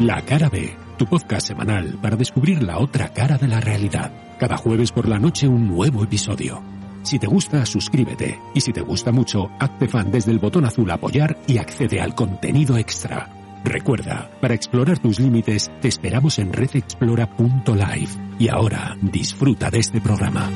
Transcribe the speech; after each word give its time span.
La 0.00 0.22
Cara 0.22 0.48
B, 0.48 0.74
tu 0.96 1.04
podcast 1.04 1.48
semanal 1.48 1.98
para 2.00 2.16
descubrir 2.16 2.62
la 2.62 2.78
otra 2.78 3.10
cara 3.10 3.36
de 3.36 3.46
la 3.46 3.60
realidad. 3.60 4.10
Cada 4.38 4.56
jueves 4.56 4.92
por 4.92 5.06
la 5.06 5.18
noche 5.18 5.46
un 5.46 5.68
nuevo 5.68 6.02
episodio. 6.02 6.62
Si 7.02 7.18
te 7.18 7.26
gusta, 7.26 7.66
suscríbete. 7.66 8.40
Y 8.54 8.62
si 8.62 8.72
te 8.72 8.80
gusta 8.80 9.12
mucho, 9.12 9.50
hazte 9.58 9.88
fan 9.88 10.10
desde 10.10 10.30
el 10.30 10.38
botón 10.38 10.64
azul 10.64 10.90
apoyar 10.90 11.36
y 11.46 11.58
accede 11.58 12.00
al 12.00 12.14
contenido 12.14 12.78
extra. 12.78 13.28
Recuerda, 13.62 14.30
para 14.40 14.54
explorar 14.54 14.98
tus 15.00 15.20
límites, 15.20 15.70
te 15.82 15.88
esperamos 15.88 16.38
en 16.38 16.54
redexplora.live. 16.54 18.08
Y 18.38 18.48
ahora, 18.48 18.96
disfruta 19.02 19.70
de 19.70 19.80
este 19.80 20.00
programa. 20.00 20.48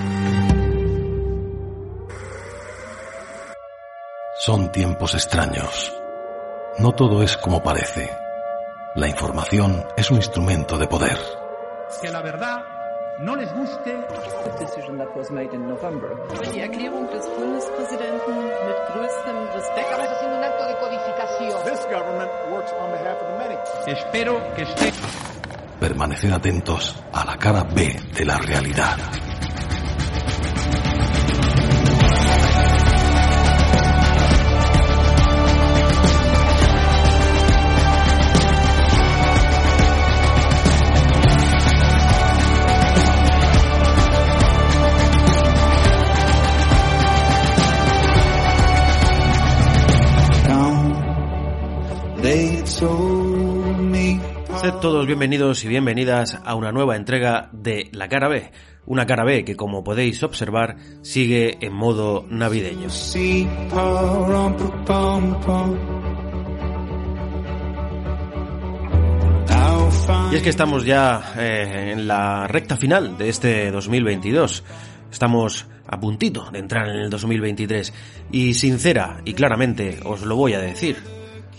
Son 4.41 4.73
tiempos 4.73 5.13
extraños. 5.13 5.93
No 6.79 6.93
todo 6.93 7.23
es 7.23 7.37
como 7.37 7.63
parece. 7.63 8.24
La 8.97 9.09
información 9.09 9.85
es 9.97 10.09
un 10.13 10.19
instrumento 10.19 10.79
de 10.79 10.87
poder. 10.87 11.19
Que 12.01 12.11
la 12.11 12.23
verdad 12.23 12.63
no 13.19 13.35
les 13.35 13.53
guste. 13.53 13.91
Espero 23.89 24.55
que 24.55 24.63
esté. 24.63 24.93
Permaneced 25.81 26.31
atentos 26.31 26.97
a 27.13 27.25
la 27.25 27.37
cara 27.37 27.65
B 27.65 28.01
de 28.17 28.25
la 28.25 28.39
realidad. 28.39 28.97
Sed 52.77 54.73
todos 54.81 55.07
bienvenidos 55.07 55.65
y 55.65 55.69
bienvenidas 55.69 56.41
a 56.45 56.57
una 56.57 56.73
nueva 56.73 56.97
entrega 56.97 57.49
de 57.53 57.89
La 57.93 58.09
Cara 58.09 58.27
B, 58.27 58.51
una 58.87 59.07
cara 59.07 59.23
B 59.25 59.45
que 59.45 59.55
como 59.55 59.85
podéis 59.85 60.25
observar 60.25 60.77
sigue 61.03 61.59
en 61.61 61.73
modo 61.73 62.27
navideño. 62.29 62.89
Y 70.33 70.37
es 70.37 70.43
que 70.43 70.51
estamos 70.51 70.85
ya 70.85 71.33
eh, 71.39 71.93
en 71.93 72.09
la 72.09 72.49
recta 72.49 72.77
final 72.77 73.17
de 73.17 73.29
este 73.29 73.71
2022. 73.71 74.65
Estamos 75.13 75.69
a 75.87 76.01
puntito 76.01 76.51
de 76.51 76.59
entrar 76.59 76.89
en 76.89 76.97
el 76.97 77.11
2023 77.11 77.95
y 78.33 78.55
sincera 78.55 79.21
y 79.25 79.35
claramente 79.35 80.01
os 80.05 80.23
lo 80.23 80.35
voy 80.35 80.55
a 80.55 80.59
decir, 80.59 81.14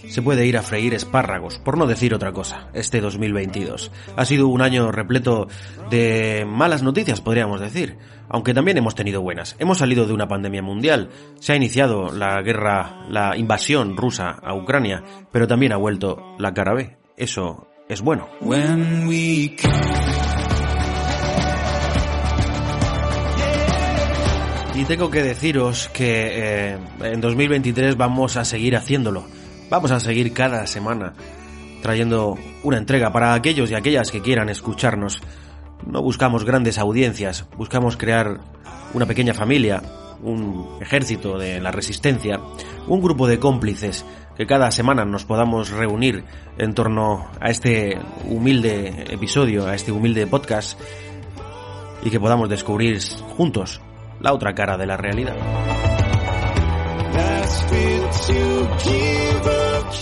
se 0.10 0.22
puede 0.22 0.46
ir 0.46 0.58
a 0.58 0.62
freír 0.62 0.94
espárragos, 0.94 1.60
por 1.60 1.78
no 1.78 1.88
decir 1.88 2.14
otra 2.14 2.32
cosa, 2.32 2.70
este 2.74 3.02
2022. 3.02 3.92
Ha 4.16 4.26
sido 4.26 4.48
un 4.48 4.62
año 4.62 4.92
repleto 4.92 5.48
de 5.90 6.46
malas 6.48 6.84
noticias, 6.84 7.22
podríamos 7.22 7.60
decir, 7.60 7.98
aunque 8.30 8.54
también 8.54 8.78
hemos 8.78 8.96
tenido 8.96 9.22
buenas. 9.22 9.56
Hemos 9.60 9.80
salido 9.80 10.06
de 10.06 10.14
una 10.14 10.28
pandemia 10.28 10.62
mundial, 10.62 11.10
se 11.40 11.54
ha 11.54 11.56
iniciado 11.56 12.12
la 12.12 12.42
guerra, 12.42 13.06
la 13.10 13.38
invasión 13.38 13.98
rusa 13.98 14.32
a 14.32 14.54
Ucrania, 14.56 15.04
pero 15.32 15.48
también 15.48 15.74
ha 15.74 15.78
vuelto 15.78 16.36
la 16.40 16.54
cara 16.54 16.74
B. 16.74 16.98
Eso 17.18 17.68
es 17.88 18.02
bueno. 18.02 18.28
Y 24.76 24.84
tengo 24.84 25.10
que 25.10 25.24
deciros 25.24 25.90
que 25.94 26.74
eh, 26.74 26.78
en 27.02 27.22
2023 27.22 27.96
vamos 27.96 28.36
a 28.36 28.44
seguir 28.44 28.76
haciéndolo. 28.76 29.26
Vamos 29.70 29.92
a 29.92 30.00
seguir 30.00 30.34
cada 30.34 30.68
semana 30.68 31.14
trayendo 31.82 32.38
una 32.64 32.78
entrega 32.78 33.12
para 33.12 33.34
aquellos 33.34 33.72
y 33.72 33.76
aquellas 33.76 34.12
que 34.12 34.22
quieran 34.22 34.50
escucharnos. 34.50 35.22
No 35.86 36.02
buscamos 36.02 36.46
grandes 36.46 36.78
audiencias, 36.78 37.46
buscamos 37.58 37.98
crear 37.98 38.40
una 38.94 39.06
pequeña 39.06 39.34
familia, 39.34 39.82
un 40.22 40.78
ejército 40.82 41.38
de 41.38 41.60
la 41.62 41.72
resistencia, 41.72 42.40
un 42.88 43.02
grupo 43.02 43.28
de 43.28 43.40
cómplices 43.40 44.06
que 44.36 44.46
cada 44.46 44.72
semana 44.72 45.06
nos 45.06 45.26
podamos 45.26 45.70
reunir 45.70 46.26
en 46.58 46.74
torno 46.74 47.28
a 47.40 47.50
este 47.50 48.00
humilde 48.28 49.06
episodio, 49.10 49.68
a 49.68 49.76
este 49.76 49.92
humilde 49.92 50.28
podcast 50.28 50.80
y 52.04 52.10
que 52.10 52.20
podamos 52.20 52.50
descubrir 52.50 53.00
juntos 53.38 53.82
la 54.20 54.34
otra 54.34 54.54
cara 54.54 54.78
de 54.78 54.86
la 54.86 54.98
realidad. 54.98 55.36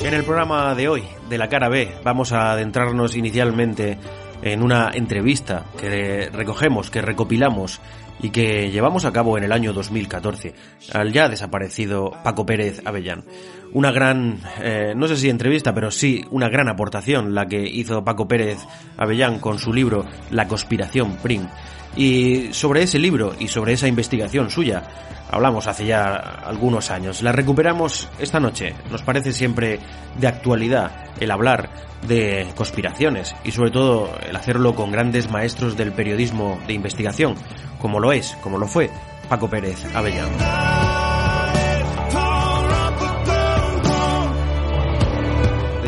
En 0.01 0.13
el 0.13 0.23
programa 0.23 0.75
de 0.75 0.87
hoy, 0.87 1.03
de 1.29 1.37
la 1.37 1.49
cara 1.49 1.69
B, 1.69 1.95
vamos 2.03 2.33
a 2.33 2.51
adentrarnos 2.51 3.15
inicialmente 3.15 3.97
en 4.41 4.61
una 4.61 4.91
entrevista 4.93 5.65
que 5.79 6.29
recogemos, 6.31 6.89
que 6.89 7.01
recopilamos 7.01 7.79
y 8.21 8.29
que 8.29 8.69
llevamos 8.71 9.05
a 9.05 9.11
cabo 9.11 9.37
en 9.37 9.43
el 9.43 9.51
año 9.51 9.73
2014 9.73 10.53
al 10.93 11.11
ya 11.11 11.29
desaparecido 11.29 12.11
Paco 12.23 12.45
Pérez 12.45 12.81
Avellán. 12.85 13.23
Una 13.71 13.91
gran, 13.91 14.39
eh, 14.61 14.93
no 14.95 15.07
sé 15.07 15.17
si 15.17 15.29
entrevista, 15.29 15.73
pero 15.73 15.91
sí 15.91 16.23
una 16.31 16.49
gran 16.49 16.69
aportación 16.69 17.33
la 17.33 17.47
que 17.47 17.61
hizo 17.61 18.03
Paco 18.03 18.27
Pérez 18.27 18.59
Avellán 18.97 19.39
con 19.39 19.57
su 19.57 19.73
libro 19.73 20.05
La 20.31 20.47
conspiración 20.47 21.17
PRIM. 21.17 21.47
Y 21.95 22.53
sobre 22.53 22.83
ese 22.83 22.99
libro 22.99 23.35
y 23.37 23.47
sobre 23.47 23.73
esa 23.73 23.87
investigación 23.87 24.49
suya 24.49 24.83
hablamos 25.29 25.67
hace 25.67 25.85
ya 25.85 26.15
algunos 26.15 26.91
años. 26.91 27.21
La 27.21 27.31
recuperamos 27.31 28.09
esta 28.19 28.39
noche. 28.39 28.75
Nos 28.91 29.01
parece 29.01 29.33
siempre 29.33 29.79
de 30.19 30.27
actualidad 30.27 30.91
el 31.19 31.31
hablar 31.31 31.69
de 32.07 32.47
conspiraciones 32.55 33.35
y 33.43 33.51
sobre 33.51 33.71
todo 33.71 34.15
el 34.27 34.35
hacerlo 34.35 34.75
con 34.75 34.91
grandes 34.91 35.29
maestros 35.29 35.77
del 35.77 35.91
periodismo 35.91 36.59
de 36.67 36.73
investigación, 36.73 37.35
como 37.79 37.99
lo 37.99 38.11
es, 38.11 38.37
como 38.41 38.57
lo 38.57 38.67
fue 38.67 38.89
Paco 39.29 39.49
Pérez 39.49 39.83
Avellán. 39.95 41.02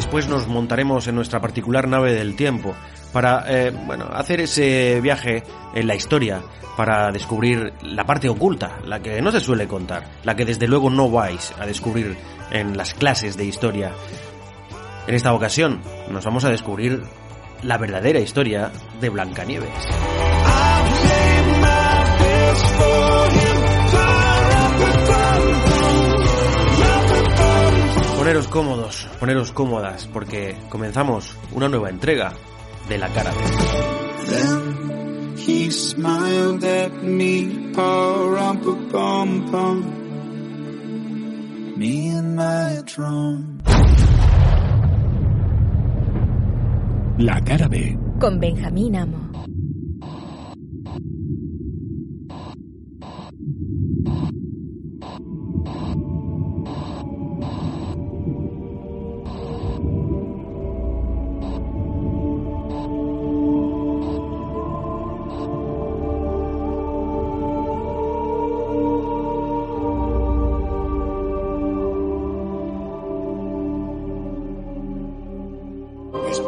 Después 0.06 0.30
nos 0.30 0.48
montaremos 0.48 1.08
en 1.08 1.16
nuestra 1.16 1.42
particular 1.42 1.88
nave 1.88 2.14
del 2.14 2.36
tiempo 2.36 2.76
para 3.12 3.44
eh, 3.48 3.72
bueno, 3.72 4.06
hacer 4.14 4.40
ese 4.40 5.02
viaje 5.02 5.42
en 5.74 5.88
la 5.88 5.96
historia, 5.96 6.44
para 6.78 7.12
descubrir 7.12 7.74
la 7.82 8.04
parte 8.04 8.30
oculta, 8.30 8.78
la 8.86 9.00
que 9.00 9.20
no 9.20 9.32
se 9.32 9.40
suele 9.40 9.68
contar, 9.68 10.04
la 10.24 10.36
que 10.36 10.46
desde 10.46 10.68
luego 10.68 10.92
no 10.92 11.10
vais 11.10 11.52
a 11.60 11.66
descubrir 11.66 12.16
en 12.52 12.78
las 12.78 12.94
clases 12.94 13.36
de 13.36 13.46
historia. 13.46 13.94
En 15.08 15.16
esta 15.16 15.34
ocasión 15.34 15.82
nos 16.12 16.24
vamos 16.24 16.46
a 16.46 16.52
descubrir 16.52 17.02
la 17.64 17.80
verdadera 17.80 18.20
historia 18.20 18.72
de 19.02 19.10
Blancanieves. 19.10 19.72
Poneros 28.26 28.48
cómodos, 28.48 29.08
poneros 29.20 29.52
cómodas, 29.52 30.08
porque 30.12 30.58
comenzamos 30.70 31.38
una 31.52 31.70
nueva 31.70 31.92
entrega 31.92 32.34
de 32.90 32.98
la 32.98 33.08
cara. 33.10 33.32
La 47.20 47.40
cara 47.42 47.68
B. 47.68 47.96
Con 48.20 48.40
Benjamín 48.40 48.96
Amo. 48.96 49.26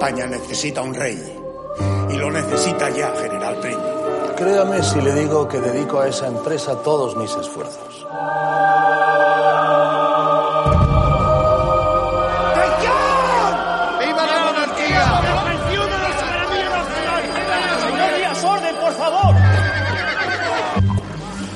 España 0.07 0.25
necesita 0.25 0.81
un 0.81 0.93
rey. 0.93 1.21
Y 2.09 2.13
lo 2.13 2.31
necesita 2.31 2.89
ya, 2.91 3.13
General 3.21 3.59
Prim. 3.59 3.77
Créame 4.37 4.81
si 4.81 5.01
le 5.01 5.13
digo 5.13 5.49
que 5.49 5.59
dedico 5.59 5.99
a 5.99 6.07
esa 6.07 6.27
empresa 6.27 6.81
todos 6.81 7.17
mis 7.17 7.29
esfuerzos. 7.35 8.07
¡Viva 13.99 14.25
la 14.25 14.45
monarquía! 14.45 15.21
¡Señorías, 17.81 18.43
orden, 18.45 18.75
por 18.77 18.93
favor! 18.93 19.35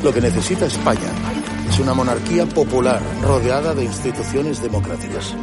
Lo 0.04 0.13
que 0.13 0.19
necesita 0.19 0.65
España 0.65 1.09
es 1.69 1.80
una 1.80 1.94
monarquía 1.94 2.45
popular 2.47 3.00
rodeada 3.21 3.74
de 3.74 3.86
instituciones 3.86 4.62
democráticas. 4.62 5.33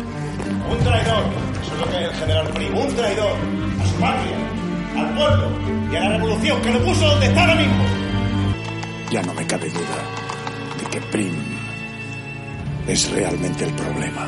Un 0.70 0.78
traidor, 0.84 1.47
lo 1.78 1.90
que 1.90 1.96
es 1.96 2.10
el 2.10 2.14
general 2.14 2.48
Prim, 2.48 2.76
un 2.76 2.94
traidor 2.94 3.36
a 3.80 3.86
su 3.86 3.94
patria, 3.94 4.36
al 4.96 5.14
pueblo 5.14 5.48
y 5.92 5.96
a 5.96 6.00
la 6.00 6.08
revolución 6.16 6.62
que 6.62 6.72
lo 6.72 6.84
puso 6.84 7.06
donde 7.06 7.26
está 7.26 7.40
ahora 7.40 7.54
mismo. 7.54 7.84
Ya 9.10 9.22
no 9.22 9.34
me 9.34 9.46
cabe 9.46 9.68
duda 9.70 9.98
de 10.78 10.90
que 10.90 11.00
Prim 11.06 11.34
es 12.86 13.10
realmente 13.10 13.64
el 13.64 13.72
problema. 13.72 14.26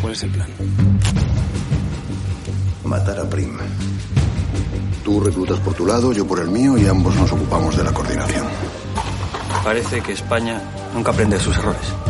¿Cuál 0.00 0.12
es 0.12 0.22
el 0.22 0.30
plan? 0.30 0.48
Matar 2.84 3.20
a 3.20 3.28
Prim. 3.28 3.56
Tú 5.04 5.20
reclutas 5.20 5.58
por 5.60 5.74
tu 5.74 5.86
lado, 5.86 6.12
yo 6.12 6.26
por 6.26 6.40
el 6.40 6.48
mío 6.48 6.78
y 6.78 6.86
ambos 6.86 7.14
nos 7.16 7.30
ocupamos 7.32 7.76
de 7.76 7.84
la 7.84 7.92
coordinación. 7.92 8.46
Parece 9.62 10.00
que 10.00 10.12
España 10.12 10.60
nunca 10.94 11.10
aprende 11.10 11.36
de 11.36 11.42
sus 11.42 11.56
errores. 11.56 12.03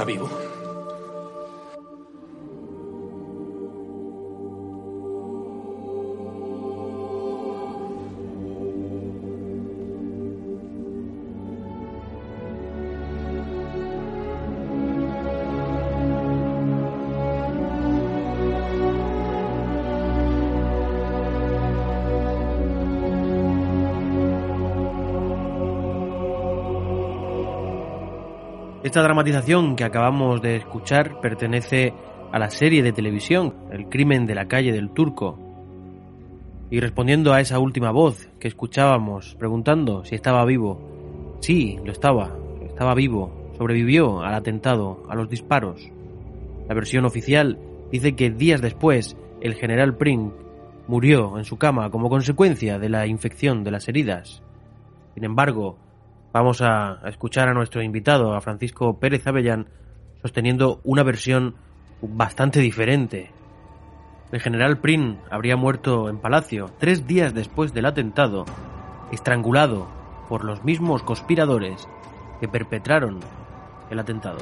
¿Está 0.00 0.06
vivo? 0.06 0.49
Esta 28.90 29.02
dramatización 29.04 29.76
que 29.76 29.84
acabamos 29.84 30.42
de 30.42 30.56
escuchar 30.56 31.20
pertenece 31.20 31.94
a 32.32 32.40
la 32.40 32.50
serie 32.50 32.82
de 32.82 32.90
televisión 32.90 33.54
El 33.70 33.88
crimen 33.88 34.26
de 34.26 34.34
la 34.34 34.48
calle 34.48 34.72
del 34.72 34.90
Turco. 34.90 35.38
Y 36.72 36.80
respondiendo 36.80 37.32
a 37.32 37.40
esa 37.40 37.60
última 37.60 37.92
voz 37.92 38.28
que 38.40 38.48
escuchábamos 38.48 39.36
preguntando 39.36 40.04
si 40.04 40.16
estaba 40.16 40.44
vivo, 40.44 41.38
sí, 41.38 41.78
lo 41.84 41.92
estaba, 41.92 42.36
estaba 42.66 42.96
vivo, 42.96 43.52
sobrevivió 43.56 44.22
al 44.22 44.34
atentado, 44.34 45.04
a 45.08 45.14
los 45.14 45.28
disparos. 45.28 45.88
La 46.68 46.74
versión 46.74 47.04
oficial 47.04 47.60
dice 47.92 48.16
que 48.16 48.30
días 48.30 48.60
después 48.60 49.16
el 49.40 49.54
general 49.54 49.98
Pring 49.98 50.32
murió 50.88 51.38
en 51.38 51.44
su 51.44 51.58
cama 51.58 51.90
como 51.90 52.10
consecuencia 52.10 52.80
de 52.80 52.88
la 52.88 53.06
infección 53.06 53.62
de 53.62 53.70
las 53.70 53.86
heridas. 53.88 54.42
Sin 55.14 55.22
embargo, 55.22 55.78
Vamos 56.32 56.62
a, 56.62 57.00
escuchar 57.06 57.48
a 57.48 57.54
nuestro 57.54 57.82
invitado, 57.82 58.34
a 58.34 58.40
Francisco 58.40 58.98
Pérez 59.00 59.26
Avellán, 59.26 59.66
sosteniendo 60.22 60.80
una 60.84 61.02
versión 61.02 61.56
bastante 62.00 62.60
diferente. 62.60 63.32
El 64.30 64.40
general 64.40 64.78
Prin 64.78 65.18
habría 65.28 65.56
muerto 65.56 66.08
en 66.08 66.18
Palacio 66.18 66.70
tres 66.78 67.06
días 67.06 67.34
después 67.34 67.74
del 67.74 67.86
atentado, 67.86 68.44
estrangulado 69.10 69.88
por 70.28 70.44
los 70.44 70.62
mismos 70.62 71.02
conspiradores 71.02 71.88
que 72.38 72.46
perpetraron 72.46 73.18
el 73.90 73.98
atentado. 73.98 74.38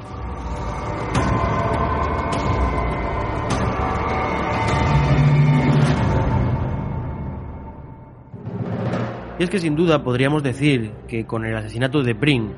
Y 9.38 9.44
es 9.44 9.50
que 9.50 9.60
sin 9.60 9.76
duda 9.76 10.02
podríamos 10.02 10.42
decir 10.42 10.90
que 11.06 11.24
con 11.24 11.44
el 11.44 11.56
asesinato 11.56 12.02
de 12.02 12.14
Pring 12.14 12.50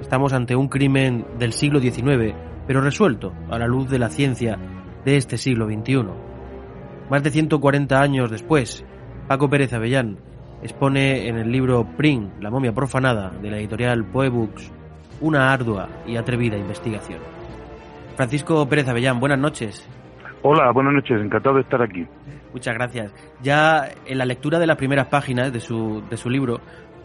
estamos 0.00 0.34
ante 0.34 0.54
un 0.56 0.68
crimen 0.68 1.24
del 1.38 1.54
siglo 1.54 1.80
XIX, 1.80 2.34
pero 2.66 2.82
resuelto 2.82 3.32
a 3.50 3.58
la 3.58 3.66
luz 3.66 3.88
de 3.88 3.98
la 3.98 4.10
ciencia 4.10 4.58
de 5.06 5.16
este 5.16 5.38
siglo 5.38 5.66
XXI. 5.66 6.04
Más 7.08 7.22
de 7.22 7.30
140 7.30 7.98
años 7.98 8.30
después, 8.30 8.84
Paco 9.26 9.48
Pérez 9.48 9.72
Avellán 9.72 10.18
expone 10.62 11.28
en 11.28 11.38
el 11.38 11.50
libro 11.50 11.86
Pring, 11.96 12.28
la 12.40 12.50
momia 12.50 12.74
profanada, 12.74 13.30
de 13.30 13.50
la 13.50 13.56
editorial 13.56 14.04
Poe 14.04 14.28
Books, 14.28 14.70
una 15.22 15.50
ardua 15.50 15.88
y 16.06 16.16
atrevida 16.16 16.58
investigación. 16.58 17.20
Francisco 18.16 18.68
Pérez 18.68 18.86
Avellán, 18.88 19.18
buenas 19.18 19.38
noches. 19.38 19.88
Hola, 20.42 20.70
buenas 20.72 20.92
noches, 20.92 21.22
encantado 21.22 21.56
de 21.56 21.62
estar 21.62 21.80
aquí. 21.80 22.06
Muchas 22.52 22.74
gracias. 22.74 23.12
Ya 23.42 23.88
en 24.06 24.18
la 24.18 24.24
lectura 24.24 24.58
de 24.58 24.66
las 24.66 24.76
primeras 24.76 25.08
páginas 25.08 25.52
de 25.52 25.60
su, 25.60 26.02
de 26.08 26.16
su 26.16 26.30
libro, 26.30 26.60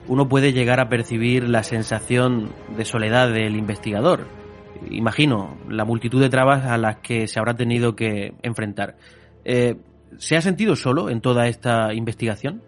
uno 0.07 0.27
puede 0.27 0.53
llegar 0.53 0.79
a 0.79 0.89
percibir 0.89 1.47
la 1.47 1.63
sensación 1.63 2.49
de 2.75 2.85
soledad 2.85 3.31
del 3.31 3.55
investigador. 3.55 4.27
Imagino 4.89 5.57
la 5.69 5.85
multitud 5.85 6.21
de 6.21 6.29
trabas 6.29 6.65
a 6.65 6.77
las 6.77 6.97
que 6.97 7.27
se 7.27 7.39
habrá 7.39 7.55
tenido 7.55 7.95
que 7.95 8.33
enfrentar. 8.41 8.95
Eh, 9.45 9.75
¿Se 10.17 10.35
ha 10.35 10.41
sentido 10.41 10.75
solo 10.75 11.09
en 11.09 11.21
toda 11.21 11.47
esta 11.47 11.93
investigación? 11.93 12.61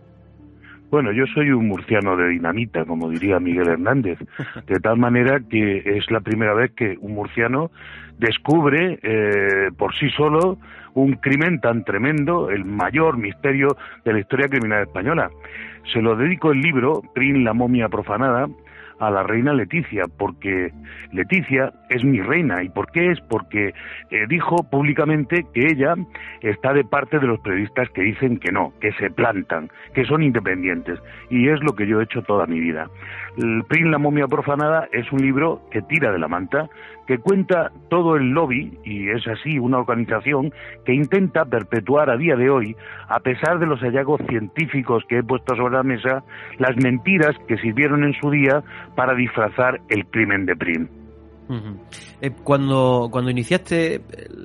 Bueno, 0.90 1.12
yo 1.12 1.26
soy 1.34 1.52
un 1.52 1.68
murciano 1.68 2.16
de 2.16 2.30
dinamita, 2.30 2.86
como 2.86 3.10
diría 3.10 3.40
Miguel 3.40 3.68
Hernández, 3.68 4.20
de 4.68 4.80
tal 4.80 4.98
manera 4.98 5.40
que 5.50 5.80
es 5.80 6.10
la 6.10 6.22
primera 6.22 6.54
vez 6.54 6.72
que 6.72 6.96
un 7.02 7.16
murciano 7.16 7.72
descubre 8.18 9.00
eh, 9.04 9.72
por 9.78 9.94
sí 9.96 10.10
solo 10.16 10.58
un 10.96 11.14
crimen 11.14 11.60
tan 11.62 11.84
tremendo, 11.84 12.50
el 12.50 12.66
mayor 12.66 13.18
misterio 13.18 13.78
de 14.04 14.14
la 14.14 14.20
historia 14.20 14.48
criminal 14.48 14.84
española. 14.84 15.30
Se 15.94 16.02
lo 16.02 16.16
dedico 16.16 16.52
el 16.52 16.62
libro, 16.62 17.02
Prin 17.14 17.44
la 17.44 17.54
momia 17.54 17.90
profanada, 17.90 18.48
a 19.00 19.12
la 19.12 19.24
reina 19.24 19.54
Leticia, 19.54 20.04
porque 20.18 20.72
Leticia 21.12 21.74
es 21.90 22.04
mi 22.04 22.22
reina. 22.22 22.64
¿Y 22.64 22.70
por 22.70 22.92
qué 22.92 23.12
es? 23.12 23.20
Porque 23.22 23.74
eh, 24.10 24.26
dijo 24.30 24.56
públicamente 24.70 25.46
que 25.54 25.68
ella 25.68 25.96
está 26.42 26.74
de 26.74 26.84
parte 26.84 27.20
de 27.20 27.28
los 27.28 27.40
periodistas 27.40 27.90
que 27.90 28.02
dicen 28.02 28.38
que 28.38 28.52
no, 28.52 28.74
que 28.80 28.92
se 28.94 29.10
plantan, 29.10 29.70
que 29.94 30.06
son 30.06 30.24
independientes. 30.24 31.00
Y 31.30 31.50
es 31.50 31.62
lo 31.62 31.74
que 31.74 31.88
yo 31.88 32.00
he 32.00 32.06
hecho 32.06 32.22
toda 32.22 32.46
mi 32.46 32.60
vida. 32.60 32.88
El 33.38 33.64
Prin 33.68 33.92
la 33.92 33.98
momia 33.98 34.28
profanada 34.28 34.88
es 34.92 35.12
un 35.12 35.20
libro 35.20 35.62
que 35.72 35.82
tira 35.82 36.12
de 36.12 36.20
la 36.20 36.28
manta, 36.28 36.70
que 37.08 37.18
cuenta 37.18 37.72
todo 37.90 38.16
el 38.16 38.30
lobby, 38.30 38.78
y 38.84 39.10
es 39.10 39.28
así 39.28 39.60
una 39.60 39.80
organización 39.80 40.52
que 40.86 40.94
intenta 40.94 41.46
perpetuar 41.46 42.10
a 42.10 42.18
día 42.18 42.36
de 42.36 42.50
hoy, 42.50 42.76
a 43.08 43.20
pesar 43.20 43.60
de 43.60 43.68
los 43.68 43.80
hallazgos 43.82 44.22
científicos 44.28 45.04
que 45.08 45.20
he 45.20 45.24
puesto 45.24 45.56
sobre 45.56 45.76
la 45.76 45.84
mesa, 45.84 46.24
las 46.58 46.76
mentiras 46.84 47.36
que 47.48 47.58
sirvieron 47.58 48.04
en 48.04 48.14
su 48.14 48.30
día 48.30 48.64
para 48.96 49.16
disfrazar 49.16 49.82
el 49.90 50.06
crimen 50.08 50.46
de 50.46 50.56
Prim. 50.56 50.88
Eh, 52.22 52.32
cuando, 52.44 53.10
cuando 53.12 53.30
iniciaste 53.30 54.02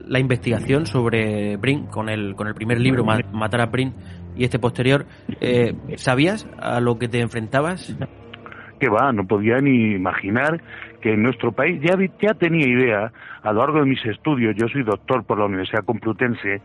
la 0.07 0.19
investigación 0.19 0.85
sobre 0.85 1.57
Prim, 1.59 1.87
con 1.87 2.11
el, 2.11 2.35
con 2.35 2.47
el 2.47 2.55
primer 2.55 2.79
libro, 2.79 3.05
Matar 3.05 3.63
a 3.63 3.71
Prim, 3.71 3.93
y 4.37 4.45
este 4.45 4.59
posterior, 4.59 5.07
eh, 5.41 5.75
¿sabías 5.97 6.49
a 6.59 6.81
lo 6.81 6.99
que 6.99 7.09
te 7.09 7.21
enfrentabas? 7.21 7.97
que 8.81 8.89
va, 8.89 9.13
no 9.13 9.27
podía 9.27 9.59
ni 9.59 9.93
imaginar 9.93 10.63
que 11.01 11.15
en 11.15 11.23
nuestro 11.23 11.53
país 11.53 11.81
ya, 11.83 12.35
tenía 12.35 12.67
idea, 12.67 13.13
a 13.43 13.53
lo 13.53 13.61
largo 13.61 13.81
de 13.81 13.87
mis 13.87 14.05
estudios, 14.05 14.55
yo 14.57 14.69
soy 14.69 14.83
doctor 14.83 15.25
por 15.25 15.39
la 15.39 15.47
Universidad 15.47 15.85
Complutense, 15.85 16.61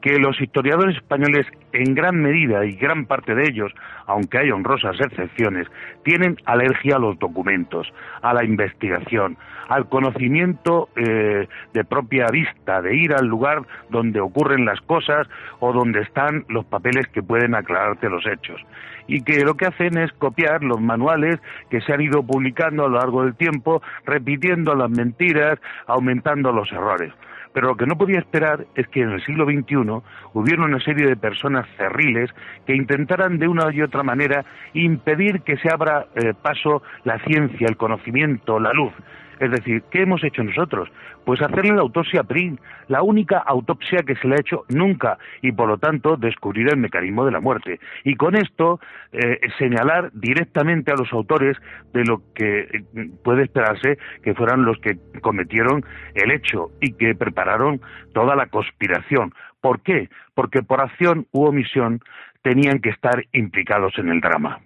que 0.00 0.18
los 0.18 0.40
historiadores 0.40 0.96
españoles, 0.96 1.46
en 1.72 1.94
gran 1.94 2.22
medida 2.22 2.64
y 2.64 2.72
gran 2.72 3.06
parte 3.06 3.34
de 3.34 3.48
ellos, 3.48 3.72
aunque 4.06 4.38
hay 4.38 4.50
honrosas 4.50 4.98
excepciones, 5.00 5.66
tienen 6.04 6.36
alergia 6.46 6.96
a 6.96 6.98
los 6.98 7.18
documentos, 7.18 7.92
a 8.22 8.32
la 8.32 8.44
investigación, 8.44 9.36
al 9.68 9.88
conocimiento 9.88 10.88
eh, 10.96 11.46
de 11.72 11.84
propia 11.84 12.26
vista, 12.32 12.82
de 12.82 12.96
ir 12.96 13.14
al 13.14 13.26
lugar 13.26 13.62
donde 13.90 14.20
ocurren 14.20 14.64
las 14.64 14.80
cosas 14.80 15.28
o 15.60 15.72
donde 15.72 16.00
están 16.00 16.44
los 16.48 16.64
papeles 16.64 17.06
que 17.08 17.22
pueden 17.22 17.54
aclararte 17.54 18.08
los 18.08 18.26
hechos. 18.26 18.60
Y 19.06 19.22
que 19.22 19.44
lo 19.44 19.54
que 19.54 19.66
hacen 19.66 19.98
es 19.98 20.12
copiar 20.12 20.62
los 20.62 20.80
manuales 20.80 21.40
que 21.68 21.80
se 21.80 21.92
han 21.92 22.00
ido 22.00 22.22
publicando 22.22 22.84
a 22.84 22.88
lo 22.88 22.98
largo 22.98 23.24
del 23.24 23.34
tiempo, 23.34 23.79
repitiendo 24.04 24.74
las 24.74 24.90
mentiras, 24.90 25.58
aumentando 25.86 26.52
los 26.52 26.70
errores. 26.72 27.12
Pero 27.52 27.68
lo 27.68 27.76
que 27.76 27.86
no 27.86 27.96
podía 27.96 28.20
esperar 28.20 28.66
es 28.76 28.86
que 28.88 29.02
en 29.02 29.10
el 29.10 29.24
siglo 29.24 29.44
XXI 29.44 30.02
hubiera 30.34 30.64
una 30.64 30.78
serie 30.80 31.06
de 31.06 31.16
personas 31.16 31.66
cerriles 31.76 32.30
que 32.66 32.76
intentaran 32.76 33.38
de 33.38 33.48
una 33.48 33.72
y 33.74 33.82
otra 33.82 34.02
manera 34.02 34.44
impedir 34.72 35.42
que 35.42 35.56
se 35.56 35.68
abra 35.72 36.06
eh, 36.14 36.32
paso 36.40 36.82
la 37.04 37.18
ciencia, 37.24 37.66
el 37.68 37.76
conocimiento, 37.76 38.60
la 38.60 38.72
luz. 38.72 38.92
Es 39.40 39.50
decir, 39.50 39.82
¿qué 39.90 40.02
hemos 40.02 40.22
hecho 40.22 40.44
nosotros? 40.44 40.90
Pues 41.24 41.40
hacerle 41.40 41.74
la 41.74 41.80
autopsia 41.80 42.22
PRIN, 42.24 42.60
la 42.88 43.02
única 43.02 43.38
autopsia 43.38 44.02
que 44.06 44.14
se 44.16 44.28
le 44.28 44.34
ha 44.34 44.40
hecho 44.40 44.64
nunca, 44.68 45.18
y 45.40 45.52
por 45.52 45.66
lo 45.66 45.78
tanto 45.78 46.16
descubrir 46.16 46.68
el 46.68 46.76
mecanismo 46.76 47.24
de 47.24 47.32
la 47.32 47.40
muerte. 47.40 47.80
Y 48.04 48.16
con 48.16 48.36
esto 48.36 48.80
eh, 49.12 49.40
señalar 49.58 50.12
directamente 50.12 50.92
a 50.92 50.96
los 50.96 51.10
autores 51.12 51.56
de 51.94 52.04
lo 52.04 52.22
que 52.34 52.60
eh, 52.60 52.84
puede 53.24 53.44
esperarse 53.44 53.98
que 54.22 54.34
fueran 54.34 54.64
los 54.64 54.78
que 54.78 54.98
cometieron 55.22 55.84
el 56.14 56.30
hecho 56.32 56.70
y 56.80 56.92
que 56.92 57.14
prepararon 57.14 57.80
toda 58.12 58.36
la 58.36 58.46
conspiración. 58.46 59.32
¿Por 59.62 59.80
qué? 59.80 60.10
Porque 60.34 60.62
por 60.62 60.82
acción 60.82 61.26
u 61.32 61.44
omisión 61.44 62.00
tenían 62.42 62.80
que 62.80 62.90
estar 62.90 63.24
implicados 63.32 63.92
en 63.98 64.08
el 64.08 64.20
drama. 64.20 64.60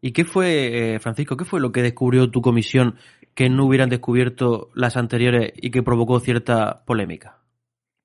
¿Y 0.00 0.12
qué 0.12 0.24
fue, 0.24 0.94
eh, 0.94 0.98
Francisco, 1.00 1.36
qué 1.36 1.44
fue 1.44 1.60
lo 1.60 1.72
que 1.72 1.82
descubrió 1.82 2.30
tu 2.30 2.42
comisión 2.42 2.96
que 3.34 3.48
no 3.50 3.66
hubieran 3.66 3.90
descubierto 3.90 4.70
las 4.74 4.96
anteriores 4.96 5.52
y 5.56 5.70
que 5.70 5.82
provocó 5.82 6.20
cierta 6.20 6.84
polémica? 6.84 7.43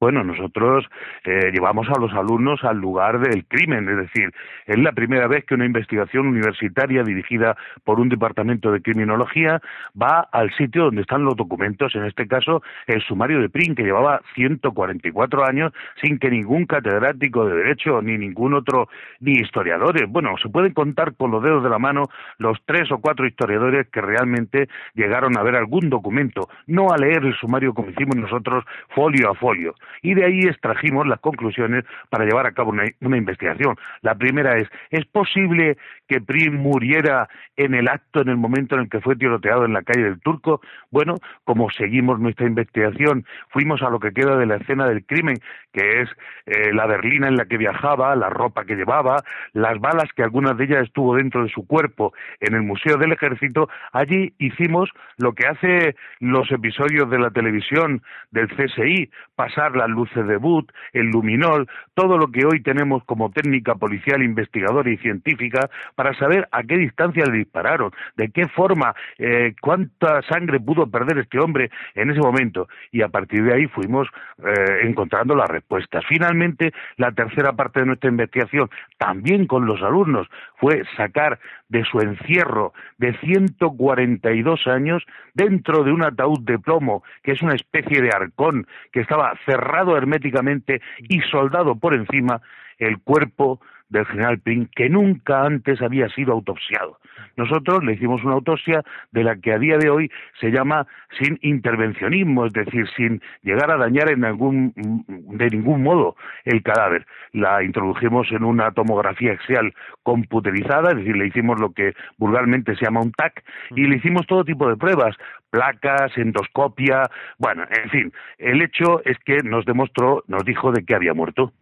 Bueno, 0.01 0.23
nosotros 0.23 0.85
eh, 1.25 1.51
llevamos 1.51 1.89
a 1.89 1.99
los 1.99 2.13
alumnos 2.13 2.63
al 2.63 2.77
lugar 2.77 3.19
del 3.19 3.45
crimen, 3.45 3.89
es 3.89 3.97
decir, 3.97 4.31
es 4.65 4.79
la 4.79 4.93
primera 4.93 5.27
vez 5.27 5.43
que 5.43 5.55
una 5.55 5.65
investigación 5.65 6.25
universitaria 6.25 7.03
dirigida 7.03 7.57
por 7.83 7.99
un 7.99 8.07
departamento 8.07 8.71
de 8.71 8.81
criminología 8.81 9.61
va 10.01 10.21
al 10.31 10.55
sitio 10.55 10.85
donde 10.85 11.01
están 11.01 11.25
los 11.25 11.35
documentos, 11.35 11.93
en 11.95 12.05
este 12.05 12.29
caso 12.29 12.63
el 12.87 13.01
sumario 13.01 13.41
de 13.41 13.49
PRIN, 13.49 13.75
que 13.75 13.83
llevaba 13.83 14.21
144 14.35 15.45
años 15.45 15.73
sin 16.01 16.17
que 16.17 16.29
ningún 16.29 16.65
catedrático 16.65 17.45
de 17.45 17.57
Derecho 17.57 18.01
ni 18.01 18.17
ningún 18.17 18.53
otro, 18.53 18.87
ni 19.19 19.33
historiadores, 19.33 20.03
bueno, 20.07 20.33
se 20.41 20.47
pueden 20.47 20.73
contar 20.73 21.13
con 21.15 21.29
los 21.29 21.43
dedos 21.43 21.61
de 21.61 21.69
la 21.69 21.77
mano 21.77 22.05
los 22.37 22.57
tres 22.65 22.89
o 22.93 22.99
cuatro 22.99 23.27
historiadores 23.27 23.89
que 23.89 23.99
realmente 23.99 24.69
llegaron 24.93 25.37
a 25.37 25.43
ver 25.43 25.57
algún 25.57 25.89
documento, 25.89 26.47
no 26.67 26.87
a 26.89 26.97
leer 26.97 27.25
el 27.25 27.35
sumario 27.35 27.73
como 27.73 27.89
hicimos 27.89 28.15
nosotros 28.15 28.63
folio 28.95 29.31
a 29.31 29.35
folio 29.35 29.75
y 30.01 30.13
de 30.13 30.25
ahí 30.25 30.39
extrajimos 30.41 31.07
las 31.07 31.19
conclusiones 31.19 31.85
para 32.09 32.25
llevar 32.25 32.47
a 32.47 32.51
cabo 32.51 32.71
una, 32.71 33.17
investigación. 33.17 33.75
La 34.01 34.15
primera 34.15 34.57
es, 34.57 34.67
¿es 34.91 35.05
posible 35.05 35.77
que 36.07 36.21
Prim 36.21 36.55
muriera 36.55 37.27
en 37.55 37.73
el 37.73 37.87
acto, 37.87 38.21
en 38.21 38.29
el 38.29 38.37
momento 38.37 38.75
en 38.75 38.81
el 38.81 38.89
que 38.89 39.01
fue 39.01 39.15
tiroteado 39.15 39.65
en 39.65 39.73
la 39.73 39.83
calle 39.83 40.03
del 40.03 40.21
Turco? 40.21 40.61
Bueno, 40.91 41.15
como 41.43 41.69
seguimos 41.71 42.19
nuestra 42.19 42.47
investigación, 42.47 43.25
fuimos 43.49 43.81
a 43.81 43.89
lo 43.89 43.99
que 43.99 44.11
queda 44.11 44.37
de 44.37 44.45
la 44.45 44.55
escena 44.55 44.87
del 44.87 45.05
crimen, 45.05 45.35
que 45.73 46.01
es 46.01 46.09
eh, 46.45 46.73
la 46.73 46.85
berlina 46.85 47.27
en 47.27 47.35
la 47.35 47.45
que 47.45 47.57
viajaba, 47.57 48.15
la 48.15 48.29
ropa 48.29 48.65
que 48.65 48.75
llevaba, 48.75 49.23
las 49.53 49.79
balas 49.79 50.11
que 50.15 50.23
algunas 50.23 50.57
de 50.57 50.65
ellas 50.65 50.83
estuvo 50.83 51.15
dentro 51.15 51.43
de 51.43 51.49
su 51.49 51.65
cuerpo 51.67 52.13
en 52.39 52.55
el 52.55 52.63
Museo 52.63 52.97
del 52.97 53.11
Ejército. 53.11 53.69
Allí 53.91 54.33
hicimos 54.37 54.89
lo 55.17 55.33
que 55.33 55.47
hace 55.47 55.95
los 56.19 56.51
episodios 56.51 57.09
de 57.09 57.19
la 57.19 57.31
televisión 57.31 58.01
del 58.31 58.47
CSI, 58.47 59.09
pasar 59.35 59.75
las 59.79 59.89
luces 59.89 60.27
de 60.27 60.37
Boot, 60.37 60.71
el 60.93 61.07
luminol, 61.07 61.67
todo 61.93 62.17
lo 62.17 62.27
que 62.27 62.45
hoy 62.45 62.61
tenemos 62.61 63.03
como 63.05 63.31
técnica 63.31 63.75
policial, 63.75 64.21
investigadora 64.21 64.89
y 64.89 64.97
científica 64.97 65.69
para 65.95 66.13
saber 66.13 66.47
a 66.51 66.63
qué 66.63 66.77
distancia 66.77 67.23
le 67.25 67.37
dispararon, 67.37 67.91
de 68.15 68.29
qué 68.29 68.47
forma, 68.47 68.93
eh, 69.17 69.53
cuánta 69.61 70.21
sangre 70.23 70.59
pudo 70.59 70.87
perder 70.87 71.19
este 71.19 71.39
hombre 71.39 71.69
en 71.95 72.11
ese 72.11 72.19
momento. 72.19 72.67
Y 72.91 73.01
a 73.01 73.07
partir 73.07 73.43
de 73.43 73.53
ahí 73.53 73.67
fuimos 73.67 74.07
eh, 74.39 74.81
encontrando 74.83 75.35
las 75.35 75.49
respuestas. 75.49 76.03
Finalmente, 76.07 76.73
la 76.97 77.11
tercera 77.11 77.53
parte 77.53 77.79
de 77.79 77.85
nuestra 77.85 78.09
investigación, 78.09 78.69
también 78.97 79.47
con 79.47 79.65
los 79.65 79.81
alumnos, 79.81 80.27
fue 80.57 80.83
sacar 80.97 81.39
de 81.69 81.85
su 81.85 81.99
encierro 81.99 82.73
de 82.97 83.17
142 83.19 84.67
años 84.67 85.03
dentro 85.33 85.83
de 85.83 85.91
un 85.91 86.03
ataúd 86.03 86.39
de 86.41 86.59
plomo, 86.59 87.03
que 87.23 87.31
es 87.31 87.41
una 87.41 87.55
especie 87.55 88.01
de 88.01 88.09
arcón 88.09 88.67
que 88.91 89.01
estaba 89.01 89.33
cerrado 89.45 89.68
herméticamente 89.97 90.81
y 91.07 91.21
soldado 91.21 91.75
por 91.75 91.93
encima, 91.93 92.41
el 92.77 92.97
cuerpo 92.99 93.59
del 93.89 94.05
general 94.05 94.39
Pring, 94.39 94.67
que 94.75 94.89
nunca 94.89 95.43
antes 95.43 95.81
había 95.81 96.09
sido 96.09 96.33
autopsiado. 96.33 96.99
Nosotros 97.35 97.83
le 97.83 97.93
hicimos 97.93 98.23
una 98.23 98.35
autopsia 98.35 98.83
de 99.11 99.23
la 99.23 99.35
que 99.37 99.53
a 99.53 99.59
día 99.59 99.77
de 99.77 99.89
hoy 99.89 100.11
se 100.39 100.51
llama 100.51 100.87
sin 101.17 101.39
intervencionismo, 101.41 102.45
es 102.45 102.53
decir, 102.53 102.87
sin 102.95 103.21
llegar 103.43 103.71
a 103.71 103.77
dañar 103.77 104.11
en 104.11 104.25
algún, 104.25 104.73
de 104.75 105.49
ningún 105.49 105.83
modo 105.83 106.15
el 106.45 106.61
cadáver. 106.63 107.05
La 107.33 107.63
introdujimos 107.63 108.31
en 108.31 108.43
una 108.43 108.71
tomografía 108.71 109.33
axial 109.33 109.73
computerizada, 110.03 110.91
es 110.91 110.97
decir, 110.97 111.15
le 111.15 111.27
hicimos 111.27 111.59
lo 111.59 111.71
que 111.71 111.93
vulgarmente 112.17 112.75
se 112.75 112.85
llama 112.85 113.01
un 113.01 113.11
TAC, 113.11 113.43
y 113.75 113.83
le 113.83 113.97
hicimos 113.97 114.25
todo 114.27 114.43
tipo 114.43 114.67
de 114.69 114.77
pruebas, 114.77 115.15
placas, 115.49 116.17
endoscopia, 116.17 117.09
bueno, 117.37 117.63
en 117.69 117.89
fin, 117.89 118.13
el 118.37 118.61
hecho 118.61 119.03
es 119.05 119.17
que 119.25 119.37
nos 119.43 119.65
demostró, 119.65 120.23
nos 120.27 120.45
dijo 120.45 120.71
de 120.71 120.83
que 120.83 120.95
había 120.95 121.13
muerto. 121.13 121.53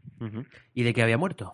¿Y 0.74 0.84
de 0.84 0.94
qué 0.94 1.04
había 1.04 1.18
muerto? 1.18 1.52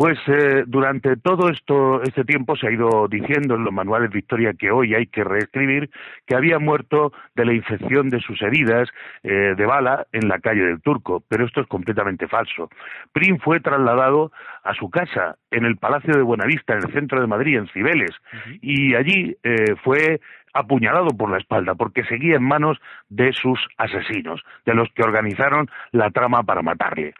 Pues 0.00 0.18
eh, 0.28 0.64
durante 0.66 1.18
todo 1.18 1.50
esto, 1.50 2.02
este 2.02 2.24
tiempo 2.24 2.56
se 2.56 2.66
ha 2.66 2.70
ido 2.70 3.06
diciendo 3.06 3.56
en 3.56 3.64
los 3.64 3.72
manuales 3.74 4.10
de 4.10 4.20
historia 4.20 4.54
que 4.58 4.70
hoy 4.70 4.94
hay 4.94 5.06
que 5.08 5.22
reescribir 5.24 5.90
que 6.26 6.34
había 6.34 6.58
muerto 6.58 7.12
de 7.34 7.44
la 7.44 7.52
infección 7.52 8.08
de 8.08 8.18
sus 8.20 8.40
heridas 8.40 8.88
eh, 9.22 9.52
de 9.54 9.66
bala 9.66 10.06
en 10.12 10.26
la 10.26 10.38
calle 10.38 10.62
del 10.62 10.80
Turco, 10.80 11.22
pero 11.28 11.44
esto 11.44 11.60
es 11.60 11.66
completamente 11.66 12.28
falso. 12.28 12.70
Prim 13.12 13.40
fue 13.40 13.60
trasladado 13.60 14.32
a 14.64 14.72
su 14.72 14.88
casa 14.88 15.36
en 15.50 15.66
el 15.66 15.76
Palacio 15.76 16.14
de 16.14 16.22
Buenavista, 16.22 16.72
en 16.72 16.82
el 16.82 16.94
centro 16.94 17.20
de 17.20 17.26
Madrid, 17.26 17.58
en 17.58 17.68
Cibeles, 17.68 18.16
y 18.62 18.94
allí 18.94 19.36
eh, 19.42 19.74
fue 19.84 20.22
apuñalado 20.54 21.08
por 21.08 21.30
la 21.30 21.36
espalda 21.36 21.74
porque 21.74 22.04
seguía 22.04 22.36
en 22.36 22.44
manos 22.44 22.78
de 23.10 23.34
sus 23.34 23.60
asesinos, 23.76 24.42
de 24.64 24.72
los 24.72 24.88
que 24.94 25.02
organizaron 25.02 25.68
la 25.92 26.08
trama 26.08 26.42
para 26.42 26.62
matarle 26.62 27.12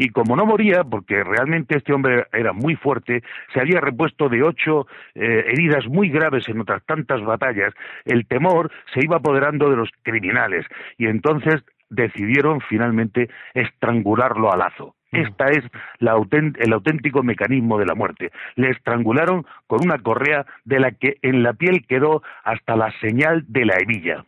y 0.00 0.08
como 0.08 0.34
no 0.34 0.46
moría, 0.46 0.82
porque 0.82 1.22
realmente 1.22 1.76
este 1.76 1.92
hombre 1.92 2.24
era 2.32 2.54
muy 2.54 2.74
fuerte, 2.74 3.22
se 3.52 3.60
había 3.60 3.82
repuesto 3.82 4.30
de 4.30 4.42
ocho 4.42 4.86
eh, 5.14 5.44
heridas 5.48 5.86
muy 5.88 6.08
graves 6.08 6.48
en 6.48 6.58
otras 6.58 6.82
tantas 6.86 7.22
batallas, 7.22 7.74
el 8.06 8.26
temor 8.26 8.72
se 8.94 9.04
iba 9.04 9.18
apoderando 9.18 9.68
de 9.68 9.76
los 9.76 9.90
criminales 10.02 10.64
y 10.96 11.06
entonces 11.06 11.62
decidieron 11.90 12.62
finalmente 12.62 13.28
estrangularlo 13.52 14.50
a 14.50 14.56
lazo. 14.56 14.94
Esta 15.12 15.50
es 15.50 15.64
el 15.98 16.72
auténtico 16.72 17.22
mecanismo 17.22 17.78
de 17.78 17.84
la 17.84 17.94
muerte. 17.94 18.30
Le 18.54 18.70
estrangularon 18.70 19.44
con 19.66 19.80
una 19.84 19.98
correa 19.98 20.46
de 20.64 20.80
la 20.80 20.92
que 20.92 21.16
en 21.20 21.42
la 21.42 21.52
piel 21.52 21.84
quedó 21.86 22.22
hasta 22.42 22.74
la 22.74 22.90
señal 23.00 23.44
de 23.48 23.64
la 23.66 23.74
hebilla. 23.78 24.24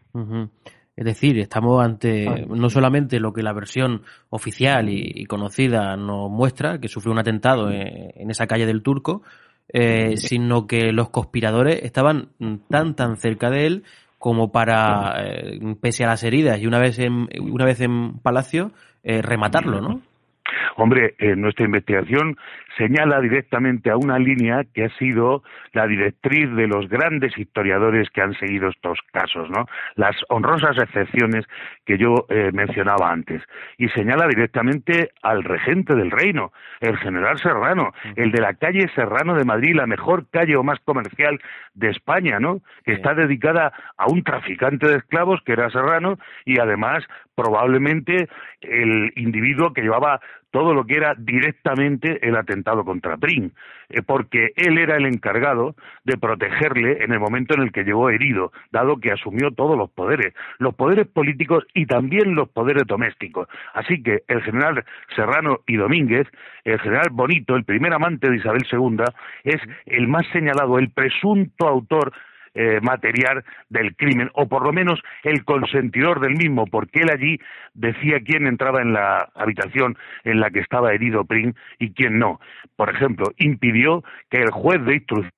Es 0.95 1.05
decir, 1.05 1.39
estamos 1.39 1.83
ante 1.83 2.29
ah. 2.29 2.45
no 2.49 2.69
solamente 2.69 3.19
lo 3.19 3.33
que 3.33 3.43
la 3.43 3.53
versión 3.53 4.03
oficial 4.31 4.89
y, 4.91 5.25
conocida 5.25 5.97
nos 5.97 6.31
muestra, 6.31 6.79
que 6.79 6.89
sufrió 6.89 7.13
un 7.13 7.19
atentado 7.19 7.71
en, 7.71 8.31
esa 8.31 8.47
calle 8.47 8.67
del 8.67 8.83
Turco, 8.83 9.23
eh, 9.69 10.17
sino 10.17 10.67
que 10.67 10.93
los 10.93 11.09
conspiradores 11.09 11.83
estaban 11.83 12.29
tan 12.69 12.95
tan 12.95 13.17
cerca 13.17 13.49
de 13.49 13.67
él 13.67 13.85
como 14.19 14.53
para, 14.53 15.15
eh, 15.25 15.59
pese 15.81 16.05
a 16.05 16.09
las 16.09 16.23
heridas 16.23 16.61
y 16.61 16.67
una 16.67 16.79
vez 16.79 16.99
en, 16.99 17.29
una 17.41 17.65
vez 17.65 17.81
en 17.81 18.19
Palacio, 18.19 18.73
eh, 19.03 19.21
rematarlo, 19.21 19.81
¿no? 19.81 20.03
Hombre, 20.77 21.15
en 21.19 21.41
nuestra 21.41 21.65
investigación 21.65 22.37
señala 22.77 23.21
directamente 23.21 23.91
a 23.91 23.97
una 23.97 24.19
línea 24.19 24.65
que 24.75 24.85
ha 24.85 24.89
sido 24.97 25.43
la 25.73 25.87
directriz 25.87 26.51
de 26.55 26.67
los 26.67 26.89
grandes 26.89 27.37
historiadores 27.37 28.09
que 28.11 28.23
han 28.23 28.35
seguido 28.35 28.69
estos 28.69 28.99
casos, 29.13 29.51
¿no? 29.51 29.67
Las 29.95 30.17
honrosas 30.29 30.77
excepciones 30.79 31.45
que 31.85 31.99
yo 31.99 32.27
eh, 32.29 32.51
mencionaba 32.53 33.11
antes. 33.11 33.43
Y 33.79 33.89
señala 33.91 34.27
directamente 34.27 35.11
al 35.23 35.45
regente 35.45 35.95
del 35.95 36.11
reino, 36.11 36.53
el 36.81 36.97
general 36.99 37.39
Serrano, 37.39 37.93
el 38.17 38.33
de 38.33 38.41
la 38.41 38.55
calle 38.55 38.89
Serrano 38.95 39.35
de 39.35 39.45
Madrid, 39.45 39.75
la 39.75 39.87
mejor 39.87 40.27
calle 40.31 40.57
o 40.57 40.63
más 40.63 40.81
comercial 40.81 41.39
de 41.75 41.91
España, 41.91 42.39
¿no? 42.41 42.61
Que 42.85 42.93
está 42.93 43.15
dedicada 43.15 43.73
a 43.97 44.07
un 44.07 44.23
traficante 44.23 44.89
de 44.89 44.97
esclavos 44.97 45.41
que 45.45 45.53
era 45.53 45.71
Serrano 45.71 46.19
y 46.45 46.59
además 46.59 47.05
probablemente 47.35 48.29
el 48.61 49.13
individuo 49.17 49.73
que 49.73 49.83
llevaba 49.83 50.21
todo 50.53 50.75
lo 50.75 50.85
que 50.85 50.97
era 50.97 51.15
directamente 51.17 52.19
el 52.29 52.37
atentado 52.37 52.85
contra 52.85 53.17
Prim, 53.17 53.51
eh, 53.89 54.03
porque 54.03 54.53
él 54.55 54.79
era 54.79 54.97
el 54.97 55.07
encargado 55.07 55.75
de 56.05 56.19
protegerle 56.19 57.03
en 57.03 57.13
el 57.13 57.21
momento 57.21 57.55
en 57.55 57.63
el 57.63 57.73
que 57.73 57.85
llegó 57.85 58.11
herido, 58.11 58.53
dado 58.71 59.01
que 59.01 59.11
asumió 59.11 59.51
todos 59.51 59.77
los 59.77 59.91
poderes, 59.91 60.35
los 60.59 60.75
poderes 60.75 61.09
políticos 61.09 61.65
y 61.75 61.87
también 61.87 62.35
los 62.35 62.51
poderes 62.51 62.85
domésticos. 62.87 63.49
Así 63.73 64.03
que 64.03 64.23
el 64.29 64.43
general 64.43 64.85
Serrano 65.17 65.61
y 65.67 65.77
Domínguez, 65.77 66.29
el 66.65 66.79
general 66.81 67.09
Bonito, 67.11 67.57
el 67.57 67.65
primer 67.65 67.95
amante 67.95 68.29
de 68.29 68.37
Isabel 68.37 68.63
II, 68.71 69.05
es 69.45 69.61
el 69.87 70.07
más 70.07 70.27
señalado, 70.33 70.79
el 70.79 70.91
presunto 70.91 71.67
autor 71.67 72.13
eh, 72.55 72.81
material 72.83 73.45
del 73.69 73.97
crimen, 73.97 74.31
o 74.35 74.47
por 74.47 74.65
lo 74.65 74.73
menos 74.73 75.01
el 75.23 75.45
consentidor 75.45 76.21
del 76.21 76.37
mismo, 76.37 76.67
porque 76.67 77.01
él 77.01 77.11
allí 77.11 77.39
decía 77.75 78.19
quién 78.25 78.47
entraba 78.47 78.83
en 78.83 78.93
la 78.93 79.31
habitación 79.35 79.97
en 80.25 80.41
la 80.41 80.51
que 80.51 80.61
estaba 80.61 80.93
herido 80.93 81.25
Prim 81.25 81.55
y 81.79 81.93
quién 81.93 82.19
no. 82.19 82.41
Por 82.77 82.91
ejemplo, 82.95 83.27
impidió 83.39 84.03
que 84.31 84.39
el 84.39 84.51
juez 84.51 84.85
de 84.85 84.95
instrucción 84.97 85.33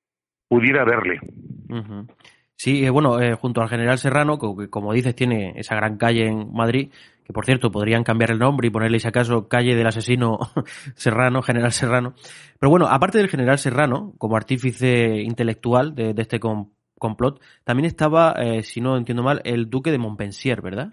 pudiera 0.49 0.85
verle. 0.85 1.21
Sí, 2.57 2.85
eh, 2.85 2.91
bueno, 2.91 3.21
eh, 3.21 3.35
junto 3.35 3.61
al 3.61 3.69
general 3.69 3.99
Serrano, 3.99 4.39
que 4.39 4.69
como 4.69 4.93
dices 4.93 5.15
tiene 5.15 5.53
esa 5.57 5.75
gran 5.75 5.97
calle 5.97 6.29
en 6.29 6.53
Madrid, 6.53 6.91
que 7.25 7.33
por 7.33 7.45
cierto 7.45 7.71
podrían 7.71 8.05
cambiar 8.05 8.31
el 8.31 8.39
nombre 8.39 8.69
y 8.69 8.71
ponerle 8.71 9.01
si 9.01 9.09
acaso 9.09 9.49
calle 9.49 9.75
del 9.75 9.87
asesino 9.87 10.39
Serrano, 10.95 11.43
general 11.43 11.73
Serrano. 11.73 12.15
Pero 12.59 12.71
bueno, 12.71 12.87
aparte 12.87 13.19
del 13.19 13.29
general 13.29 13.59
Serrano, 13.59 14.15
como 14.19 14.37
artífice 14.37 15.23
intelectual 15.23 15.95
de, 15.95 16.15
de 16.15 16.23
este 16.23 16.39
complot, 17.05 17.43
también 17.65 17.85
estaba, 17.85 18.33
eh, 18.39 18.63
si 18.63 18.81
no 18.81 18.97
entiendo 18.97 19.23
mal, 19.23 19.43
el 19.45 19.69
duque 19.69 19.91
de 19.91 19.99
Montpensier, 19.99 20.63
¿verdad? 20.63 20.89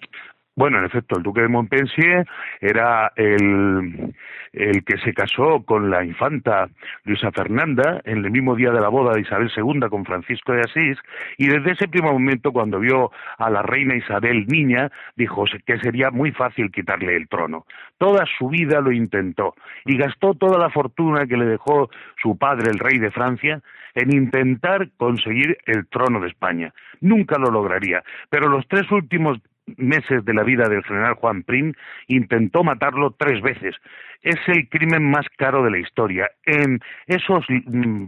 Bueno, 0.53 0.79
en 0.79 0.85
efecto, 0.85 1.17
el 1.17 1.23
duque 1.23 1.41
de 1.41 1.47
Montpensier 1.47 2.27
era 2.59 3.13
el, 3.15 4.13
el 4.51 4.83
que 4.83 4.97
se 4.97 5.13
casó 5.13 5.63
con 5.63 5.89
la 5.89 6.03
infanta 6.03 6.67
Luisa 7.05 7.31
Fernanda 7.31 8.01
en 8.03 8.25
el 8.25 8.31
mismo 8.31 8.55
día 8.55 8.71
de 8.71 8.81
la 8.81 8.89
boda 8.89 9.13
de 9.13 9.21
Isabel 9.21 9.49
II 9.55 9.87
con 9.89 10.03
Francisco 10.03 10.51
de 10.51 10.59
Asís 10.59 10.97
y 11.37 11.47
desde 11.47 11.71
ese 11.71 11.87
primer 11.87 12.11
momento 12.11 12.51
cuando 12.51 12.79
vio 12.79 13.11
a 13.37 13.49
la 13.49 13.61
reina 13.61 13.95
Isabel 13.95 14.45
niña 14.47 14.91
dijo 15.15 15.45
que 15.65 15.79
sería 15.79 16.11
muy 16.11 16.31
fácil 16.31 16.69
quitarle 16.69 17.15
el 17.15 17.29
trono. 17.29 17.65
Toda 17.97 18.25
su 18.37 18.49
vida 18.49 18.81
lo 18.81 18.91
intentó 18.91 19.55
y 19.85 19.97
gastó 19.97 20.33
toda 20.33 20.59
la 20.59 20.69
fortuna 20.69 21.27
que 21.27 21.37
le 21.37 21.45
dejó 21.45 21.89
su 22.21 22.37
padre, 22.37 22.71
el 22.71 22.79
rey 22.79 22.99
de 22.99 23.11
Francia, 23.11 23.61
en 23.95 24.13
intentar 24.13 24.89
conseguir 24.97 25.57
el 25.65 25.87
trono 25.87 26.19
de 26.19 26.27
España. 26.27 26.73
Nunca 26.99 27.37
lo 27.37 27.51
lograría, 27.51 28.03
pero 28.29 28.47
los 28.47 28.67
tres 28.67 28.89
últimos 28.91 29.39
meses 29.77 30.23
de 30.25 30.33
la 30.33 30.43
vida 30.43 30.67
del 30.69 30.83
general 30.83 31.15
Juan 31.15 31.43
Prim 31.43 31.73
intentó 32.07 32.63
matarlo 32.63 33.15
tres 33.17 33.41
veces. 33.41 33.75
Es 34.21 34.37
el 34.47 34.69
crimen 34.69 35.09
más 35.09 35.25
caro 35.37 35.63
de 35.63 35.71
la 35.71 35.79
historia. 35.79 36.29
En 36.45 36.79
esos 37.07 37.45
mm, 37.49 38.05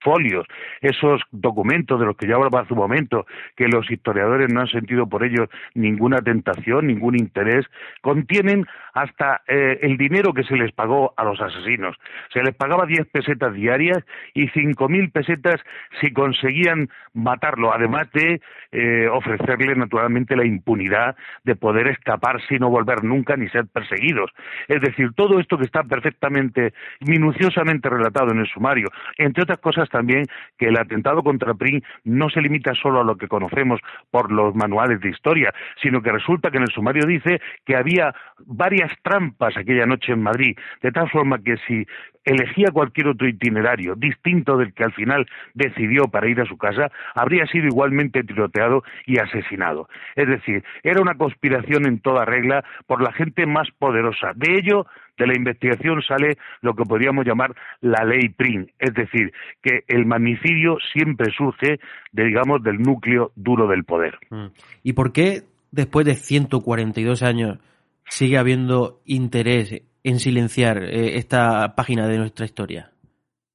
folios, 0.00 0.46
esos 0.80 1.22
documentos 1.30 1.98
de 2.00 2.06
los 2.06 2.16
que 2.16 2.26
ya 2.26 2.36
hablaba 2.36 2.60
hace 2.60 2.74
un 2.74 2.80
momento, 2.80 3.26
que 3.56 3.68
los 3.68 3.90
historiadores 3.90 4.52
no 4.52 4.60
han 4.60 4.68
sentido 4.68 5.06
por 5.08 5.24
ellos 5.24 5.48
ninguna 5.74 6.18
tentación, 6.18 6.86
ningún 6.86 7.18
interés, 7.18 7.66
contienen 8.00 8.66
hasta 8.94 9.42
eh, 9.46 9.78
el 9.82 9.96
dinero 9.96 10.32
que 10.32 10.44
se 10.44 10.56
les 10.56 10.72
pagó 10.72 11.14
a 11.16 11.24
los 11.24 11.40
asesinos. 11.40 11.96
Se 12.32 12.42
les 12.42 12.54
pagaba 12.54 12.86
10 12.86 13.06
pesetas 13.08 13.54
diarias 13.54 13.98
y 14.34 14.48
5.000 14.48 15.12
pesetas 15.12 15.60
si 16.00 16.12
conseguían 16.12 16.88
matarlo, 17.12 17.72
además 17.72 18.10
de 18.12 18.40
eh, 18.72 19.08
ofrecerle 19.08 19.74
naturalmente 19.74 20.36
la 20.36 20.44
impunidad 20.44 21.16
de 21.44 21.56
poder 21.56 21.88
escapar 21.88 22.40
sin 22.48 22.60
no 22.60 22.70
volver 22.70 23.04
nunca 23.04 23.36
ni 23.36 23.48
ser 23.48 23.66
perseguidos. 23.66 24.30
Es 24.68 24.80
decir, 24.80 25.12
todo 25.14 25.40
esto 25.40 25.58
que 25.58 25.64
está 25.64 25.82
perfectamente, 25.82 26.72
minuciosamente 27.00 27.88
relatado 27.88 28.30
en 28.32 28.38
el 28.38 28.46
sumario, 28.46 28.88
entre 29.18 29.42
otras 29.42 29.58
cosas 29.58 29.89
también 29.90 30.24
que 30.58 30.68
el 30.68 30.78
atentado 30.78 31.22
contra 31.22 31.54
Prim 31.54 31.80
no 32.04 32.30
se 32.30 32.40
limita 32.40 32.74
solo 32.74 33.00
a 33.00 33.04
lo 33.04 33.16
que 33.16 33.28
conocemos 33.28 33.80
por 34.10 34.32
los 34.32 34.54
manuales 34.54 35.00
de 35.00 35.10
historia, 35.10 35.52
sino 35.82 36.00
que 36.02 36.12
resulta 36.12 36.50
que 36.50 36.56
en 36.56 36.64
el 36.64 36.72
sumario 36.72 37.06
dice 37.06 37.40
que 37.64 37.76
había 37.76 38.14
varias 38.46 38.90
trampas 39.02 39.56
aquella 39.56 39.86
noche 39.86 40.12
en 40.12 40.22
Madrid, 40.22 40.56
de 40.82 40.92
tal 40.92 41.10
forma 41.10 41.38
que 41.42 41.56
si 41.66 41.86
elegía 42.24 42.70
cualquier 42.72 43.08
otro 43.08 43.26
itinerario 43.26 43.94
distinto 43.96 44.56
del 44.56 44.74
que 44.74 44.84
al 44.84 44.92
final 44.92 45.26
decidió 45.54 46.04
para 46.04 46.28
ir 46.28 46.40
a 46.40 46.46
su 46.46 46.56
casa, 46.56 46.90
habría 47.14 47.46
sido 47.46 47.66
igualmente 47.66 48.22
tiroteado 48.22 48.82
y 49.06 49.18
asesinado. 49.18 49.88
Es 50.16 50.28
decir, 50.28 50.62
era 50.82 51.00
una 51.00 51.14
conspiración 51.14 51.86
en 51.86 52.00
toda 52.00 52.24
regla 52.24 52.64
por 52.86 53.02
la 53.02 53.12
gente 53.12 53.46
más 53.46 53.68
poderosa. 53.78 54.32
De 54.34 54.54
ello, 54.54 54.86
de 55.20 55.26
la 55.26 55.36
investigación 55.36 56.02
sale 56.02 56.38
lo 56.62 56.74
que 56.74 56.84
podríamos 56.84 57.26
llamar 57.26 57.54
la 57.80 58.04
ley 58.04 58.30
PRIM, 58.30 58.66
es 58.78 58.94
decir, 58.94 59.32
que 59.62 59.84
el 59.86 60.06
magnicidio 60.06 60.78
siempre 60.92 61.30
surge, 61.36 61.78
de, 62.12 62.24
digamos, 62.24 62.62
del 62.62 62.78
núcleo 62.78 63.32
duro 63.36 63.68
del 63.68 63.84
poder. 63.84 64.18
Mm. 64.30 64.46
¿Y 64.82 64.94
por 64.94 65.12
qué 65.12 65.42
después 65.70 66.06
de 66.06 66.14
142 66.14 67.22
años 67.22 67.58
sigue 68.04 68.38
habiendo 68.38 69.00
interés 69.04 69.82
en 70.02 70.18
silenciar 70.18 70.82
eh, 70.82 71.16
esta 71.16 71.74
página 71.74 72.08
de 72.08 72.18
nuestra 72.18 72.46
historia? 72.46 72.90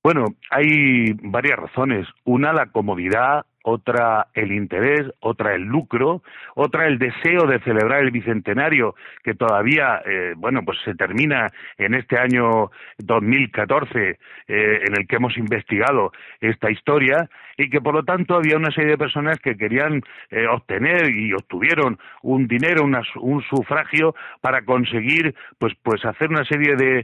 Bueno, 0.04 0.25
hay 0.51 1.13
varias 1.23 1.58
razones. 1.58 2.08
Una, 2.25 2.54
la 2.54 2.67
comodidad, 2.67 3.43
otra 3.67 4.28
el 4.36 4.51
interés, 4.51 5.12
otra 5.21 5.56
el 5.56 5.63
lucro, 5.63 6.21
otra 6.54 6.86
el 6.86 6.99
deseo 6.99 7.47
de 7.47 7.60
celebrar 7.62 8.04
el 8.04 8.12
bicentenario 8.12 8.93
que 9.23 9.34
todavía, 9.34 10.04
eh, 10.06 10.34
bueno, 10.38 10.62
pues 10.63 10.78
se 10.86 10.93
termina 10.93 11.51
en 11.80 11.95
este 11.95 12.19
año 12.19 12.69
2014 12.99 14.10
eh, 14.10 14.17
en 14.47 14.95
el 14.95 15.08
que 15.08 15.15
hemos 15.15 15.36
investigado 15.38 16.12
esta 16.41 16.69
historia 16.69 17.28
y 17.58 17.71
que 17.71 17.82
por 17.82 17.95
lo 17.95 18.04
tanto 18.04 18.36
había 18.36 18.58
una 18.58 18.69
serie 18.69 18.91
de 18.91 18.97
personas 18.99 19.39
que 19.39 19.58
querían 19.58 20.04
eh, 20.30 20.45
obtener 20.45 21.10
y 21.10 21.34
obtuvieron 21.34 21.97
un 22.21 22.47
dinero, 22.47 22.84
un 22.84 23.41
sufragio 23.49 24.13
para 24.41 24.63
conseguir, 24.63 25.34
pues, 25.58 25.73
pues 25.82 26.06
hacer 26.06 26.30
una 26.30 26.45
serie 26.45 26.75
de 26.75 27.04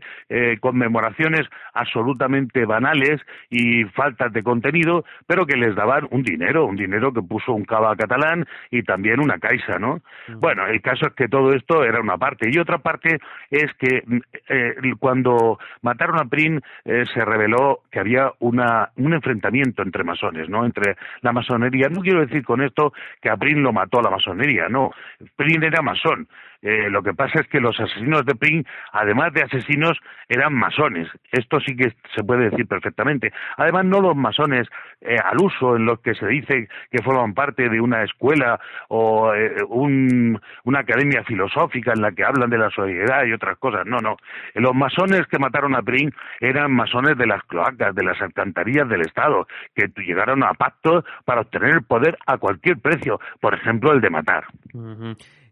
conmemoraciones 0.59 1.47
absolutamente 1.73 2.65
banales 2.65 3.21
y 3.49 3.85
faltas 3.85 4.31
de 4.33 4.43
contenido, 4.43 5.05
pero 5.25 5.45
que 5.45 5.57
les 5.57 5.75
daban 5.75 6.07
un 6.11 6.21
dinero 6.21 6.50
un 6.59 6.75
dinero 6.75 7.13
que 7.13 7.21
puso 7.21 7.53
un 7.53 7.65
cava 7.65 7.95
catalán 7.95 8.45
y 8.69 8.83
también 8.83 9.19
una 9.19 9.39
caixa, 9.39 9.79
¿no? 9.79 10.01
Bueno, 10.39 10.65
el 10.67 10.81
caso 10.81 11.07
es 11.07 11.13
que 11.13 11.27
todo 11.27 11.53
esto 11.53 11.83
era 11.83 11.99
una 12.01 12.17
parte. 12.17 12.49
Y 12.51 12.57
otra 12.59 12.79
parte 12.79 13.19
es 13.49 13.73
que 13.75 14.03
eh, 14.49 14.75
cuando 14.99 15.59
mataron 15.81 16.19
a 16.19 16.25
Prin 16.25 16.61
eh, 16.85 17.05
se 17.13 17.23
reveló 17.23 17.81
que 17.91 17.99
había 17.99 18.31
una, 18.39 18.89
un 18.97 19.13
enfrentamiento 19.13 19.81
entre 19.81 20.03
masones, 20.03 20.49
¿no? 20.49 20.65
Entre 20.65 20.95
la 21.21 21.31
masonería. 21.31 21.87
No 21.89 22.01
quiero 22.01 22.21
decir 22.21 22.43
con 22.43 22.61
esto 22.61 22.93
que 23.21 23.29
a 23.29 23.37
Prin 23.37 23.61
lo 23.61 23.73
mató 23.73 24.01
la 24.01 24.09
masonería, 24.09 24.67
no. 24.69 24.91
Prin 25.35 25.63
era 25.63 25.81
masón. 25.81 26.27
Eh, 26.61 26.89
lo 26.89 27.01
que 27.01 27.13
pasa 27.13 27.39
es 27.39 27.47
que 27.47 27.59
los 27.59 27.79
asesinos 27.79 28.25
de 28.25 28.35
Pring, 28.35 28.63
además 28.91 29.33
de 29.33 29.43
asesinos, 29.43 29.99
eran 30.29 30.53
masones. 30.53 31.07
Esto 31.31 31.59
sí 31.59 31.75
que 31.75 31.93
se 32.15 32.23
puede 32.23 32.49
decir 32.49 32.67
perfectamente. 32.67 33.33
Además, 33.57 33.85
no 33.85 34.01
los 34.01 34.15
masones 34.15 34.67
eh, 35.01 35.15
al 35.23 35.37
uso 35.41 35.75
en 35.75 35.85
los 35.85 35.99
que 36.01 36.13
se 36.13 36.27
dice 36.27 36.67
que 36.91 37.03
forman 37.03 37.33
parte 37.33 37.67
de 37.69 37.81
una 37.81 38.03
escuela 38.03 38.59
o 38.89 39.33
eh, 39.33 39.55
una 39.69 40.79
academia 40.79 41.23
filosófica 41.23 41.93
en 41.93 42.01
la 42.01 42.11
que 42.11 42.23
hablan 42.23 42.49
de 42.49 42.57
la 42.57 42.69
sociedad 42.69 43.25
y 43.25 43.33
otras 43.33 43.57
cosas. 43.57 43.85
No, 43.85 43.97
no. 43.97 44.17
Los 44.55 44.75
masones 44.75 45.25
que 45.27 45.39
mataron 45.39 45.75
a 45.75 45.81
Pring 45.81 46.11
eran 46.39 46.71
masones 46.71 47.17
de 47.17 47.27
las 47.27 47.43
cloacas, 47.43 47.95
de 47.95 48.03
las 48.03 48.21
alcantarillas 48.21 48.87
del 48.87 49.01
Estado, 49.01 49.47
que 49.75 49.91
llegaron 49.97 50.43
a 50.43 50.53
pactos 50.53 51.03
para 51.25 51.41
obtener 51.41 51.75
el 51.75 51.83
poder 51.83 52.17
a 52.25 52.37
cualquier 52.37 52.77
precio, 52.79 53.19
por 53.39 53.53
ejemplo, 53.53 53.91
el 53.91 54.01
de 54.01 54.09
matar. 54.09 54.45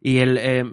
Y 0.02 0.20
el, 0.20 0.38
eh, 0.38 0.64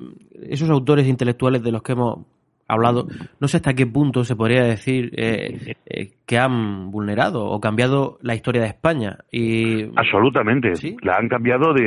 esos 0.43 0.71
autores 0.71 1.07
intelectuales 1.07 1.63
de 1.63 1.73
los 1.73 1.83
que 1.83 1.93
hemos 1.93 2.21
hablado, 2.69 3.07
no 3.41 3.49
sé 3.49 3.59
hasta 3.59 3.75
qué 3.75 3.87
punto 3.87 4.25
se 4.25 4.37
podría 4.37 4.65
decir 4.65 5.13
eh, 5.17 5.75
eh, 5.87 6.09
que 6.27 6.39
han 6.39 6.91
vulnerado 6.91 7.45
o 7.47 7.61
cambiado 7.61 8.19
la 8.23 8.35
historia 8.35 8.63
de 8.63 8.69
España. 8.69 9.19
Y... 9.31 9.85
Absolutamente, 9.97 10.73
la 11.03 11.17
han 11.17 11.29
cambiado 11.29 11.73
de, 11.73 11.85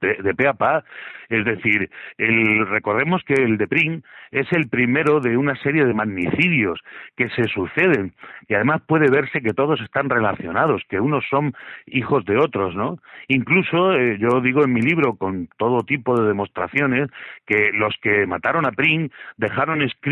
de, 0.00 0.22
de, 0.22 0.34
pe 0.34 0.48
a 0.48 0.54
pa. 0.54 0.84
Es 1.28 1.46
decir, 1.46 1.88
el, 2.18 2.66
recordemos 2.68 3.22
que 3.24 3.32
el 3.32 3.56
de 3.56 3.66
Prim 3.66 4.02
es 4.30 4.46
el 4.52 4.68
primero 4.68 5.18
de 5.18 5.36
una 5.36 5.56
serie 5.56 5.84
de 5.84 5.94
magnicidios 5.94 6.78
que 7.16 7.30
se 7.30 7.44
suceden 7.44 8.12
y 8.48 8.54
además 8.54 8.82
puede 8.86 9.10
verse 9.10 9.40
que 9.40 9.54
todos 9.54 9.80
están 9.80 10.10
relacionados, 10.10 10.82
que 10.90 11.00
unos 11.00 11.24
son 11.30 11.54
hijos 11.86 12.26
de 12.26 12.36
otros, 12.36 12.76
¿no? 12.76 12.98
Incluso 13.28 13.92
eh, 13.94 14.18
yo 14.20 14.42
digo 14.42 14.62
en 14.62 14.74
mi 14.74 14.82
libro 14.82 15.14
con 15.14 15.48
todo 15.56 15.82
tipo 15.84 16.20
de 16.20 16.28
demostraciones 16.28 17.08
que 17.46 17.70
los 17.72 17.94
que 18.02 18.26
mataron 18.26 18.66
a 18.66 18.72
Prim 18.72 19.08
dejaron 19.38 19.80
escrito 19.80 20.11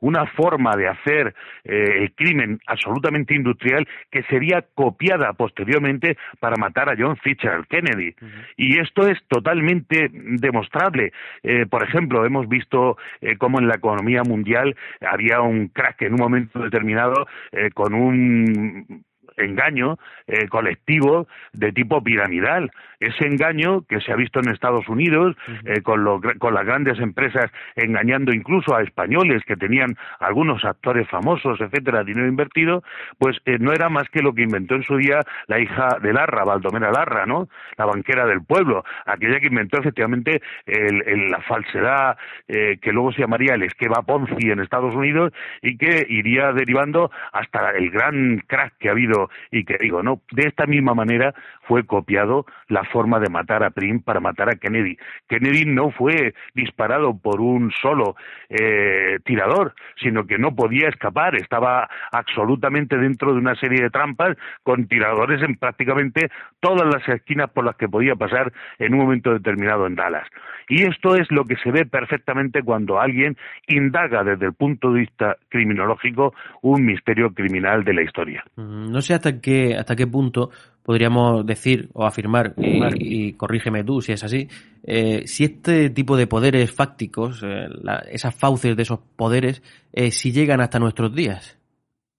una 0.00 0.26
forma 0.26 0.76
de 0.76 0.88
hacer 0.88 1.34
eh, 1.64 1.98
el 2.02 2.12
crimen 2.14 2.58
absolutamente 2.66 3.34
industrial 3.34 3.86
que 4.10 4.22
sería 4.24 4.64
copiada 4.74 5.32
posteriormente 5.32 6.16
para 6.40 6.56
matar 6.56 6.88
a 6.88 6.96
John 6.98 7.16
Fitzgerald 7.16 7.66
Kennedy. 7.66 8.14
Y 8.56 8.78
esto 8.78 9.06
es 9.06 9.18
totalmente 9.28 10.08
demostrable. 10.12 11.12
Eh, 11.42 11.66
por 11.66 11.82
ejemplo, 11.82 12.24
hemos 12.24 12.48
visto 12.48 12.96
eh, 13.20 13.36
cómo 13.36 13.58
en 13.58 13.68
la 13.68 13.76
economía 13.76 14.22
mundial 14.22 14.76
había 15.00 15.40
un 15.40 15.68
crack 15.68 16.02
en 16.02 16.14
un 16.14 16.20
momento 16.20 16.58
determinado 16.60 17.26
con 17.74 17.94
un 17.94 19.04
engaño 19.36 19.98
eh, 20.26 20.48
colectivo 20.48 21.26
de 21.52 21.72
tipo 21.72 22.02
piramidal. 22.02 22.70
Ese 22.98 23.26
engaño 23.26 23.82
que 23.82 24.00
se 24.00 24.12
ha 24.12 24.16
visto 24.16 24.40
en 24.40 24.48
Estados 24.48 24.88
Unidos 24.88 25.36
eh, 25.64 25.82
con, 25.82 26.02
con 26.38 26.54
las 26.54 26.64
grandes 26.64 26.98
empresas 26.98 27.50
engañando 27.74 28.32
incluso 28.32 28.74
a 28.74 28.82
españoles 28.82 29.42
que 29.46 29.56
tenían 29.56 29.96
algunos 30.18 30.64
actores 30.64 31.06
famosos, 31.08 31.60
etcétera, 31.60 32.04
dinero 32.04 32.26
invertido, 32.26 32.82
pues 33.18 33.36
eh, 33.44 33.58
no 33.60 33.72
era 33.72 33.90
más 33.90 34.08
que 34.08 34.22
lo 34.22 34.34
que 34.34 34.42
inventó 34.42 34.76
en 34.76 34.82
su 34.82 34.96
día 34.96 35.20
la 35.46 35.60
hija 35.60 35.98
de 36.00 36.12
Larra, 36.12 36.44
Baldomera 36.44 36.90
Larra, 36.90 37.26
¿no? 37.26 37.48
La 37.76 37.84
banquera 37.84 38.26
del 38.26 38.42
pueblo, 38.42 38.84
aquella 39.04 39.40
que 39.40 39.48
inventó 39.48 39.78
efectivamente 39.78 40.40
el, 40.64 41.30
la 41.30 41.40
falsedad 41.42 42.16
que 42.46 42.92
luego 42.92 43.12
se 43.12 43.20
llamaría 43.20 43.54
el 43.54 43.62
esquema 43.62 44.02
Ponzi 44.02 44.50
en 44.50 44.60
Estados 44.60 44.94
Unidos 44.94 45.32
y 45.62 45.76
que 45.76 46.06
iría 46.08 46.52
derivando 46.52 47.10
hasta 47.32 47.70
el 47.70 47.90
gran 47.90 48.38
crack 48.46 48.74
que 48.78 48.88
ha 48.88 48.92
habido 48.92 49.25
y 49.50 49.64
que 49.64 49.76
digo, 49.80 50.02
no, 50.02 50.20
de 50.32 50.48
esta 50.48 50.66
misma 50.66 50.94
manera 50.94 51.34
fue 51.62 51.84
copiado 51.84 52.46
la 52.68 52.84
forma 52.84 53.18
de 53.20 53.30
matar 53.30 53.64
a 53.64 53.70
Prim 53.70 54.00
para 54.02 54.20
matar 54.20 54.48
a 54.48 54.56
Kennedy. 54.56 54.96
Kennedy 55.28 55.64
no 55.64 55.90
fue 55.90 56.34
disparado 56.54 57.18
por 57.18 57.40
un 57.40 57.70
solo 57.70 58.16
eh, 58.48 59.18
tirador, 59.24 59.74
sino 60.00 60.26
que 60.26 60.38
no 60.38 60.54
podía 60.54 60.88
escapar, 60.88 61.36
estaba 61.36 61.88
absolutamente 62.12 62.96
dentro 62.96 63.32
de 63.32 63.38
una 63.38 63.54
serie 63.56 63.82
de 63.82 63.90
trampas 63.90 64.36
con 64.62 64.86
tiradores 64.86 65.42
en 65.42 65.56
prácticamente 65.56 66.30
todas 66.60 66.86
las 66.86 67.08
esquinas 67.08 67.50
por 67.50 67.64
las 67.64 67.76
que 67.76 67.88
podía 67.88 68.14
pasar 68.14 68.52
en 68.78 68.94
un 68.94 69.00
momento 69.00 69.32
determinado 69.32 69.86
en 69.86 69.94
Dallas. 69.94 70.26
Y 70.68 70.82
esto 70.82 71.14
es 71.14 71.30
lo 71.30 71.44
que 71.44 71.56
se 71.56 71.70
ve 71.70 71.86
perfectamente 71.86 72.62
cuando 72.62 73.00
alguien 73.00 73.36
indaga 73.68 74.24
desde 74.24 74.46
el 74.46 74.54
punto 74.54 74.92
de 74.92 75.00
vista 75.00 75.36
criminológico 75.48 76.34
un 76.62 76.84
misterio 76.84 77.32
criminal 77.32 77.84
de 77.84 77.94
la 77.94 78.02
historia. 78.02 78.44
Mm, 78.56 78.90
no 78.90 79.00
sé 79.00 79.14
hasta 79.16 79.40
qué, 79.40 79.76
hasta 79.76 79.96
qué 79.96 80.06
punto 80.06 80.50
podríamos 80.86 81.44
decir 81.44 81.88
o 81.94 82.06
afirmar, 82.06 82.54
y, 82.94 83.32
corrígeme 83.32 83.82
tú 83.82 84.00
si 84.00 84.12
es 84.12 84.22
así, 84.22 84.48
eh, 84.84 85.26
si 85.26 85.42
este 85.42 85.90
tipo 85.90 86.16
de 86.16 86.28
poderes 86.28 86.72
fácticos, 86.72 87.42
eh, 87.44 87.66
esas 88.12 88.38
fauces 88.38 88.76
de 88.76 88.82
esos 88.84 89.00
poderes, 89.16 89.64
eh, 89.92 90.12
si 90.12 90.30
llegan 90.30 90.60
hasta 90.60 90.78
nuestros 90.78 91.12
días. 91.12 91.58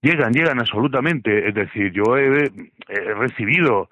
Llegan, 0.02 0.32
llegan 0.32 0.60
absolutamente. 0.60 1.48
Es 1.48 1.54
decir, 1.54 1.90
yo 1.92 2.16
he, 2.16 2.50
recibido, 3.14 3.88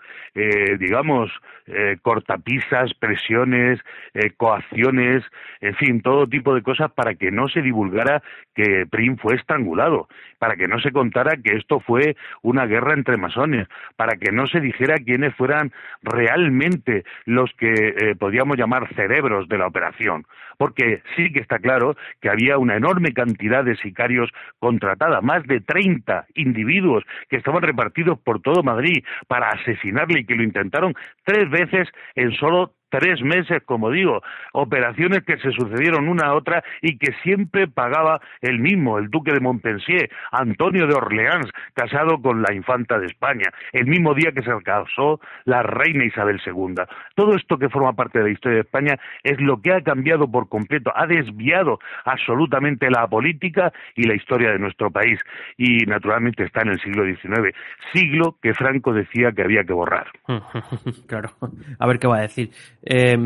digamos, 0.78 1.30
eh, 1.68 1.96
cortapisas, 2.00 2.94
presiones, 2.94 3.80
eh, 4.14 4.30
coacciones, 4.36 5.24
en 5.60 5.74
fin, 5.74 6.00
todo 6.00 6.28
tipo 6.28 6.54
de 6.54 6.62
cosas 6.62 6.92
para 6.92 7.14
que 7.14 7.32
no 7.32 7.48
se 7.48 7.60
divulgara 7.60 8.22
que 8.54 8.86
Prim 8.88 9.16
fue 9.16 9.34
estrangulado, 9.34 10.06
para 10.38 10.54
que 10.54 10.68
no 10.68 10.78
se 10.78 10.92
contara 10.92 11.36
que 11.36 11.56
esto 11.56 11.80
fue 11.80 12.16
una 12.42 12.66
guerra 12.66 12.94
entre 12.94 13.16
masones, 13.16 13.66
para 13.96 14.16
que 14.16 14.30
no 14.30 14.46
se 14.46 14.60
dijera 14.60 14.98
quiénes 14.98 15.34
fueran 15.34 15.72
realmente 16.02 17.04
los 17.24 17.52
que 17.54 17.72
eh, 17.72 18.14
podríamos 18.16 18.56
llamar 18.56 18.94
cerebros 18.94 19.48
de 19.48 19.58
la 19.58 19.66
operación. 19.66 20.24
Porque 20.58 21.02
sí 21.16 21.32
que 21.32 21.40
está 21.40 21.58
claro 21.58 21.96
que 22.20 22.30
había 22.30 22.58
una 22.58 22.76
enorme 22.76 23.12
cantidad 23.12 23.64
de 23.64 23.76
sicarios 23.76 24.30
contratada, 24.58 25.20
más 25.20 25.42
de 25.46 25.60
30 25.60 26.26
individuos 26.34 27.04
que 27.28 27.36
estaban 27.36 27.62
repartidos 27.62 28.18
por 28.20 28.40
todo 28.40 28.62
Madrid 28.62 29.04
para 29.26 29.48
asesinarle 29.48 30.20
y 30.20 30.24
que 30.24 30.34
lo 30.34 30.42
intentaron 30.42 30.94
tres 31.24 31.50
veces 31.50 31.55
en 32.14 32.32
solo 32.36 32.75
tres 32.88 33.22
meses, 33.22 33.62
como 33.64 33.90
digo, 33.90 34.22
operaciones 34.52 35.22
que 35.24 35.38
se 35.38 35.50
sucedieron 35.52 36.08
una 36.08 36.28
a 36.28 36.34
otra 36.34 36.62
y 36.82 36.98
que 36.98 37.12
siempre 37.22 37.68
pagaba 37.68 38.20
el 38.40 38.58
mismo, 38.58 38.98
el 38.98 39.08
duque 39.08 39.32
de 39.32 39.40
Montpensier, 39.40 40.10
Antonio 40.30 40.86
de 40.86 40.94
Orleans, 40.94 41.50
casado 41.74 42.20
con 42.20 42.42
la 42.42 42.54
infanta 42.54 42.98
de 42.98 43.06
España, 43.06 43.50
el 43.72 43.86
mismo 43.86 44.14
día 44.14 44.32
que 44.32 44.42
se 44.42 44.50
casó 44.64 45.20
la 45.44 45.62
reina 45.62 46.04
Isabel 46.04 46.40
II. 46.44 46.74
Todo 47.14 47.36
esto 47.36 47.58
que 47.58 47.68
forma 47.68 47.92
parte 47.92 48.18
de 48.18 48.24
la 48.24 48.30
historia 48.30 48.56
de 48.56 48.62
España 48.62 48.96
es 49.22 49.40
lo 49.40 49.60
que 49.60 49.72
ha 49.72 49.82
cambiado 49.82 50.30
por 50.30 50.48
completo, 50.48 50.92
ha 50.94 51.06
desviado 51.06 51.78
absolutamente 52.04 52.90
la 52.90 53.06
política 53.06 53.72
y 53.94 54.04
la 54.04 54.14
historia 54.14 54.50
de 54.50 54.58
nuestro 54.58 54.90
país 54.90 55.20
y 55.56 55.86
naturalmente 55.86 56.44
está 56.44 56.62
en 56.62 56.68
el 56.68 56.80
siglo 56.80 57.04
XIX, 57.04 57.54
siglo 57.92 58.36
que 58.42 58.54
Franco 58.54 58.92
decía 58.92 59.32
que 59.32 59.42
había 59.42 59.64
que 59.64 59.72
borrar. 59.72 60.06
claro, 61.06 61.30
a 61.78 61.86
ver 61.86 61.98
qué 61.98 62.06
va 62.06 62.18
a 62.18 62.22
decir. 62.22 62.50
Eh, 62.86 63.16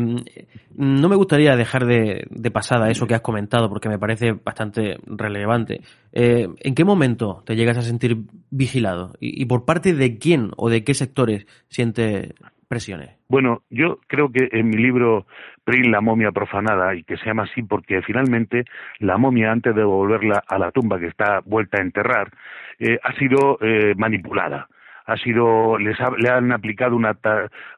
no 0.75 1.09
me 1.09 1.15
gustaría 1.15 1.55
dejar 1.55 1.85
de, 1.85 2.51
pasada 2.51 2.89
eso 2.89 3.05
que 3.05 3.13
has 3.13 3.21
comentado 3.21 3.69
porque 3.69 3.89
me 3.89 3.99
parece 3.99 4.31
bastante 4.33 4.97
relevante. 5.05 5.81
Eh, 6.11 6.47
¿En 6.59 6.75
qué 6.75 6.83
momento 6.83 7.43
te 7.45 7.55
llegas 7.55 7.77
a 7.77 7.81
sentir 7.81 8.17
vigilado? 8.49 9.13
¿Y, 9.19 9.45
por 9.45 9.65
parte 9.65 9.93
de 9.93 10.17
quién 10.17 10.51
o 10.57 10.69
de 10.69 10.83
qué 10.83 10.93
sectores 10.93 11.45
sientes 11.69 12.33
presiones? 12.67 13.11
Bueno, 13.29 13.61
yo 13.69 13.99
creo 14.07 14.31
que 14.31 14.49
en 14.51 14.69
mi 14.69 14.77
libro 14.77 15.25
Prin, 15.63 15.91
la 15.91 16.01
momia 16.01 16.31
profanada, 16.31 16.95
y 16.95 17.03
que 17.03 17.17
se 17.17 17.25
llama 17.25 17.43
así 17.43 17.61
porque 17.61 18.01
finalmente 18.01 18.65
la 18.99 19.17
momia, 19.17 19.51
antes 19.51 19.75
de 19.75 19.81
devolverla 19.81 20.43
a 20.47 20.57
la 20.57 20.71
tumba 20.71 20.99
que 20.99 21.07
está 21.07 21.41
vuelta 21.45 21.77
a 21.77 21.83
enterrar, 21.83 22.31
eh, 22.79 22.97
ha 23.03 23.13
sido 23.19 23.59
eh, 23.61 23.93
manipulada 23.95 24.67
ha 25.05 25.17
sido 25.17 25.77
les 25.77 25.97
le 26.17 26.29
han 26.29 26.51
aplicado 26.51 26.95
una 26.95 27.17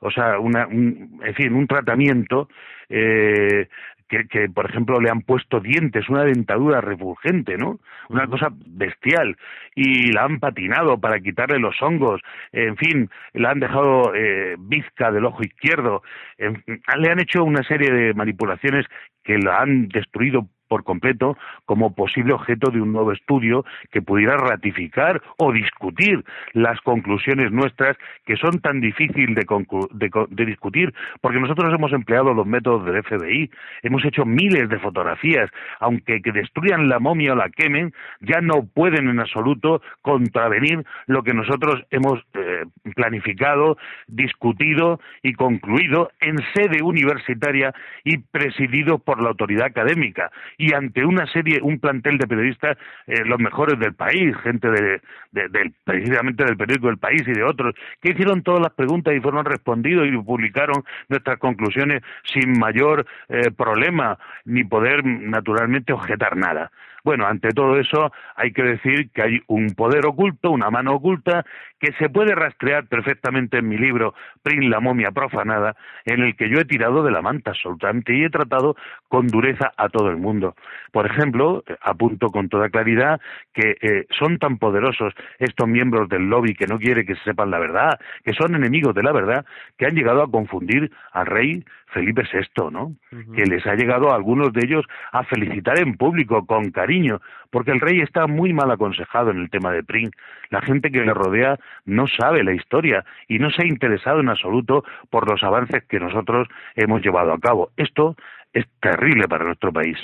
o 0.01 0.12
sea 0.12 0.39
una 0.39 0.67
un, 0.67 1.19
en 1.23 1.36
fin 1.36 1.53
un 1.53 1.67
tratamiento 1.67 2.49
eh, 2.89 3.67
que, 4.07 4.27
que, 4.27 4.49
por 4.49 4.69
ejemplo 4.69 4.99
le 4.99 5.09
han 5.09 5.21
puesto 5.21 5.59
dientes, 5.59 6.07
una 6.09 6.23
dentadura 6.23 6.81
refulgente, 6.81 7.57
¿no? 7.57 7.79
Una 8.09 8.27
cosa 8.27 8.49
bestial. 8.51 9.36
Y 9.75 10.12
la 10.12 10.25
han 10.25 10.39
patinado 10.39 10.99
para 10.99 11.19
quitarle 11.19 11.57
los 11.57 11.81
hongos, 11.81 12.21
en 12.51 12.77
fin, 12.77 13.09
la 13.33 13.51
han 13.51 13.59
dejado 13.59 14.13
eh, 14.13 14.55
bizca 14.59 15.12
del 15.12 15.25
ojo 15.25 15.41
izquierdo, 15.43 16.03
le 16.38 17.09
han 17.09 17.19
hecho 17.19 17.43
una 17.43 17.63
serie 17.63 17.91
de 17.91 18.13
manipulaciones 18.13 18.86
que 19.23 19.38
la 19.38 19.57
han 19.62 19.88
destruido 19.88 20.47
por 20.73 20.83
completo 20.83 21.38
como 21.65 21.93
posible 21.93 22.33
objeto 22.33 22.71
de 22.71 22.81
un 22.81 22.93
nuevo 22.93 23.12
estudio 23.12 23.63
que 23.91 24.01
pudiera 24.01 24.38
ratificar 24.38 25.21
o 25.38 25.51
discutir 25.51 26.25
las 26.53 26.81
conclusiones 26.81 27.51
nuestras 27.51 27.95
que 28.25 28.38
son 28.38 28.59
tan 28.59 28.81
difíciles 28.81 29.36
de, 29.36 30.45
discutir 30.47 30.91
porque 31.21 31.39
nosotros 31.39 31.71
hemos 31.71 31.93
empleado 31.93 32.33
los 32.33 32.47
métodos 32.47 32.86
del 32.86 33.03
FBI, 33.03 33.51
hemos 33.83 34.03
hecho 34.03 34.25
miles 34.25 34.67
de 34.67 34.79
fotografías, 34.79 35.51
aunque 35.79 36.23
que 36.23 36.31
destruyan 36.31 36.89
la 36.89 36.97
momia 36.97 37.33
o 37.33 37.36
la 37.36 37.49
quemen, 37.49 37.93
ya 38.21 38.41
no 38.41 38.65
pueden 38.65 39.09
en 39.09 39.19
absoluto 39.19 39.83
contravenir 40.01 40.83
lo 41.05 41.21
que 41.21 41.36
nosotros 41.36 41.83
hemos 41.91 42.19
eh, 42.33 42.63
planificado, 42.95 43.77
discutido 44.07 44.99
y 45.21 45.33
concluido 45.33 46.09
en 46.19 46.38
sede 46.55 46.81
universitaria 46.81 47.75
y 48.03 48.17
presidido 48.17 48.97
por 48.97 49.21
la 49.21 49.29
autoridad 49.29 49.67
académica 49.67 50.31
y 50.63 50.73
ante 50.73 51.06
una 51.06 51.28
serie, 51.28 51.60
un 51.62 51.78
plantel 51.78 52.17
de 52.17 52.26
periodistas, 52.26 52.78
eh, 53.06 53.26
los 53.26 53.38
mejores 53.38 53.78
del 53.80 53.93
país, 53.93 54.34
gente 54.43 54.69
de, 54.69 55.02
del, 55.32 55.73
precisamente 55.84 56.45
del 56.45 56.56
periódico 56.56 56.88
del 56.88 56.99
país 56.99 57.21
y 57.28 57.34
de 57.34 57.43
otros, 57.43 57.76
que 58.02 58.12
hicieron 58.12 58.43
todas 58.43 58.62
las 58.62 58.71
preguntas 58.71 59.13
y 59.13 59.19
fueron 59.19 59.43
respondidos 59.43 60.08
y 60.08 60.17
publicaron 60.17 60.86
nuestras 61.10 61.38
conclusiones 61.39 62.02
sin 62.23 62.58
mayor 62.58 63.06
eh, 63.28 63.52
problema, 63.52 64.17
ni 64.45 64.63
poder 64.63 65.04
naturalmente 65.06 65.91
objetar 65.91 66.38
nada. 66.38 66.71
Bueno, 67.04 67.28
ante 67.28 67.49
todo 67.49 67.78
eso 67.78 68.13
hay 68.38 68.54
que 68.54 68.63
decir 68.63 69.10
que 69.12 69.21
hay 69.21 69.41
un 69.47 69.67
poder 69.76 70.06
oculto, 70.06 70.52
una 70.52 70.69
mano 70.69 70.93
oculta, 70.93 71.43
que 71.83 71.91
se 71.99 72.07
puede 72.07 72.33
rastrear 72.33 72.87
perfectamente 72.87 73.57
en 73.57 73.67
mi 73.67 73.77
libro 73.77 74.13
Prin 74.41 74.69
la 74.69 74.79
momia 74.79 75.11
profanada, 75.11 75.75
en 76.05 76.21
el 76.21 76.37
que 76.37 76.49
yo 76.49 76.59
he 76.59 76.63
tirado 76.63 77.03
de 77.03 77.11
la 77.11 77.21
manta 77.21 77.51
absolutamente 77.51 78.15
y 78.15 78.23
he 78.23 78.29
tratado 78.29 78.77
con 79.09 79.27
dureza 79.27 79.73
a 79.75 79.89
todo 79.89 80.09
el 80.09 80.15
mundo. 80.15 80.55
Por 80.93 81.05
ejemplo, 81.05 81.61
apunto 81.81 82.29
con 82.29 82.47
toda 82.47 82.69
claridad 82.69 83.19
que 83.53 83.75
eh, 83.81 84.05
son 84.17 84.37
tan 84.37 84.59
poderosos 84.59 85.13
estos 85.39 85.67
miembros 85.67 86.07
del 86.07 86.29
lobby 86.29 86.55
que 86.55 86.67
no 86.67 86.79
quiere 86.79 87.03
que 87.03 87.15
se 87.15 87.23
sepan 87.23 87.51
la 87.51 87.59
verdad, 87.59 87.99
que 88.23 88.31
son 88.31 88.55
enemigos 88.55 88.95
de 88.95 89.03
la 89.03 89.11
verdad, 89.11 89.45
que 89.77 89.85
han 89.85 89.93
llegado 89.93 90.23
a 90.23 90.31
confundir 90.31 90.89
al 91.11 91.25
rey 91.25 91.65
Felipe 91.93 92.23
VI, 92.31 92.71
¿no? 92.71 92.95
Que 93.35 93.45
les 93.45 93.65
ha 93.67 93.75
llegado 93.75 94.11
a 94.11 94.15
algunos 94.15 94.51
de 94.51 94.61
ellos 94.65 94.85
a 95.11 95.23
felicitar 95.23 95.77
en 95.79 95.95
público, 95.95 96.45
con 96.45 96.71
cariño, 96.71 97.21
porque 97.51 97.71
el 97.71 97.79
rey 97.79 98.01
está 98.01 98.25
muy 98.25 98.51
mal 98.51 98.71
aconsejado 98.71 99.29
en 99.29 99.37
el 99.37 99.49
tema 99.49 99.71
de 99.71 99.83
Pring. 99.83 100.09
La 100.49 100.61
gente 100.61 100.89
que 100.89 101.01
le 101.01 101.13
rodea 101.13 101.59
no 101.86 102.05
sabe 102.07 102.43
la 102.43 102.53
historia 102.53 103.03
y 103.27 103.39
no 103.39 103.49
se 103.49 103.63
ha 103.63 103.67
interesado 103.67 104.19
en 104.19 104.29
absoluto 104.29 104.83
por 105.09 105.29
los 105.29 105.41
avances 105.43 105.83
que 105.88 105.99
nosotros 105.99 106.47
hemos 106.75 107.01
llevado 107.01 107.33
a 107.33 107.39
cabo. 107.39 107.69
Esto 107.77 108.15
es 108.53 108.67
terrible 108.79 109.27
para 109.27 109.45
nuestro 109.45 109.73
país. 109.73 109.97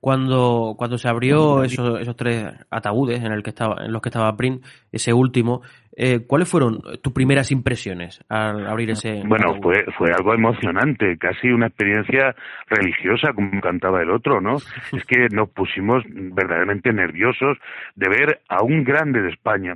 Cuando, 0.00 0.74
cuando 0.76 0.98
se 0.98 1.08
abrió 1.08 1.62
esos, 1.62 2.00
esos 2.00 2.16
tres 2.16 2.52
ataúdes 2.68 3.22
en, 3.22 3.32
el 3.32 3.44
que 3.44 3.50
estaba, 3.50 3.84
en 3.84 3.92
los 3.92 4.02
que 4.02 4.08
estaba 4.08 4.36
Prin, 4.36 4.60
ese 4.90 5.12
último, 5.12 5.62
eh, 5.96 6.26
¿cuáles 6.26 6.50
fueron 6.50 6.80
tus 7.00 7.12
primeras 7.12 7.52
impresiones 7.52 8.24
al 8.28 8.66
abrir 8.66 8.90
ese? 8.90 9.22
Bueno, 9.24 9.54
fue, 9.62 9.84
fue 9.96 10.08
algo 10.12 10.34
emocionante, 10.34 11.16
casi 11.16 11.48
una 11.48 11.68
experiencia 11.68 12.34
religiosa, 12.68 13.32
como 13.34 13.60
cantaba 13.60 14.02
el 14.02 14.10
otro, 14.10 14.40
¿no? 14.40 14.56
es 14.92 15.04
que 15.06 15.28
nos 15.32 15.48
pusimos 15.50 16.02
verdaderamente 16.08 16.92
nerviosos 16.92 17.56
de 17.94 18.08
ver 18.08 18.40
a 18.48 18.64
un 18.64 18.82
grande 18.82 19.22
de 19.22 19.30
España, 19.30 19.74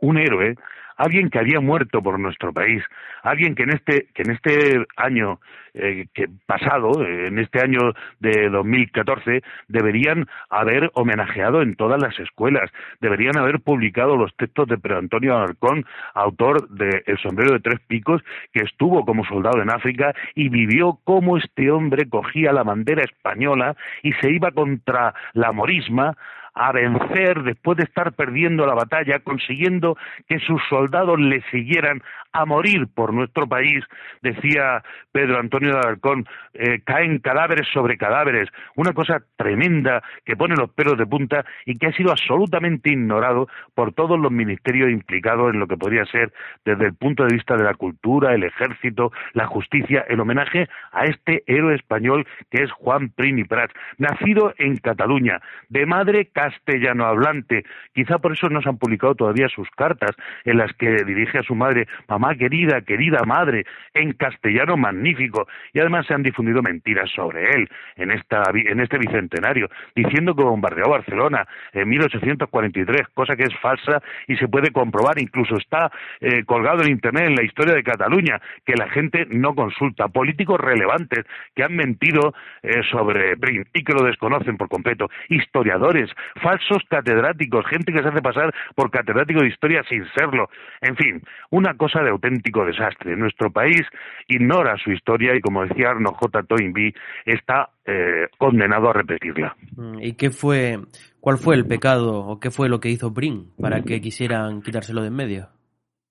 un 0.00 0.18
héroe, 0.18 0.56
alguien 1.00 1.30
que 1.30 1.38
había 1.38 1.60
muerto 1.60 2.02
por 2.02 2.18
nuestro 2.18 2.52
país, 2.52 2.82
alguien 3.22 3.54
que 3.54 3.62
en 3.62 3.70
este, 3.70 4.08
que 4.14 4.22
en 4.22 4.32
este 4.32 4.86
año 4.96 5.40
eh, 5.72 6.06
que 6.12 6.28
pasado, 6.46 7.06
en 7.06 7.38
este 7.38 7.60
año 7.60 7.94
de 8.18 8.50
2014, 8.50 9.42
deberían 9.68 10.26
haber 10.50 10.90
homenajeado 10.94 11.62
en 11.62 11.76
todas 11.76 12.02
las 12.02 12.18
escuelas, 12.18 12.70
deberían 13.00 13.38
haber 13.38 13.60
publicado 13.60 14.16
los 14.16 14.34
textos 14.36 14.68
de 14.68 14.76
Pedro 14.78 14.98
Antonio 14.98 15.36
Alarcón, 15.36 15.86
autor 16.12 16.68
de 16.68 17.02
El 17.06 17.18
sombrero 17.18 17.52
de 17.52 17.60
tres 17.60 17.80
picos, 17.86 18.20
que 18.52 18.64
estuvo 18.64 19.04
como 19.06 19.24
soldado 19.24 19.62
en 19.62 19.70
África 19.70 20.12
y 20.34 20.48
vivió 20.48 20.98
cómo 21.04 21.38
este 21.38 21.70
hombre 21.70 22.08
cogía 22.10 22.52
la 22.52 22.64
bandera 22.64 23.04
española 23.04 23.76
y 24.02 24.12
se 24.14 24.30
iba 24.30 24.50
contra 24.50 25.14
la 25.32 25.52
morisma 25.52 26.16
a 26.54 26.72
vencer 26.72 27.42
después 27.42 27.76
de 27.78 27.84
estar 27.84 28.12
perdiendo 28.12 28.66
la 28.66 28.74
batalla, 28.74 29.20
consiguiendo 29.20 29.96
que 30.28 30.38
sus 30.40 30.60
soldados 30.68 31.18
le 31.18 31.42
siguieran 31.50 32.02
a 32.32 32.44
morir 32.44 32.86
por 32.94 33.12
nuestro 33.12 33.48
país, 33.48 33.84
decía 34.22 34.82
Pedro 35.12 35.38
Antonio 35.38 35.72
de 35.72 35.78
Alarcón, 35.78 36.26
eh, 36.54 36.80
caen 36.84 37.18
cadáveres 37.18 37.66
sobre 37.72 37.96
cadáveres, 37.96 38.48
una 38.76 38.92
cosa 38.92 39.22
tremenda 39.36 40.02
que 40.24 40.36
pone 40.36 40.54
los 40.56 40.70
pelos 40.70 40.96
de 40.98 41.06
punta 41.06 41.44
y 41.66 41.78
que 41.78 41.88
ha 41.88 41.92
sido 41.92 42.10
absolutamente 42.10 42.90
ignorado 42.90 43.48
por 43.74 43.92
todos 43.92 44.18
los 44.18 44.30
ministerios 44.30 44.90
implicados 44.90 45.52
en 45.52 45.60
lo 45.60 45.66
que 45.66 45.76
podría 45.76 46.04
ser 46.06 46.32
desde 46.64 46.86
el 46.86 46.94
punto 46.94 47.24
de 47.24 47.34
vista 47.34 47.56
de 47.56 47.64
la 47.64 47.74
cultura, 47.74 48.34
el 48.34 48.44
ejército, 48.44 49.12
la 49.32 49.46
justicia, 49.46 50.04
el 50.08 50.20
homenaje 50.20 50.68
a 50.92 51.04
este 51.04 51.42
héroe 51.46 51.74
español 51.74 52.26
que 52.50 52.62
es 52.62 52.70
Juan 52.72 53.10
Prini 53.10 53.44
Prats, 53.44 53.74
nacido 53.98 54.54
en 54.58 54.76
Cataluña, 54.76 55.40
de 55.68 55.86
madre 55.86 56.26
castellano 56.26 57.06
hablante, 57.06 57.64
quizá 57.94 58.18
por 58.18 58.32
eso 58.32 58.48
no 58.48 58.62
se 58.62 58.68
han 58.68 58.78
publicado 58.78 59.14
todavía 59.14 59.48
sus 59.48 59.68
cartas 59.70 60.10
en 60.44 60.58
las 60.58 60.72
que 60.74 61.04
dirige 61.04 61.38
a 61.38 61.42
su 61.42 61.54
madre, 61.54 61.86
querida, 62.36 62.80
querida 62.82 63.22
madre, 63.24 63.64
en 63.94 64.12
castellano 64.12 64.76
magnífico, 64.76 65.48
y 65.72 65.80
además 65.80 66.06
se 66.06 66.14
han 66.14 66.22
difundido 66.22 66.62
mentiras 66.62 67.10
sobre 67.10 67.50
él 67.50 67.68
en, 67.96 68.10
esta, 68.10 68.42
en 68.54 68.80
este 68.80 68.98
bicentenario, 68.98 69.68
diciendo 69.94 70.34
que 70.34 70.42
bombardeó 70.42 70.88
Barcelona 70.88 71.46
en 71.72 71.88
1843, 71.88 73.08
cosa 73.14 73.36
que 73.36 73.44
es 73.44 73.56
falsa 73.60 74.02
y 74.26 74.36
se 74.36 74.48
puede 74.48 74.70
comprobar, 74.70 75.18
incluso 75.18 75.56
está 75.56 75.90
eh, 76.20 76.44
colgado 76.44 76.82
en 76.82 76.90
Internet 76.90 77.24
en 77.26 77.36
la 77.36 77.44
historia 77.44 77.74
de 77.74 77.82
Cataluña, 77.82 78.40
que 78.64 78.74
la 78.74 78.88
gente 78.88 79.26
no 79.30 79.54
consulta, 79.54 80.08
políticos 80.08 80.60
relevantes 80.60 81.24
que 81.54 81.64
han 81.64 81.74
mentido 81.74 82.34
eh, 82.62 82.82
sobre 82.90 83.36
Prim 83.36 83.64
y 83.74 83.84
que 83.84 83.92
lo 83.92 84.04
desconocen 84.04 84.56
por 84.56 84.68
completo, 84.68 85.08
historiadores, 85.28 86.10
falsos 86.42 86.82
catedráticos, 86.88 87.66
gente 87.66 87.92
que 87.92 88.02
se 88.02 88.08
hace 88.08 88.22
pasar 88.22 88.54
por 88.74 88.90
catedrático 88.90 89.40
de 89.40 89.48
historia 89.48 89.82
sin 89.88 90.06
serlo, 90.12 90.50
en 90.80 90.96
fin, 90.96 91.22
una 91.50 91.74
cosa 91.74 92.02
de 92.02 92.09
auténtico 92.10 92.64
desastre. 92.64 93.16
Nuestro 93.16 93.50
país 93.50 93.82
ignora 94.28 94.76
su 94.82 94.92
historia 94.92 95.34
y, 95.34 95.40
como 95.40 95.64
decía 95.64 95.90
Arno 95.90 96.12
J. 96.12 96.42
Toynbee, 96.42 96.92
está 97.24 97.70
eh, 97.84 98.28
condenado 98.38 98.90
a 98.90 98.92
repetirla. 98.92 99.56
Mm, 99.76 100.02
¿Y 100.02 100.12
qué 100.14 100.30
fue, 100.30 100.78
cuál 101.20 101.38
fue 101.38 101.54
el 101.56 101.66
pecado 101.66 102.20
o 102.20 102.38
qué 102.40 102.50
fue 102.50 102.68
lo 102.68 102.80
que 102.80 102.90
hizo 102.90 103.10
Brin 103.10 103.52
para 103.60 103.82
que 103.82 104.00
quisieran 104.00 104.62
quitárselo 104.62 105.02
de 105.02 105.08
en 105.08 105.14
medio? 105.14 105.59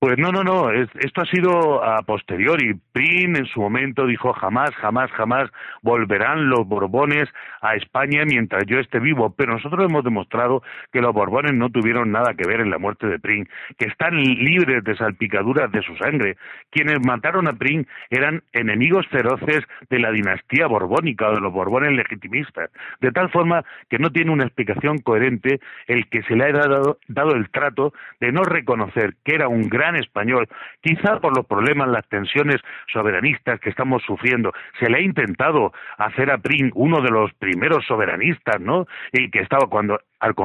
Pues 0.01 0.17
no, 0.17 0.31
no, 0.31 0.45
no, 0.45 0.71
esto 0.71 1.21
ha 1.21 1.25
sido 1.25 1.83
a 1.83 2.01
posteriori. 2.03 2.73
Prim 2.93 3.35
en 3.35 3.45
su 3.47 3.59
momento 3.59 4.07
dijo 4.07 4.31
jamás, 4.31 4.73
jamás, 4.75 5.12
jamás 5.12 5.51
volverán 5.81 6.47
los 6.47 6.65
Borbones 6.65 7.27
a 7.59 7.75
España 7.75 8.23
mientras 8.23 8.63
yo 8.65 8.79
esté 8.79 8.99
vivo, 8.99 9.35
pero 9.38 9.51
nosotros 9.51 9.85
hemos 9.89 10.05
demostrado 10.05 10.63
que 10.93 11.01
los 11.01 11.13
Borbones 11.13 11.53
no 11.53 11.69
tuvieron 11.69 12.13
nada 12.13 12.33
que 12.33 12.47
ver 12.47 12.62
en 12.62 12.69
la 12.69 12.77
muerte 12.77 13.07
de 13.07 13.19
Prim, 13.19 13.43
que 13.77 13.88
están 13.88 14.15
libres 14.15 14.85
de 14.85 14.95
salpicaduras 14.95 15.69
de 15.73 15.81
su 15.81 15.93
sangre. 15.97 16.38
Quienes 16.71 17.05
mataron 17.05 17.49
a 17.49 17.57
Prim 17.57 17.83
eran 18.09 18.41
enemigos 18.53 19.05
feroces 19.07 19.65
de 19.89 19.99
la 19.99 20.12
dinastía 20.12 20.67
borbónica 20.67 21.27
o 21.27 21.35
de 21.35 21.41
los 21.41 21.51
Borbones 21.51 21.91
legitimistas, 21.91 22.71
de 23.01 23.12
tal 23.12 23.29
forma 23.31 23.65
que 23.89 23.99
no 23.99 24.12
tiene 24.12 24.31
una 24.31 24.45
explicación 24.45 24.99
coherente 24.99 25.59
el 25.88 26.07
que 26.07 26.23
se 26.23 26.38
le 26.38 26.45
haya 26.45 26.69
dado, 26.69 26.99
dado 27.09 27.35
el 27.35 27.49
trato 27.49 27.91
de 28.21 28.31
no 28.31 28.43
reconocer 28.43 29.15
que 29.25 29.35
era 29.35 29.49
un 29.49 29.67
gran 29.67 29.88
español, 29.95 30.47
quizá 30.82 31.19
por 31.19 31.36
los 31.36 31.45
problemas, 31.45 31.89
las 31.89 32.08
tensiones 32.08 32.62
soberanistas 32.91 33.60
que 33.60 33.69
estamos 33.69 34.04
sufriendo. 34.04 34.52
Se 34.80 34.89
le 34.89 34.97
ha 34.97 35.02
intentado 35.02 35.73
hacer 35.97 36.32
a 36.32 36.38
Prim 36.38 36.71
uno 36.75 37.02
de 37.02 37.10
los 37.10 37.34
primeros 37.34 37.86
soberanistas, 37.86 38.60
¿no? 38.60 38.86
Y 39.12 39.30
que 39.30 39.39
estaba 39.39 39.67
cuando 39.67 39.99
al, 40.19 40.36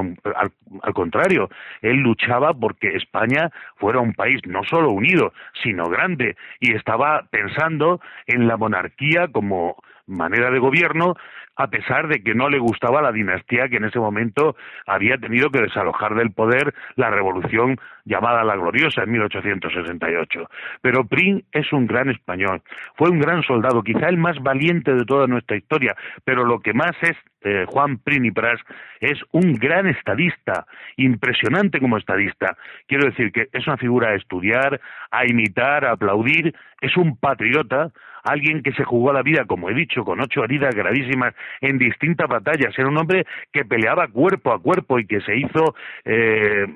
al, 0.82 0.94
contrario, 0.94 1.48
él 1.82 1.96
luchaba 1.96 2.54
porque 2.54 2.96
España 2.96 3.50
fuera 3.76 4.00
un 4.00 4.14
país 4.14 4.40
no 4.46 4.62
solo 4.64 4.90
unido, 4.90 5.32
sino 5.62 5.88
grande, 5.88 6.36
y 6.60 6.74
estaba 6.74 7.26
pensando 7.30 8.00
en 8.26 8.46
la 8.46 8.56
monarquía 8.56 9.28
como 9.28 9.76
manera 10.06 10.50
de 10.50 10.58
gobierno 10.58 11.14
a 11.56 11.68
pesar 11.68 12.08
de 12.08 12.22
que 12.22 12.34
no 12.34 12.48
le 12.48 12.58
gustaba 12.58 13.02
la 13.02 13.12
dinastía 13.12 13.68
que 13.68 13.76
en 13.76 13.84
ese 13.84 13.98
momento 13.98 14.56
había 14.86 15.16
tenido 15.18 15.50
que 15.50 15.62
desalojar 15.62 16.14
del 16.14 16.32
poder 16.32 16.74
la 16.96 17.10
revolución 17.10 17.78
llamada 18.04 18.44
la 18.44 18.56
Gloriosa 18.56 19.02
en 19.02 19.12
1868. 19.12 20.48
Pero 20.82 21.06
Prim 21.06 21.42
es 21.52 21.72
un 21.72 21.86
gran 21.86 22.10
español, 22.10 22.62
fue 22.96 23.10
un 23.10 23.18
gran 23.18 23.42
soldado, 23.42 23.82
quizá 23.82 24.08
el 24.08 24.18
más 24.18 24.40
valiente 24.42 24.94
de 24.94 25.04
toda 25.04 25.26
nuestra 25.26 25.56
historia, 25.56 25.94
pero 26.24 26.44
lo 26.44 26.60
que 26.60 26.74
más 26.74 26.92
es 27.02 27.16
eh, 27.44 27.66
Juan 27.68 27.98
Prim 27.98 28.24
y 28.24 28.30
Pras 28.30 28.60
es 29.00 29.18
un 29.32 29.54
gran 29.54 29.86
estadista, 29.86 30.66
impresionante 30.96 31.78
como 31.78 31.98
estadista. 31.98 32.56
Quiero 32.88 33.06
decir 33.06 33.32
que 33.32 33.48
es 33.52 33.66
una 33.66 33.76
figura 33.76 34.10
a 34.10 34.14
estudiar, 34.14 34.80
a 35.10 35.26
imitar, 35.26 35.84
a 35.84 35.92
aplaudir, 35.92 36.54
es 36.80 36.96
un 36.96 37.16
patriota, 37.18 37.90
alguien 38.24 38.62
que 38.62 38.72
se 38.72 38.84
jugó 38.84 39.12
la 39.12 39.22
vida, 39.22 39.44
como 39.46 39.70
he 39.70 39.74
dicho, 39.74 40.02
con 40.02 40.20
ocho 40.20 40.42
heridas 40.42 40.74
gravísimas 40.74 41.34
en 41.60 41.78
distintas 41.78 42.28
batallas. 42.28 42.76
Era 42.76 42.88
un 42.88 42.98
hombre 42.98 43.26
que 43.52 43.64
peleaba 43.64 44.08
cuerpo 44.08 44.52
a 44.52 44.60
cuerpo 44.60 44.98
y 44.98 45.06
que 45.06 45.20
se 45.20 45.36
hizo, 45.36 45.74
eh, 46.04 46.66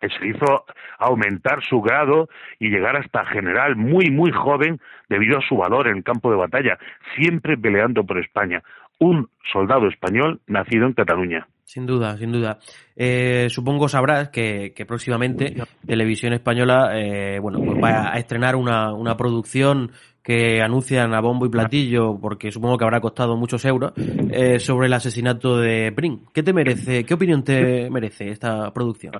se 0.00 0.26
hizo 0.26 0.64
aumentar 0.98 1.62
su 1.64 1.80
grado 1.80 2.28
y 2.58 2.68
llegar 2.68 2.96
hasta 2.96 3.24
general 3.26 3.76
muy, 3.76 4.10
muy 4.10 4.32
joven 4.32 4.80
debido 5.08 5.38
a 5.38 5.48
su 5.48 5.56
valor 5.56 5.88
en 5.88 5.98
el 5.98 6.04
campo 6.04 6.30
de 6.30 6.36
batalla, 6.36 6.78
siempre 7.16 7.56
peleando 7.56 8.04
por 8.04 8.18
España. 8.18 8.62
Un 8.98 9.28
soldado 9.52 9.88
español 9.88 10.40
nacido 10.46 10.86
en 10.86 10.94
Cataluña. 10.94 11.46
Sin 11.64 11.84
duda, 11.84 12.16
sin 12.16 12.30
duda. 12.30 12.58
Eh, 12.94 13.48
supongo 13.50 13.88
sabrás 13.88 14.28
que, 14.28 14.72
próximamente 14.86 15.56
Televisión 15.84 16.32
Española 16.32 16.92
eh, 16.94 17.40
bueno, 17.40 17.58
pues 17.58 17.76
va 17.82 18.14
a 18.14 18.18
estrenar 18.18 18.54
una, 18.54 18.94
una 18.94 19.16
producción 19.16 19.90
que 20.26 20.60
anuncian 20.60 21.14
a 21.14 21.20
bombo 21.20 21.46
y 21.46 21.50
platillo, 21.50 22.18
porque 22.20 22.50
supongo 22.50 22.76
que 22.76 22.84
habrá 22.84 23.00
costado 23.00 23.36
muchos 23.36 23.64
euros, 23.64 23.92
eh, 23.96 24.58
sobre 24.58 24.88
el 24.88 24.92
asesinato 24.92 25.60
de 25.60 25.90
Brin. 25.90 26.22
¿Qué 26.34 26.42
te 26.42 26.52
merece, 26.52 27.04
qué 27.04 27.14
opinión 27.14 27.44
te 27.44 27.88
merece 27.90 28.30
esta 28.30 28.72
producción? 28.72 29.12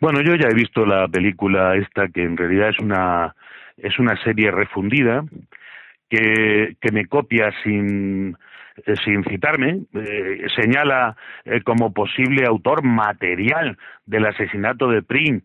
Bueno, 0.00 0.20
yo 0.22 0.34
ya 0.34 0.48
he 0.50 0.54
visto 0.54 0.86
la 0.86 1.06
película 1.06 1.76
esta, 1.76 2.08
que 2.08 2.22
en 2.22 2.38
realidad 2.38 2.70
es 2.70 2.78
una, 2.78 3.36
es 3.76 3.98
una 3.98 4.16
serie 4.24 4.50
refundida, 4.50 5.22
que, 6.08 6.76
que 6.80 6.92
me 6.92 7.04
copia 7.08 7.52
sin, 7.62 8.34
eh, 8.86 8.94
sin 9.04 9.24
citarme, 9.24 9.82
eh, 9.92 10.46
señala 10.56 11.14
como 11.62 11.92
posible 11.92 12.46
autor 12.46 12.82
material 12.82 13.76
del 14.06 14.24
asesinato 14.24 14.88
de 14.88 15.02
Prim, 15.02 15.42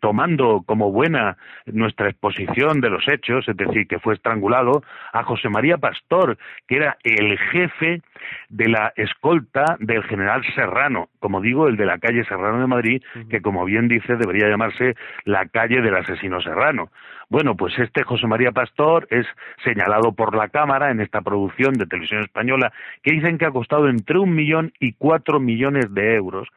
tomando 0.00 0.62
como 0.66 0.92
buena 0.92 1.36
nuestra 1.66 2.08
exposición 2.08 2.80
de 2.80 2.90
los 2.90 3.06
hechos, 3.08 3.48
es 3.48 3.56
decir, 3.56 3.86
que 3.86 3.98
fue 3.98 4.14
estrangulado, 4.14 4.82
a 5.12 5.22
José 5.22 5.48
María 5.48 5.78
Pastor, 5.78 6.38
que 6.66 6.76
era 6.76 6.96
el 7.04 7.38
jefe 7.38 8.02
de 8.48 8.68
la 8.68 8.92
escolta 8.96 9.76
del 9.80 10.02
general 10.04 10.42
Serrano, 10.54 11.08
como 11.20 11.40
digo, 11.40 11.68
el 11.68 11.76
de 11.76 11.86
la 11.86 11.98
calle 11.98 12.24
Serrano 12.24 12.60
de 12.60 12.66
Madrid, 12.66 13.02
que 13.30 13.40
como 13.40 13.64
bien 13.64 13.88
dice 13.88 14.16
debería 14.16 14.48
llamarse 14.48 14.94
la 15.24 15.46
calle 15.46 15.80
del 15.80 15.96
asesino 15.96 16.40
Serrano. 16.40 16.90
Bueno, 17.30 17.56
pues 17.56 17.78
este 17.78 18.04
José 18.04 18.26
María 18.26 18.52
Pastor 18.52 19.06
es 19.10 19.26
señalado 19.62 20.12
por 20.12 20.34
la 20.34 20.48
Cámara 20.48 20.90
en 20.90 21.02
esta 21.02 21.20
producción 21.20 21.74
de 21.74 21.84
televisión 21.84 22.22
española 22.22 22.72
que 23.02 23.12
dicen 23.12 23.36
que 23.36 23.44
ha 23.44 23.50
costado 23.50 23.88
entre 23.88 24.18
un 24.18 24.34
millón 24.34 24.72
y 24.80 24.94
cuatro 24.94 25.38
millones 25.38 25.92
de 25.92 26.14
euros, 26.14 26.48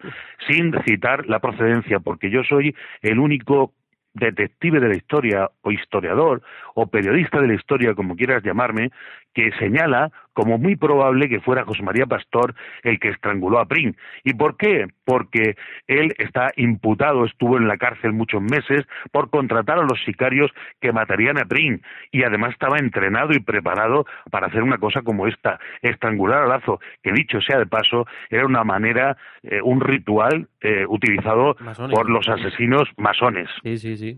sin 0.48 0.74
citar 0.84 1.28
la 1.28 1.40
procedencia, 1.40 2.00
porque 2.00 2.30
yo 2.30 2.44
soy 2.44 2.74
el 3.02 3.11
único 3.20 3.74
detective 4.14 4.80
de 4.80 4.90
la 4.90 4.96
historia 4.96 5.50
o 5.62 5.72
historiador 5.72 6.42
o 6.76 6.88
periodista 6.88 7.40
de 7.40 7.48
la 7.48 7.54
historia, 7.54 7.96
como 7.96 8.16
quieras 8.16 8.44
llamarme, 8.44 8.92
que 9.34 9.52
señala 9.60 10.12
como 10.34 10.58
muy 10.58 10.76
probable 10.76 11.30
que 11.30 11.40
fuera 11.40 11.66
José 11.66 11.84
María 11.84 12.06
Pastor 12.06 12.56
el 12.84 13.00
que 13.00 13.10
estranguló 13.10 13.60
a 13.60 13.66
Prim. 13.66 13.94
¿Y 14.24 14.34
por 14.34 14.58
qué? 14.58 14.88
Porque 15.06 15.56
él 15.88 16.14
está 16.18 16.52
imputado, 16.56 17.26
estuvo 17.26 17.58
en 17.58 17.68
la 17.68 17.78
cárcel 17.78 18.14
muchos 18.14 18.42
meses 18.42 18.86
por 19.12 19.30
contratar 19.30 19.80
a 19.80 19.84
los 19.84 20.04
sicarios 20.06 20.52
que 20.80 20.92
matarían 20.92 21.40
a 21.40 21.46
Prim 21.46 21.80
y 22.12 22.24
además 22.24 22.52
estaba 22.54 22.78
entrenado 22.78 23.34
y 23.34 23.40
preparado 23.40 24.06
para 24.30 24.48
hacer 24.48 24.64
una 24.64 24.78
cosa 24.78 25.02
como 25.02 25.28
esta, 25.28 25.60
estrangular 25.82 26.44
a 26.44 26.48
Lazo, 26.48 26.80
que 27.02 27.12
dicho 27.12 27.40
sea 27.42 27.60
de 27.60 27.66
paso, 27.66 28.06
era 28.30 28.46
una 28.46 28.64
manera, 28.64 29.18
eh, 29.44 29.62
un 29.62 29.82
ritual 29.82 30.48
eh, 30.62 30.86
utilizado 30.88 31.56
por 31.92 32.10
los 32.10 32.28
asesinos 32.28 32.84
masones. 32.98 33.50
Sí, 33.64 33.78
sí, 33.78 33.98
sí, 33.98 34.18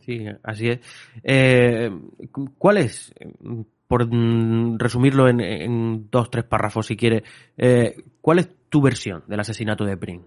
sí 0.00 0.26
así 0.42 0.68
es. 0.70 1.20
Eh, 1.22 1.90
¿Cuál 2.58 2.78
es? 2.78 3.14
Por 3.92 4.06
mm, 4.06 4.78
resumirlo 4.78 5.28
en, 5.28 6.08
dos, 6.10 6.30
tres 6.30 6.44
párrafos, 6.44 6.86
si 6.86 6.96
quiere, 6.96 7.24
eh, 7.58 7.94
¿cuál 8.22 8.38
es 8.38 8.70
tu 8.70 8.80
versión 8.80 9.22
del 9.26 9.40
asesinato 9.40 9.84
de 9.84 9.98
Prin? 9.98 10.22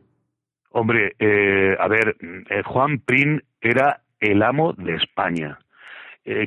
Hombre, 0.70 1.16
eh, 1.18 1.76
a 1.80 1.88
ver, 1.88 2.16
eh, 2.22 2.62
Juan 2.64 3.00
Prin 3.00 3.42
era 3.60 4.04
el 4.20 4.44
amo 4.44 4.74
de 4.74 4.94
España. 4.94 5.58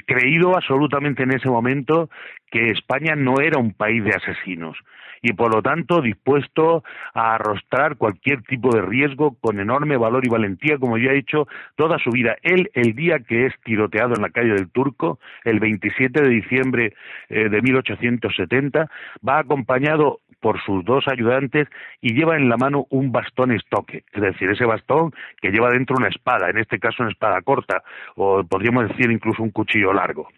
Creído 0.07 0.57
absolutamente 0.57 1.23
en 1.23 1.33
ese 1.33 1.49
momento 1.49 2.11
que 2.51 2.71
España 2.71 3.15
no 3.15 3.41
era 3.41 3.59
un 3.59 3.73
país 3.73 4.03
de 4.03 4.11
asesinos 4.11 4.77
y 5.23 5.33
por 5.33 5.55
lo 5.55 5.63
tanto 5.63 6.01
dispuesto 6.01 6.85
a 7.15 7.35
arrostrar 7.35 7.97
cualquier 7.97 8.43
tipo 8.43 8.71
de 8.75 8.83
riesgo 8.83 9.37
con 9.41 9.61
enorme 9.61 9.97
valor 9.97 10.25
y 10.27 10.31
valentía, 10.31 10.79
como 10.79 10.99
ya 10.99 11.11
ha 11.11 11.15
hecho 11.15 11.49
toda 11.77 11.99
su 11.99 12.11
vida. 12.11 12.37
Él, 12.43 12.71
el 12.75 12.95
día 12.95 13.21
que 13.21 13.47
es 13.47 13.55
tiroteado 13.65 14.15
en 14.15 14.23
la 14.23 14.31
calle 14.31 14.55
del 14.55 14.71
Turco, 14.71 15.19
el 15.45 15.61
27 15.61 16.23
de 16.23 16.29
diciembre 16.29 16.95
eh, 17.29 17.49
de 17.49 17.63
1870, 17.63 18.91
va 19.27 19.39
acompañado 19.39 20.21
por 20.41 20.61
sus 20.63 20.85
dos 20.85 21.05
ayudantes 21.09 21.69
y 22.01 22.15
lleva 22.15 22.37
en 22.37 22.49
la 22.49 22.57
mano 22.57 22.87
un 22.91 23.13
bastón 23.13 23.53
estoque, 23.53 24.05
es 24.13 24.23
decir, 24.23 24.51
ese 24.51 24.65
bastón 24.65 25.13
que 25.41 25.51
lleva 25.51 25.71
dentro 25.71 25.97
una 25.97 26.09
espada, 26.09 26.51
en 26.51 26.59
este 26.59 26.79
caso 26.79 27.03
una 27.03 27.13
espada 27.13 27.43
corta, 27.43 27.83
o 28.17 28.45
podríamos 28.45 28.89
decir 28.89 29.11
incluso 29.11 29.43
un 29.43 29.51
cuchillo 29.51 29.93
largo. 29.93 30.29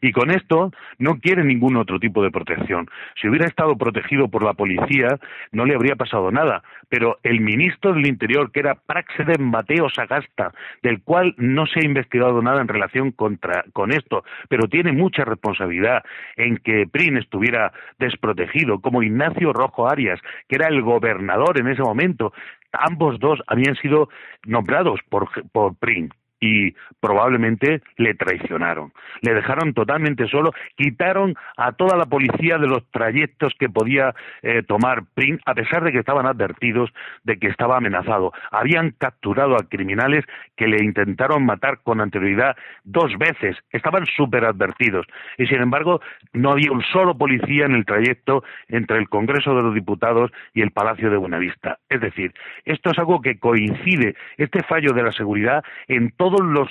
Y 0.00 0.12
con 0.12 0.30
esto 0.30 0.70
no 0.98 1.18
quiere 1.18 1.44
ningún 1.44 1.76
otro 1.76 1.98
tipo 1.98 2.22
de 2.22 2.30
protección. 2.30 2.88
Si 3.20 3.28
hubiera 3.28 3.46
estado 3.46 3.76
protegido 3.76 4.28
por 4.28 4.42
la 4.42 4.54
policía, 4.54 5.18
no 5.52 5.64
le 5.64 5.74
habría 5.74 5.96
pasado 5.96 6.30
nada. 6.30 6.62
Pero 6.88 7.18
el 7.22 7.40
ministro 7.40 7.92
del 7.92 8.06
Interior, 8.06 8.50
que 8.52 8.60
era 8.60 8.74
Praxeden 8.74 9.44
Mateo 9.44 9.88
Sagasta, 9.88 10.52
del 10.82 11.02
cual 11.02 11.34
no 11.38 11.66
se 11.66 11.80
ha 11.80 11.84
investigado 11.84 12.42
nada 12.42 12.60
en 12.60 12.68
relación 12.68 13.12
contra, 13.12 13.64
con 13.72 13.92
esto, 13.92 14.24
pero 14.48 14.68
tiene 14.68 14.92
mucha 14.92 15.24
responsabilidad 15.24 16.02
en 16.36 16.58
que 16.58 16.86
Prin 16.90 17.16
estuviera 17.16 17.72
desprotegido, 17.98 18.80
como 18.80 19.02
Ignacio 19.02 19.52
Rojo 19.52 19.88
Arias, 19.88 20.20
que 20.48 20.56
era 20.56 20.68
el 20.68 20.82
gobernador 20.82 21.58
en 21.58 21.68
ese 21.68 21.82
momento, 21.82 22.32
ambos 22.72 23.18
dos 23.18 23.40
habían 23.46 23.76
sido 23.76 24.08
nombrados 24.44 25.00
por, 25.08 25.28
por 25.52 25.76
Prin 25.76 26.10
y 26.42 26.74
probablemente 27.00 27.82
le 27.96 28.14
traicionaron. 28.14 28.92
Le 29.20 29.32
dejaron 29.32 29.72
totalmente 29.74 30.26
solo, 30.26 30.52
quitaron 30.76 31.36
a 31.56 31.72
toda 31.72 31.96
la 31.96 32.06
policía 32.06 32.58
de 32.58 32.66
los 32.66 32.84
trayectos 32.90 33.54
que 33.58 33.68
podía 33.68 34.12
eh, 34.42 34.62
tomar 34.64 35.04
Prim, 35.14 35.38
a 35.46 35.54
pesar 35.54 35.84
de 35.84 35.92
que 35.92 36.00
estaban 36.00 36.26
advertidos 36.26 36.92
de 37.22 37.38
que 37.38 37.46
estaba 37.46 37.76
amenazado. 37.76 38.32
Habían 38.50 38.90
capturado 38.90 39.54
a 39.54 39.68
criminales 39.68 40.24
que 40.56 40.66
le 40.66 40.82
intentaron 40.84 41.46
matar 41.46 41.78
con 41.84 42.00
anterioridad 42.00 42.56
dos 42.82 43.16
veces. 43.18 43.56
Estaban 43.70 44.04
súper 44.06 44.44
advertidos. 44.44 45.06
Y 45.38 45.46
sin 45.46 45.62
embargo, 45.62 46.00
no 46.32 46.50
había 46.50 46.72
un 46.72 46.82
solo 46.82 47.16
policía 47.16 47.66
en 47.66 47.74
el 47.74 47.86
trayecto 47.86 48.42
entre 48.66 48.98
el 48.98 49.08
Congreso 49.08 49.54
de 49.54 49.62
los 49.62 49.74
Diputados 49.74 50.32
y 50.54 50.62
el 50.62 50.72
Palacio 50.72 51.08
de 51.08 51.18
Buenavista. 51.18 51.78
Es 51.88 52.00
decir, 52.00 52.34
esto 52.64 52.90
es 52.90 52.98
algo 52.98 53.20
que 53.20 53.38
coincide, 53.38 54.16
este 54.36 54.64
fallo 54.64 54.92
de 54.92 55.04
la 55.04 55.12
seguridad, 55.12 55.62
en 55.86 56.10
todo 56.10 56.31
todos 56.32 56.46
los 56.46 56.68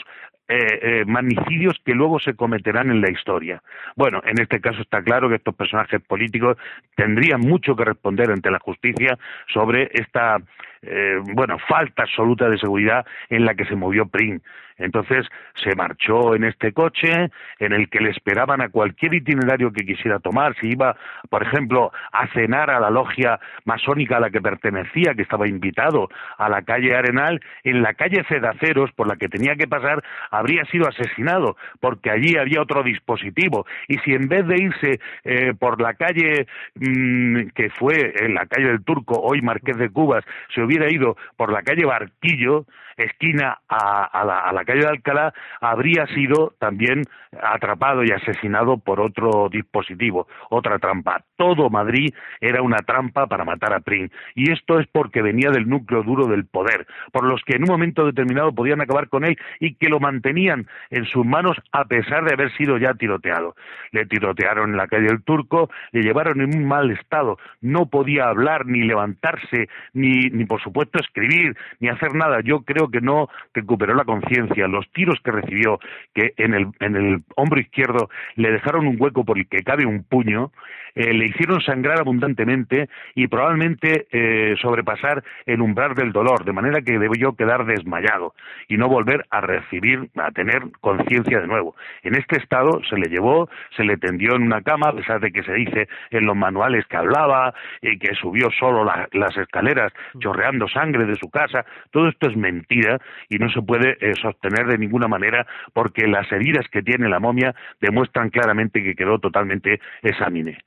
eh, 0.47 0.80
eh, 0.82 1.04
magnicidios 1.06 1.80
que 1.86 1.93
luego 1.93 2.19
se 2.19 2.34
cometerán 2.34 2.91
en 2.91 3.00
la 3.00 3.10
historia. 3.10 3.62
Bueno, 3.95 4.21
en 4.26 4.41
este 4.41 4.60
caso 4.60 4.82
está 4.82 5.02
claro 5.02 5.30
que 5.30 5.36
estos 5.36 5.56
personajes 5.56 6.02
políticos 6.02 6.58
tendrían 6.95 7.39
mucho 7.39 7.76
que 7.76 7.86
responder 7.86 8.32
ante 8.32 8.52
la 8.52 8.60
justicia 8.60 9.17
sobre 9.54 9.89
esta 9.93 10.38
eh, 10.81 11.19
bueno, 11.33 11.57
falta 11.67 12.03
absoluta 12.03 12.49
de 12.49 12.57
seguridad 12.57 13.05
en 13.29 13.45
la 13.45 13.53
que 13.53 13.65
se 13.65 13.75
movió 13.75 14.07
Prim. 14.07 14.39
Entonces 14.81 15.27
se 15.63 15.75
marchó 15.75 16.35
en 16.35 16.43
este 16.43 16.73
coche 16.73 17.29
en 17.59 17.73
el 17.73 17.89
que 17.89 17.99
le 17.99 18.09
esperaban 18.09 18.61
a 18.61 18.69
cualquier 18.69 19.13
itinerario 19.13 19.71
que 19.71 19.85
quisiera 19.85 20.19
tomar. 20.19 20.55
Si 20.59 20.69
iba, 20.69 20.95
por 21.29 21.43
ejemplo, 21.43 21.91
a 22.11 22.27
cenar 22.29 22.69
a 22.71 22.79
la 22.79 22.89
logia 22.89 23.39
masónica 23.65 24.17
a 24.17 24.19
la 24.19 24.29
que 24.31 24.41
pertenecía, 24.41 25.13
que 25.13 25.21
estaba 25.21 25.47
invitado 25.47 26.09
a 26.37 26.49
la 26.49 26.63
calle 26.63 26.95
Arenal, 26.95 27.39
en 27.63 27.81
la 27.81 27.93
calle 27.93 28.23
Cedaceros, 28.27 28.91
por 28.93 29.07
la 29.07 29.15
que 29.15 29.27
tenía 29.27 29.55
que 29.55 29.67
pasar, 29.67 30.03
habría 30.31 30.65
sido 30.65 30.87
asesinado, 30.87 31.57
porque 31.79 32.09
allí 32.09 32.37
había 32.37 32.61
otro 32.61 32.83
dispositivo. 32.83 33.65
Y 33.87 33.97
si 33.99 34.13
en 34.13 34.27
vez 34.27 34.47
de 34.47 34.55
irse 34.55 34.99
eh, 35.23 35.53
por 35.57 35.79
la 35.79 35.93
calle 35.93 36.47
mm, 36.75 37.49
que 37.53 37.69
fue 37.69 38.13
en 38.19 38.33
la 38.33 38.45
calle 38.47 38.67
del 38.67 38.83
Turco, 38.83 39.19
hoy 39.21 39.41
Marqués 39.41 39.77
de 39.77 39.89
Cubas, 39.89 40.25
se 40.55 40.61
hubiera 40.71 40.91
ido 40.91 41.17
por 41.36 41.51
la 41.51 41.63
calle 41.63 41.86
Barquillo, 41.86 42.65
esquina 42.97 43.60
a, 43.67 44.51
la, 44.53 44.65
calle 44.65 44.81
de 44.81 44.88
Alcalá, 44.88 45.34
habría 45.60 46.05
sido 46.07 46.53
también 46.60 47.03
atrapado 47.41 48.03
y 48.03 48.12
asesinado 48.12 48.77
por 48.77 48.99
otro 48.99 49.49
dispositivo, 49.49 50.27
otra 50.49 50.79
trampa. 50.79 51.23
Todo 51.36 51.69
Madrid 51.69 52.13
era 52.39 52.62
una 52.62 52.79
trampa 52.79 53.27
para 53.27 53.45
matar 53.45 53.73
a 53.73 53.79
Prim. 53.79 54.10
Y 54.36 54.51
esto 54.51 54.79
es 54.79 54.88
porque 54.88 55.21
venía 55.21 55.49
del 55.49 55.67
núcleo 55.67 56.03
duro 56.03 56.27
del 56.27 56.45
poder, 56.45 56.86
por 57.12 57.25
los 57.25 57.41
que 57.43 57.55
en 57.55 57.63
un 57.63 57.69
momento 57.69 58.05
determinado 58.05 58.53
podían 58.53 58.81
acabar 58.81 59.10
con 59.10 59.23
él 59.23 59.38
y 59.60 59.75
que 59.75 59.89
lo 59.89 59.99
mantenían 59.99 60.67
en 60.89 61.05
sus 61.05 61.25
manos 61.25 61.57
a 61.71 61.86
pesar 61.86 62.25
de 62.25 62.34
haber 62.34 62.51
sido 62.57 62.77
ya 62.77 62.93
tiroteado. 62.93 63.55
Le 63.91 64.05
tirotearon 64.05 64.71
en 64.71 64.77
la 64.77 64.88
calle 64.88 65.07
del 65.07 65.23
Turco, 65.23 65.69
le 65.91 66.01
llevaron 66.01 66.41
en 66.41 66.55
un 66.55 66.65
mal 66.65 66.91
estado, 66.91 67.38
no 67.62 67.88
podía 67.88 68.27
hablar, 68.27 68.65
ni 68.65 68.84
levantarse, 68.84 69.69
ni, 69.93 70.29
ni 70.29 70.45
supuesto 70.62 71.00
escribir, 71.00 71.56
ni 71.80 71.89
hacer 71.89 72.13
nada. 72.15 72.39
Yo 72.41 72.62
creo 72.62 72.89
que 72.89 73.02
no 73.02 73.30
recuperó 73.54 73.93
la 73.93 74.06
conciencia. 74.06 74.67
Los 74.67 74.89
tiros 74.91 75.19
que 75.24 75.32
recibió, 75.32 75.80
que 76.13 76.34
en 76.38 76.54
el, 76.54 76.67
en 76.80 76.95
el 76.95 77.24
hombro 77.36 77.60
izquierdo 77.60 78.10
le 78.36 78.52
dejaron 78.52 78.88
un 78.88 78.97
hueco 79.00 79.26
por 79.26 79.38
el 79.38 79.47
que 79.47 79.63
cabe 79.63 79.86
un 79.86 80.04
puño, 80.04 80.52
eh, 80.95 81.13
le 81.13 81.26
hicieron 81.26 81.62
sangrar 81.62 82.00
abundantemente 82.00 82.89
y 83.15 83.28
probablemente 83.28 84.08
eh, 84.12 84.56
sobrepasar 84.62 85.24
el 85.45 85.62
umbral 85.62 85.95
del 85.95 86.12
dolor, 86.12 86.43
de 86.43 86.52
manera 86.52 86.82
que 86.82 87.00
debió 87.00 87.34
quedar 87.34 87.65
desmayado 87.65 88.34
y 88.67 88.78
no 88.78 88.89
volver 88.89 89.26
a 89.30 89.41
recibir, 89.41 90.10
a 90.17 90.32
tener 90.32 90.63
conciencia 90.82 91.39
de 91.39 91.47
nuevo. 91.47 91.76
En 92.04 92.15
este 92.15 92.38
estado 92.38 92.82
se 92.89 92.97
le 92.97 93.08
llevó, 93.08 93.50
se 93.76 93.84
le 93.84 93.97
tendió 93.97 94.36
en 94.36 94.43
una 94.43 94.62
cama, 94.62 94.89
a 94.89 94.93
pesar 94.93 95.19
de 95.21 95.32
que 95.32 95.43
se 95.43 95.54
dice 95.54 95.88
en 96.10 96.26
los 96.26 96.36
manuales 96.36 96.86
que 96.88 96.97
hablaba 96.97 97.54
y 97.82 97.97
que 97.97 98.13
subió 98.15 98.50
solo 98.52 98.84
las 98.84 99.38
escaleras 99.38 99.93
chorreando 100.19 100.50
sangre 100.67 101.05
de 101.05 101.15
su 101.15 101.29
casa. 101.29 101.65
Todo 101.91 102.09
esto 102.09 102.29
es 102.29 102.35
mentira 102.35 102.99
y 103.29 103.37
no 103.37 103.49
se 103.49 103.61
puede 103.61 103.97
eh, 103.99 104.13
sostener 104.21 104.67
de 104.67 104.77
ninguna 104.77 105.07
manera 105.07 105.45
porque 105.73 106.07
las 106.07 106.31
heridas 106.31 106.67
que 106.71 106.81
tiene 106.81 107.09
la 107.09 107.19
momia 107.19 107.53
demuestran 107.79 108.29
claramente 108.29 108.83
que 108.83 108.95
quedó 108.95 109.19
totalmente 109.19 109.79
examine. 110.01 110.57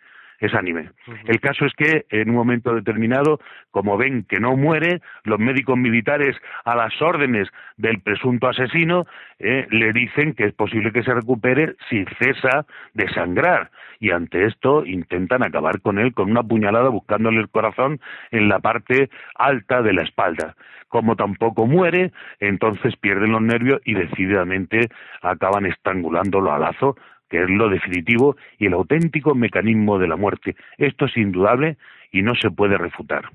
Es 0.46 0.54
anime. 0.54 0.90
El 1.26 1.40
caso 1.40 1.64
es 1.64 1.72
que 1.74 2.06
en 2.10 2.30
un 2.30 2.36
momento 2.36 2.74
determinado, 2.74 3.40
como 3.70 3.96
ven 3.96 4.24
que 4.24 4.40
no 4.40 4.56
muere, 4.56 5.00
los 5.24 5.38
médicos 5.38 5.76
militares 5.76 6.36
a 6.64 6.74
las 6.74 7.00
órdenes 7.00 7.48
del 7.76 8.00
presunto 8.00 8.48
asesino 8.48 9.06
eh, 9.38 9.66
le 9.70 9.92
dicen 9.92 10.34
que 10.34 10.44
es 10.44 10.54
posible 10.54 10.92
que 10.92 11.02
se 11.02 11.14
recupere 11.14 11.74
si 11.88 12.04
cesa 12.18 12.66
de 12.92 13.08
sangrar. 13.10 13.70
Y 14.00 14.10
ante 14.10 14.46
esto 14.46 14.84
intentan 14.84 15.42
acabar 15.42 15.80
con 15.80 15.98
él 15.98 16.12
con 16.14 16.30
una 16.30 16.42
puñalada 16.42 16.88
buscándole 16.88 17.40
el 17.40 17.48
corazón 17.48 18.00
en 18.30 18.48
la 18.48 18.58
parte 18.58 19.10
alta 19.36 19.82
de 19.82 19.92
la 19.92 20.02
espalda. 20.02 20.54
Como 20.88 21.16
tampoco 21.16 21.66
muere, 21.66 22.12
entonces 22.38 22.94
pierden 22.96 23.32
los 23.32 23.42
nervios 23.42 23.80
y 23.84 23.94
decididamente 23.94 24.88
acaban 25.22 25.66
estrangulándolo 25.66 26.52
a 26.52 26.58
lazo 26.58 26.96
que 27.28 27.42
es 27.42 27.50
lo 27.50 27.68
definitivo 27.68 28.36
y 28.58 28.66
el 28.66 28.74
auténtico 28.74 29.34
mecanismo 29.34 29.98
de 29.98 30.08
la 30.08 30.16
muerte. 30.16 30.56
Esto 30.78 31.06
es 31.06 31.16
indudable 31.16 31.76
y 32.12 32.22
no 32.22 32.34
se 32.34 32.50
puede 32.50 32.78
refutar. 32.78 33.30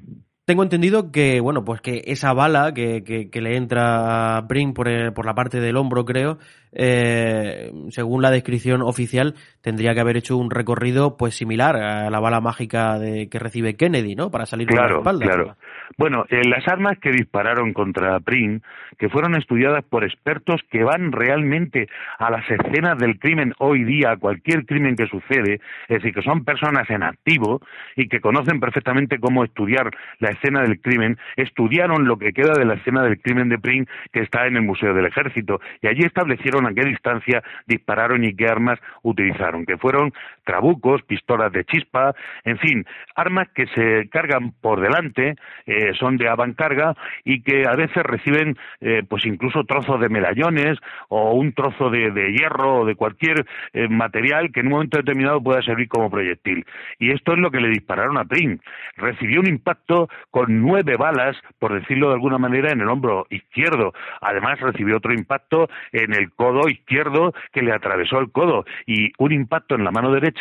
Tengo 0.50 0.64
entendido 0.64 1.12
que, 1.12 1.40
bueno, 1.42 1.64
pues 1.64 1.80
que 1.80 2.02
esa 2.06 2.34
bala 2.34 2.74
que, 2.74 3.04
que, 3.04 3.40
le 3.40 3.56
entra 3.56 4.38
a 4.38 4.42
Brink 4.42 4.76
por, 4.76 4.88
por, 5.14 5.28
la 5.28 5.36
parte 5.36 5.60
del 5.60 5.78
hombro, 5.78 6.06
creo, 6.06 6.40
eh, 6.72 7.72
según 7.90 8.24
la 8.24 8.32
descripción 8.32 8.82
oficial, 8.82 9.36
tendría 9.62 9.94
que 9.94 10.00
haber 10.00 10.18
hecho 10.18 10.38
un 10.38 10.50
recorrido 10.50 11.18
pues 11.18 11.36
similar 11.36 11.76
a 11.76 12.10
la 12.10 12.20
bala 12.20 12.42
mágica 12.42 12.98
de, 12.98 13.30
que 13.30 13.38
recibe 13.38 13.76
Kennedy, 13.76 14.16
¿no? 14.16 14.32
Para 14.32 14.48
salir 14.48 14.66
claro, 14.66 15.04
por 15.04 15.06
la 15.06 15.12
espalda. 15.12 15.26
Claro. 15.26 15.56
Bueno, 15.98 16.26
eh, 16.30 16.42
las 16.48 16.68
armas 16.68 16.98
que 17.00 17.12
dispararon 17.12 17.74
contra 17.74 18.20
Prim, 18.20 18.62
que 18.98 19.10
fueron 19.10 19.36
estudiadas 19.36 19.84
por 19.84 20.04
expertos 20.04 20.62
que 20.70 20.84
van 20.84 21.12
realmente 21.12 21.88
a 22.18 22.30
las 22.30 22.50
escenas 22.50 22.98
del 22.98 23.20
crimen 23.20 23.54
hoy 23.60 23.84
día, 23.84 24.12
a 24.12 24.18
cualquier 24.18 24.66
crimen 24.66 24.96
que 24.96 25.08
sucede, 25.08 25.56
es 25.88 25.98
decir, 25.98 26.14
que 26.14 26.22
son 26.22 26.46
personas 26.46 26.90
en 26.90 27.04
activo 27.04 27.62
y 27.96 28.08
que 28.08 28.22
conocen 28.22 28.60
perfectamente 28.60 29.20
cómo 29.20 29.44
estudiar 29.44 29.90
la 30.20 30.30
escena 30.40 30.62
del 30.62 30.80
crimen, 30.80 31.18
estudiaron 31.36 32.06
lo 32.06 32.18
que 32.18 32.34
queda 32.34 32.54
de 32.54 32.66
la 32.66 32.76
escena 32.76 33.04
del 33.04 33.20
crimen 33.22 33.50
de 33.50 33.60
Prim 33.60 33.86
que 34.12 34.22
está 34.22 34.48
en 34.48 34.56
el 34.56 34.64
Museo 34.64 34.94
del 34.94 35.06
Ejército 35.06 35.60
y 35.82 35.88
allí 35.88 36.04
establecieron 36.04 36.66
a 36.66 36.74
qué 36.74 36.82
distancia 36.82 37.44
dispararon 37.68 38.24
y 38.24 38.34
qué 38.34 38.48
armas 38.48 38.80
utilizaron, 39.04 39.66
que 39.66 39.78
fueron 39.78 40.14
trabucos, 40.50 41.04
pistolas 41.04 41.52
de 41.52 41.64
chispa, 41.64 42.16
en 42.44 42.58
fin, 42.58 42.84
armas 43.16 43.50
que 43.54 43.68
se 43.68 44.10
cargan 44.10 44.52
por 44.60 44.82
delante, 44.82 45.36
eh, 45.68 45.94
son 45.94 46.18
de 46.18 46.28
avancarga 46.28 46.96
y 47.24 47.44
que 47.44 47.68
a 47.68 47.76
veces 47.76 48.02
reciben 48.02 48.58
eh, 48.82 49.04
pues 49.08 49.28
incluso 49.28 49.64
trozos 49.66 50.02
de 50.02 50.10
medallones 50.10 50.80
o 51.10 51.34
un 51.34 51.54
trozo 51.54 51.92
de, 51.92 52.32
hierro 52.32 52.80
o 52.80 52.86
de 52.86 52.96
cualquier 52.96 53.46
eh, 53.74 53.88
material 53.90 54.52
que 54.52 54.62
en 54.62 54.68
un 54.68 54.74
momento 54.74 54.98
determinado 54.98 55.40
pueda 55.40 55.62
servir 55.62 55.88
como 55.88 56.10
proyectil. 56.10 56.66
Y 56.98 57.12
esto 57.12 57.34
es 57.34 57.38
lo 57.38 57.52
que 57.52 57.60
le 57.60 57.70
dispararon 57.70 58.18
a 58.18 58.26
Prim. 58.26 58.58
Recibió 58.98 59.42
un 59.42 59.48
impacto 59.48 60.10
con 60.32 60.62
nueve 60.64 60.96
balas, 60.98 61.38
por 61.60 61.80
decirlo 61.80 62.08
de 62.08 62.16
alguna 62.16 62.40
manera, 62.40 62.72
en 62.72 62.82
el 62.82 62.90
hombro 62.90 63.28
izquierdo. 63.30 63.94
Además 64.22 64.60
recibió 64.62 64.98
otro 64.98 65.14
impacto 65.14 65.70
en 65.92 66.12
el 66.16 66.32
codo 66.32 66.68
izquierdo 66.70 67.34
que 67.52 67.62
le 67.62 67.72
atravesó 67.72 68.18
el 68.18 68.32
codo 68.32 68.66
y 68.88 69.12
un 69.20 69.32
impacto 69.32 69.76
en 69.76 69.84
la 69.84 69.92
mano 69.92 70.12
derecha 70.12 70.39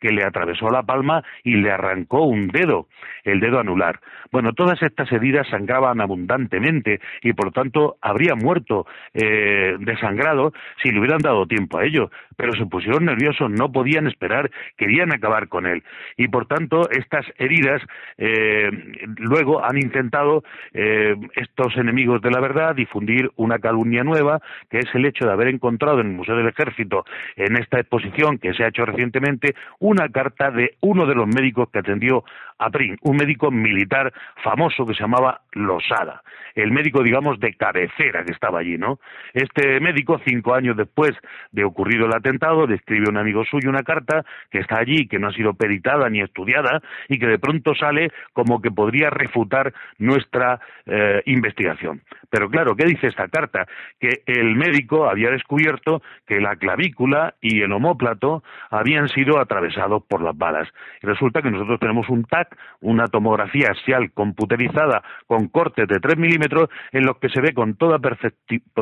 que 0.00 0.10
le 0.10 0.24
atravesó 0.24 0.70
la 0.70 0.82
palma 0.82 1.22
y 1.44 1.56
le 1.56 1.70
arrancó 1.70 2.24
un 2.24 2.48
dedo, 2.48 2.88
el 3.24 3.40
dedo 3.40 3.60
anular. 3.60 4.00
Bueno, 4.32 4.52
todas 4.52 4.80
estas 4.82 5.10
heridas 5.10 5.48
sangraban 5.48 6.00
abundantemente 6.00 7.00
y 7.22 7.32
por 7.32 7.52
tanto 7.52 7.96
habría 8.00 8.34
muerto 8.34 8.86
eh, 9.12 9.76
desangrado 9.80 10.52
si 10.82 10.90
le 10.90 11.00
hubieran 11.00 11.18
dado 11.18 11.46
tiempo 11.46 11.78
a 11.78 11.84
ello. 11.84 12.10
Pero 12.36 12.52
se 12.52 12.66
pusieron 12.66 13.04
nerviosos, 13.04 13.50
no 13.50 13.72
podían 13.72 14.06
esperar, 14.06 14.50
querían 14.76 15.12
acabar 15.12 15.48
con 15.48 15.66
él. 15.66 15.82
Y 16.16 16.28
por 16.28 16.46
tanto, 16.46 16.88
estas 16.90 17.26
heridas 17.38 17.82
eh, 18.18 18.70
luego 19.18 19.64
han 19.64 19.76
intentado 19.78 20.42
eh, 20.72 21.16
estos 21.34 21.76
enemigos 21.76 22.22
de 22.22 22.30
la 22.30 22.40
verdad 22.40 22.74
difundir 22.74 23.30
una 23.36 23.58
calumnia 23.58 24.04
nueva, 24.04 24.40
que 24.70 24.78
es 24.78 24.94
el 24.94 25.04
hecho 25.04 25.26
de 25.26 25.32
haber 25.32 25.48
encontrado 25.48 26.00
en 26.00 26.08
el 26.08 26.12
Museo 26.12 26.36
del 26.36 26.48
Ejército, 26.48 27.04
en 27.36 27.56
esta 27.56 27.78
exposición 27.78 28.38
que 28.38 28.54
se 28.54 28.64
ha 28.64 28.68
hecho 28.68 28.84
recientemente, 28.84 29.39
una 29.78 30.08
carta 30.08 30.50
de 30.50 30.76
uno 30.80 31.06
de 31.06 31.14
los 31.14 31.26
médicos 31.26 31.68
que 31.70 31.80
atendió 31.80 32.24
a 32.60 32.70
Prim, 32.70 32.96
un 33.02 33.16
médico 33.16 33.50
militar 33.50 34.12
famoso 34.44 34.86
que 34.86 34.94
se 34.94 35.00
llamaba 35.00 35.40
Losada, 35.52 36.22
el 36.54 36.70
médico, 36.72 37.02
digamos, 37.02 37.40
de 37.40 37.54
cabecera 37.54 38.22
que 38.24 38.32
estaba 38.32 38.60
allí, 38.60 38.76
¿no? 38.76 39.00
Este 39.32 39.80
médico, 39.80 40.20
cinco 40.26 40.54
años 40.54 40.76
después 40.76 41.12
de 41.52 41.64
ocurrido 41.64 42.06
el 42.06 42.14
atentado, 42.14 42.66
le 42.66 42.76
escribe 42.76 43.06
a 43.06 43.10
un 43.10 43.16
amigo 43.16 43.44
suyo 43.44 43.70
una 43.70 43.82
carta 43.82 44.24
que 44.50 44.58
está 44.58 44.78
allí, 44.78 45.06
que 45.08 45.18
no 45.18 45.28
ha 45.28 45.32
sido 45.32 45.54
peritada 45.54 46.08
ni 46.10 46.20
estudiada 46.20 46.82
y 47.08 47.18
que 47.18 47.26
de 47.26 47.38
pronto 47.38 47.74
sale 47.74 48.10
como 48.34 48.60
que 48.60 48.70
podría 48.70 49.08
refutar 49.08 49.72
nuestra 49.98 50.60
eh, 50.86 51.22
investigación. 51.26 52.02
Pero 52.28 52.50
claro, 52.50 52.76
¿qué 52.76 52.84
dice 52.84 53.06
esta 53.06 53.28
carta? 53.28 53.66
Que 53.98 54.22
el 54.26 54.54
médico 54.54 55.08
había 55.08 55.30
descubierto 55.30 56.02
que 56.26 56.40
la 56.40 56.56
clavícula 56.56 57.34
y 57.40 57.62
el 57.62 57.72
homóplato 57.72 58.42
habían 58.70 59.08
sido 59.08 59.19
atravesados 59.38 60.02
por 60.04 60.22
las 60.22 60.36
balas. 60.36 60.68
Y 61.02 61.06
resulta 61.06 61.42
que 61.42 61.50
nosotros 61.50 61.78
tenemos 61.80 62.08
un 62.08 62.24
TAC, 62.24 62.56
una 62.80 63.06
tomografía 63.06 63.68
axial 63.70 64.12
computerizada 64.12 65.02
con 65.26 65.48
cortes 65.48 65.86
de 65.88 66.00
3 66.00 66.18
milímetros 66.18 66.68
en 66.92 67.04
los 67.04 67.18
que 67.18 67.28
se 67.28 67.40
ve 67.40 67.52
con 67.52 67.74
toda, 67.74 67.98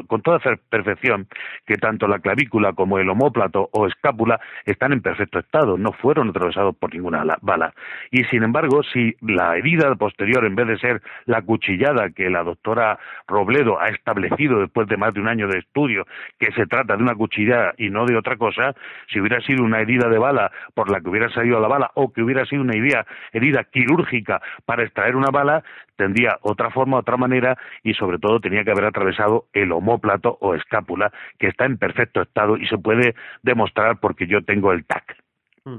con 0.06 0.22
toda 0.22 0.40
perfección 0.70 1.28
que 1.66 1.74
tanto 1.76 2.06
la 2.08 2.20
clavícula 2.20 2.72
como 2.72 2.98
el 2.98 3.08
homóplato 3.08 3.68
o 3.72 3.86
escápula 3.86 4.40
están 4.64 4.92
en 4.92 5.02
perfecto 5.02 5.38
estado, 5.38 5.76
no 5.76 5.92
fueron 5.92 6.30
atravesados 6.30 6.76
por 6.76 6.94
ninguna 6.94 7.24
bala. 7.40 7.72
Y 8.10 8.24
sin 8.24 8.42
embargo, 8.42 8.82
si 8.82 9.16
la 9.20 9.56
herida 9.56 9.94
posterior, 9.96 10.44
en 10.44 10.54
vez 10.54 10.66
de 10.68 10.78
ser 10.78 11.02
la 11.26 11.42
cuchillada 11.42 12.10
que 12.10 12.30
la 12.30 12.42
doctora 12.42 12.98
Robledo 13.26 13.80
ha 13.80 13.88
establecido 13.88 14.60
después 14.60 14.88
de 14.88 14.96
más 14.96 15.14
de 15.14 15.20
un 15.20 15.28
año 15.28 15.48
de 15.48 15.58
estudio 15.58 16.06
que 16.38 16.52
se 16.52 16.66
trata 16.66 16.96
de 16.96 17.02
una 17.02 17.14
cuchillada 17.14 17.74
y 17.76 17.90
no 17.90 18.04
de 18.04 18.16
otra 18.16 18.36
cosa, 18.36 18.74
si 19.12 19.20
hubiera 19.20 19.40
sido 19.40 19.64
una 19.64 19.80
herida 19.80 20.08
de 20.08 20.18
bala 20.18 20.27
por 20.74 20.90
la 20.90 21.00
que 21.00 21.08
hubiera 21.08 21.30
salido 21.30 21.60
la 21.60 21.68
bala 21.68 21.90
o 21.94 22.12
que 22.12 22.22
hubiera 22.22 22.44
sido 22.46 22.62
una 22.62 22.76
herida, 22.76 23.06
herida 23.32 23.64
quirúrgica 23.64 24.40
para 24.64 24.84
extraer 24.84 25.16
una 25.16 25.30
bala, 25.30 25.62
tendría 25.96 26.38
otra 26.42 26.70
forma, 26.70 26.98
otra 26.98 27.16
manera 27.16 27.56
y 27.82 27.94
sobre 27.94 28.18
todo 28.18 28.40
tenía 28.40 28.64
que 28.64 28.70
haber 28.70 28.86
atravesado 28.86 29.46
el 29.52 29.72
homóplato 29.72 30.38
o 30.40 30.54
escápula 30.54 31.12
que 31.38 31.48
está 31.48 31.66
en 31.66 31.78
perfecto 31.78 32.22
estado 32.22 32.56
y 32.56 32.66
se 32.66 32.78
puede 32.78 33.14
demostrar 33.42 33.98
porque 34.00 34.26
yo 34.26 34.42
tengo 34.42 34.72
el 34.72 34.84
TAC. 34.84 35.16
Mm. 35.64 35.76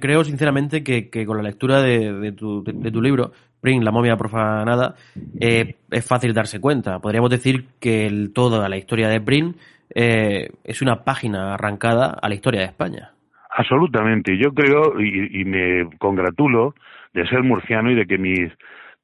Creo, 0.00 0.24
sinceramente 0.24 0.82
que, 0.82 1.08
con 1.24 1.36
la 1.36 1.42
lectura 1.44 1.80
de, 1.80 2.32
tu, 2.32 2.64
libro, 3.00 3.30
Pring, 3.60 3.84
la 3.84 3.92
momia 3.92 4.16
profanada, 4.16 4.96
eh, 5.38 5.76
es 5.88 6.04
fácil 6.04 6.34
darse 6.34 6.60
cuenta. 6.60 6.98
Podríamos 6.98 7.30
decir 7.30 7.66
que 7.78 8.04
el, 8.06 8.32
toda 8.32 8.68
la 8.68 8.76
historia 8.76 9.08
de 9.08 9.20
Pring 9.20 9.54
eh, 9.94 10.50
es 10.64 10.82
una 10.82 11.04
página 11.04 11.54
arrancada 11.54 12.16
a 12.20 12.28
la 12.28 12.34
historia 12.34 12.62
de 12.62 12.66
España. 12.66 13.12
Absolutamente. 13.58 14.38
Yo 14.38 14.54
creo 14.54 15.00
y, 15.00 15.44
me 15.44 15.90
congratulo 15.98 16.76
de 17.12 17.26
ser 17.26 17.42
murciano 17.42 17.90
y 17.90 17.96
de 17.96 18.06
que 18.06 18.16
mis, 18.16 18.52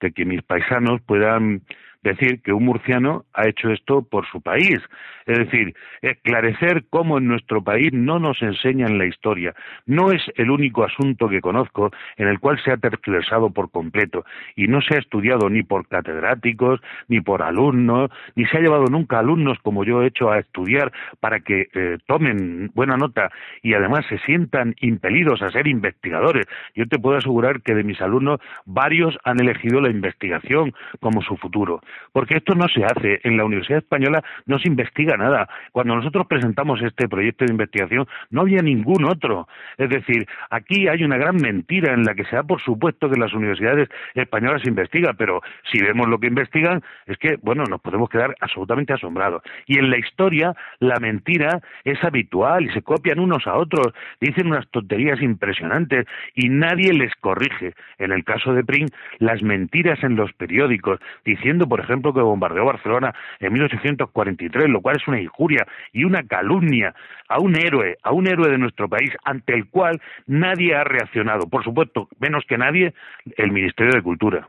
de 0.01 0.13
que 0.13 0.25
mis 0.25 0.43
paisanos 0.43 1.01
puedan 1.03 1.63
decir 2.05 2.43
que 2.43 2.53
un 2.53 2.65
murciano 2.65 3.25
ha 3.33 3.49
hecho 3.49 3.71
esto 3.71 4.03
por 4.03 4.27
su 4.27 4.41
país. 4.41 4.79
Es 5.27 5.39
decir, 5.39 5.75
esclarecer 6.03 6.85
cómo 6.91 7.17
en 7.17 7.27
nuestro 7.27 7.65
país 7.65 7.93
no 7.93 8.19
nos 8.19 8.43
enseñan 8.43 8.99
la 8.99 9.07
historia. 9.07 9.55
No 9.87 10.13
es 10.13 10.23
el 10.37 10.51
único 10.51 10.85
asunto 10.85 11.31
que 11.31 11.41
conozco 11.41 11.91
en 12.19 12.29
el 12.29 12.39
cual 12.39 12.61
se 12.63 12.73
ha 12.73 12.77
tergiversado 12.77 13.51
por 13.51 13.71
completo 13.71 14.25
y 14.55 14.69
no 14.69 14.83
se 14.83 14.97
ha 14.97 14.99
estudiado 14.99 15.49
ni 15.49 15.63
por 15.63 15.89
catedráticos, 15.89 16.81
ni 17.09 17.23
por 17.23 17.43
alumnos, 17.43 18.11
ni 18.37 18.45
se 18.45 18.59
ha 18.59 18.61
llevado 18.61 18.85
nunca 18.85 19.19
alumnos 19.19 19.59
como 19.63 19.83
yo 19.85 20.03
he 20.03 20.09
hecho 20.09 20.31
a 20.31 20.39
estudiar 20.39 20.93
para 21.21 21.41
que 21.41 21.69
eh, 21.73 21.97
tomen 22.07 22.71
buena 22.75 22.99
nota 22.99 23.31
y 23.63 23.73
además 23.73 24.05
se 24.11 24.19
sientan 24.19 24.75
impelidos 24.81 25.41
a 25.41 25.51
ser 25.51 25.67
investigadores. 25.69 26.47
Yo 26.75 26.87
te 26.87 26.99
puedo 26.99 27.17
asegurar 27.17 27.63
que 27.63 27.75
de 27.75 27.83
mis 27.83 28.01
alumnos 28.03 28.41
varios 28.67 29.17
han 29.25 29.41
elegido 29.41 29.81
la 29.81 29.89
investigación 29.89 30.75
como 31.01 31.23
su 31.23 31.39
futuro 31.39 31.81
porque 32.13 32.37
esto 32.37 32.55
no 32.55 32.69
se 32.69 32.85
hace. 32.85 33.21
En 33.25 33.37
la 33.37 33.45
Universidad 33.45 33.79
Española 33.79 34.23
no 34.47 34.59
se 34.59 34.69
investiga 34.69 35.17
nada. 35.17 35.49
Cuando 35.73 35.97
nosotros 35.97 36.27
presentamos 36.27 36.81
este 36.83 37.09
proyecto 37.09 37.45
de 37.45 37.53
investigación, 37.53 38.07
no 38.31 38.43
había 38.43 38.63
ningún 38.63 39.05
otro. 39.05 39.49
Es 39.79 39.91
decir, 39.91 40.27
aquí 40.51 40.89
hay 40.89 41.05
una 41.05 41.17
gran 41.17 41.37
mentira 41.37 41.95
en 41.95 42.05
la 42.05 42.15
que 42.15 42.25
se 42.25 42.37
da 42.37 42.43
por 42.43 42.61
supuesto 42.61 43.11
que 43.11 43.19
las 43.19 43.33
universidades 43.33 43.89
españolas 44.15 44.63
se 44.63 44.69
investigan, 44.69 45.17
pero 45.17 45.41
si 45.73 45.83
vemos 45.83 46.09
lo 46.09 46.19
que 46.19 46.29
investigan, 46.29 46.83
es 47.07 47.19
que, 47.19 47.37
bueno, 47.43 47.65
nos 47.69 47.81
podemos 47.81 48.09
quedar 48.09 48.35
absolutamente 48.41 48.93
asombrados. 48.93 49.43
Y 49.67 49.79
en 49.79 49.91
la 49.91 49.99
historia, 49.99 50.55
la 50.79 50.99
mentira 51.01 51.61
es 51.85 52.03
habitual 52.05 52.65
y 52.65 52.73
se 52.73 52.83
copian 52.83 53.19
unos 53.19 53.47
a 53.47 53.57
otros, 53.57 53.93
dicen 54.21 54.47
unas 54.47 54.69
tonterías 54.69 55.21
impresionantes 55.21 56.07
y 56.35 56.49
nadie 56.49 56.93
les 56.93 57.15
corrige. 57.17 57.75
En 57.99 58.13
el 58.13 58.25
caso 58.25 58.53
de 58.55 58.65
Pring, 58.65 58.89
las 59.19 59.43
mentiras 59.43 60.03
en 60.03 60.17
los 60.17 60.33
periódicos, 60.33 61.01
diciendo, 61.25 61.69
por 61.69 61.81
ejemplo, 61.85 62.13
que 62.13 62.21
bombardeó 62.21 62.65
Barcelona 62.65 63.15
en 63.39 63.53
1843, 63.53 64.69
lo 64.69 64.81
cual 64.81 64.97
es 64.97 65.09
una 65.09 65.21
injuria 65.21 65.67
y 65.93 66.05
una 66.05 66.23
calumnia 66.25 66.95
a 67.29 67.41
un 67.41 67.57
héroe, 67.57 67.97
a 68.03 68.13
un 68.13 68.27
héroe 68.27 68.51
de 68.51 68.59
nuestro 68.59 68.89
país, 68.89 69.11
ante 69.25 69.55
el 69.55 69.69
cual 69.69 70.01
nadie 70.27 70.75
ha 70.75 70.85
reaccionado. 70.85 71.49
Por 71.49 71.65
supuesto, 71.65 72.09
menos 72.19 72.45
que 72.49 72.59
nadie, 72.59 72.95
el 73.37 73.53
Ministerio 73.53 73.93
de 73.95 74.03
Cultura. 74.03 74.47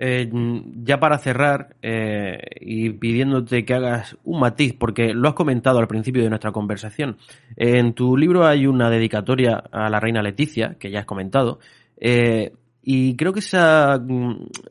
Eh, 0.00 0.28
ya 0.82 0.98
para 0.98 1.18
cerrar 1.18 1.76
eh, 1.80 2.38
y 2.60 2.90
pidiéndote 2.90 3.64
que 3.64 3.74
hagas 3.74 4.18
un 4.24 4.40
matiz, 4.40 4.74
porque 4.74 5.14
lo 5.14 5.28
has 5.28 5.34
comentado 5.34 5.78
al 5.78 5.86
principio 5.86 6.22
de 6.22 6.28
nuestra 6.28 6.50
conversación, 6.50 7.16
en 7.56 7.94
tu 7.94 8.16
libro 8.16 8.44
hay 8.44 8.66
una 8.66 8.90
dedicatoria 8.90 9.62
a 9.70 9.88
la 9.88 10.00
reina 10.00 10.20
Leticia, 10.20 10.76
que 10.80 10.90
ya 10.90 11.00
has 11.00 11.06
comentado, 11.06 11.60
eh, 11.96 12.52
y 12.86 13.16
creo 13.16 13.32
que 13.32 13.40
esa, 13.40 13.98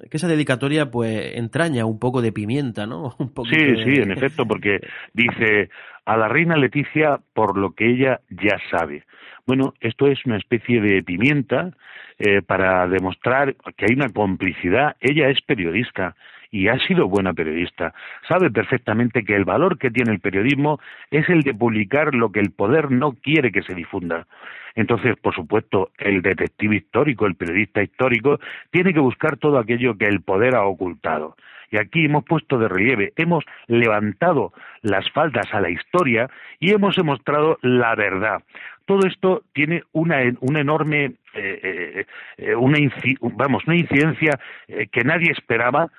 que 0.10 0.18
esa 0.18 0.28
dedicatoria 0.28 0.92
pues 0.92 1.36
entraña 1.36 1.86
un 1.86 2.00
poco 2.00 2.22
de 2.22 2.32
pimienta, 2.32 2.86
¿no? 2.86 3.16
Un 3.20 3.34
sí, 3.50 3.58
sí, 3.84 4.02
en 4.02 4.12
efecto, 4.12 4.46
porque 4.46 4.80
dice 5.14 5.70
a 6.06 6.18
la 6.18 6.28
reina 6.28 6.56
Leticia 6.56 7.20
por 7.34 7.58
lo 7.58 7.72
que 7.72 7.90
ella 7.90 8.20
ya 8.30 8.58
sabe. 8.70 9.04
Bueno, 9.46 9.74
esto 9.80 10.08
es 10.08 10.24
una 10.26 10.38
especie 10.38 10.80
de 10.80 11.04
pimienta 11.04 11.72
eh, 12.20 12.42
para 12.42 12.88
demostrar 12.88 13.56
que 13.76 13.86
hay 13.86 13.96
una 13.96 14.10
complicidad. 14.10 14.96
Ella 15.02 15.30
es 15.30 15.42
periodista 15.42 16.16
y 16.54 16.68
ha 16.68 16.78
sido 16.78 17.10
buena 17.10 17.34
periodista. 17.34 17.96
Sabe 18.30 18.52
perfectamente 18.52 19.24
que 19.24 19.36
el 19.36 19.44
valor 19.44 19.80
que 19.80 19.90
tiene 19.90 20.12
el 20.12 20.20
periodismo 20.20 20.80
es 21.10 21.28
el 21.28 21.42
de 21.42 21.56
publicar 21.56 22.14
lo 22.14 22.32
que 22.32 22.40
el 22.40 22.52
poder 22.52 22.92
no 22.92 23.14
quiere 23.14 23.52
que 23.52 23.64
se 23.64 23.74
difunda. 23.74 24.28
Entonces, 24.76 25.16
por 25.20 25.34
supuesto, 25.34 25.90
el 25.98 26.22
detective 26.22 26.76
histórico, 26.76 27.26
el 27.26 27.36
periodista 27.36 27.82
histórico, 27.82 28.40
tiene 28.70 28.94
que 28.94 29.00
buscar 29.00 29.38
todo 29.38 29.58
aquello 29.58 29.98
que 29.98 30.06
el 30.06 30.22
poder 30.22 30.56
ha 30.56 30.66
ocultado. 30.66 31.36
Y 31.72 31.78
aquí 31.78 32.06
hemos 32.06 32.24
puesto 32.24 32.60
de 32.60 32.68
relieve, 32.68 33.14
hemos 33.16 33.44
levantado 33.66 34.54
las 34.84 35.10
faldas 35.10 35.52
a 35.56 35.60
la 35.60 35.72
historia 35.72 36.30
y 36.60 36.72
hemos 36.72 36.96
demostrado 36.96 37.58
la 37.64 37.96
verdad. 37.96 38.44
Todo 38.86 39.08
esto 39.08 39.44
tiene 39.54 39.84
una, 39.94 40.22
enorme, 40.22 41.14
eh, 41.34 41.60
eh, 41.64 42.06
eh, 42.38 42.56
una, 42.56 42.78
vamos, 43.22 43.64
una 43.66 43.78
incidencia 43.78 44.40
que 44.68 45.04
nadie 45.04 45.32
esperaba 45.32 45.90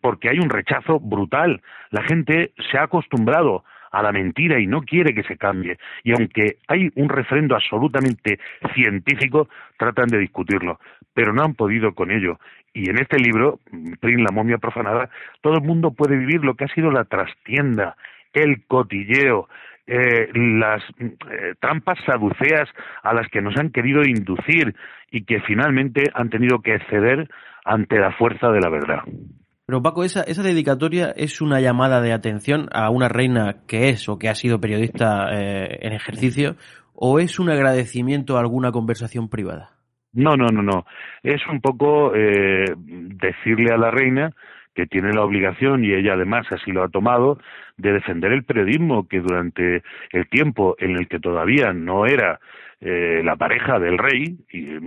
porque 0.00 0.28
hay 0.28 0.38
un 0.38 0.50
rechazo 0.50 0.98
brutal. 0.98 1.62
La 1.90 2.02
gente 2.02 2.52
se 2.70 2.78
ha 2.78 2.84
acostumbrado 2.84 3.64
a 3.90 4.02
la 4.02 4.12
mentira 4.12 4.58
y 4.58 4.66
no 4.66 4.82
quiere 4.82 5.14
que 5.14 5.22
se 5.24 5.36
cambie. 5.36 5.78
Y 6.04 6.12
aunque 6.12 6.58
hay 6.68 6.90
un 6.94 7.08
refrendo 7.08 7.54
absolutamente 7.54 8.38
científico, 8.74 9.48
tratan 9.76 10.08
de 10.08 10.18
discutirlo, 10.18 10.78
pero 11.14 11.32
no 11.32 11.42
han 11.42 11.54
podido 11.54 11.94
con 11.94 12.10
ello. 12.10 12.38
Y 12.72 12.88
en 12.88 12.98
este 12.98 13.18
libro, 13.18 13.58
Prin, 14.00 14.22
la 14.22 14.32
momia 14.32 14.58
profanada, 14.58 15.10
todo 15.40 15.54
el 15.54 15.62
mundo 15.62 15.92
puede 15.92 16.16
vivir 16.16 16.44
lo 16.44 16.54
que 16.54 16.64
ha 16.64 16.74
sido 16.74 16.90
la 16.90 17.04
trastienda, 17.04 17.96
el 18.32 18.64
cotilleo, 18.66 19.48
eh, 19.88 20.30
las 20.34 20.82
eh, 21.00 21.54
trampas 21.58 21.98
saduceas 22.06 22.68
a 23.02 23.12
las 23.12 23.26
que 23.28 23.42
nos 23.42 23.56
han 23.56 23.70
querido 23.70 24.02
inducir 24.02 24.76
y 25.10 25.24
que 25.24 25.40
finalmente 25.40 26.04
han 26.14 26.30
tenido 26.30 26.60
que 26.62 26.78
ceder 26.90 27.28
ante 27.64 27.98
la 27.98 28.12
fuerza 28.12 28.52
de 28.52 28.60
la 28.60 28.68
verdad. 28.68 29.02
Pero 29.70 29.82
Paco, 29.82 30.02
esa, 30.02 30.24
dedicatoria 30.24 31.12
es 31.14 31.40
una 31.40 31.60
llamada 31.60 32.00
de 32.00 32.12
atención 32.12 32.66
a 32.72 32.90
una 32.90 33.08
reina 33.08 33.58
que 33.68 33.88
es 33.90 34.08
o 34.08 34.18
que 34.18 34.28
ha 34.28 34.34
sido 34.34 34.60
periodista 34.60 35.28
eh, 35.32 35.78
en 35.82 35.92
ejercicio, 35.92 36.56
o 36.92 37.20
es 37.20 37.38
un 37.38 37.50
agradecimiento 37.50 38.36
a 38.36 38.40
alguna 38.40 38.72
conversación 38.72 39.28
privada? 39.28 39.70
No, 40.12 40.34
no, 40.34 40.48
no, 40.48 40.60
no. 40.60 40.86
Es 41.22 41.40
un 41.46 41.60
poco 41.60 42.16
eh, 42.16 42.64
decirle 42.74 43.72
a 43.72 43.78
la 43.78 43.92
reina 43.92 44.32
que 44.74 44.86
tiene 44.86 45.12
la 45.12 45.22
obligación, 45.22 45.84
y 45.84 45.92
ella 45.92 46.14
además 46.14 46.46
así 46.50 46.72
lo 46.72 46.82
ha 46.82 46.88
tomado, 46.88 47.38
de 47.76 47.92
defender 47.92 48.32
el 48.32 48.42
periodismo, 48.42 49.06
que 49.06 49.20
durante 49.20 49.84
el 50.10 50.28
tiempo 50.30 50.74
en 50.80 50.96
el 50.96 51.06
que 51.06 51.20
todavía 51.20 51.72
no 51.72 52.06
era 52.06 52.40
eh, 52.80 53.22
la 53.22 53.36
pareja 53.36 53.78
del 53.78 53.98
rey, 53.98 54.36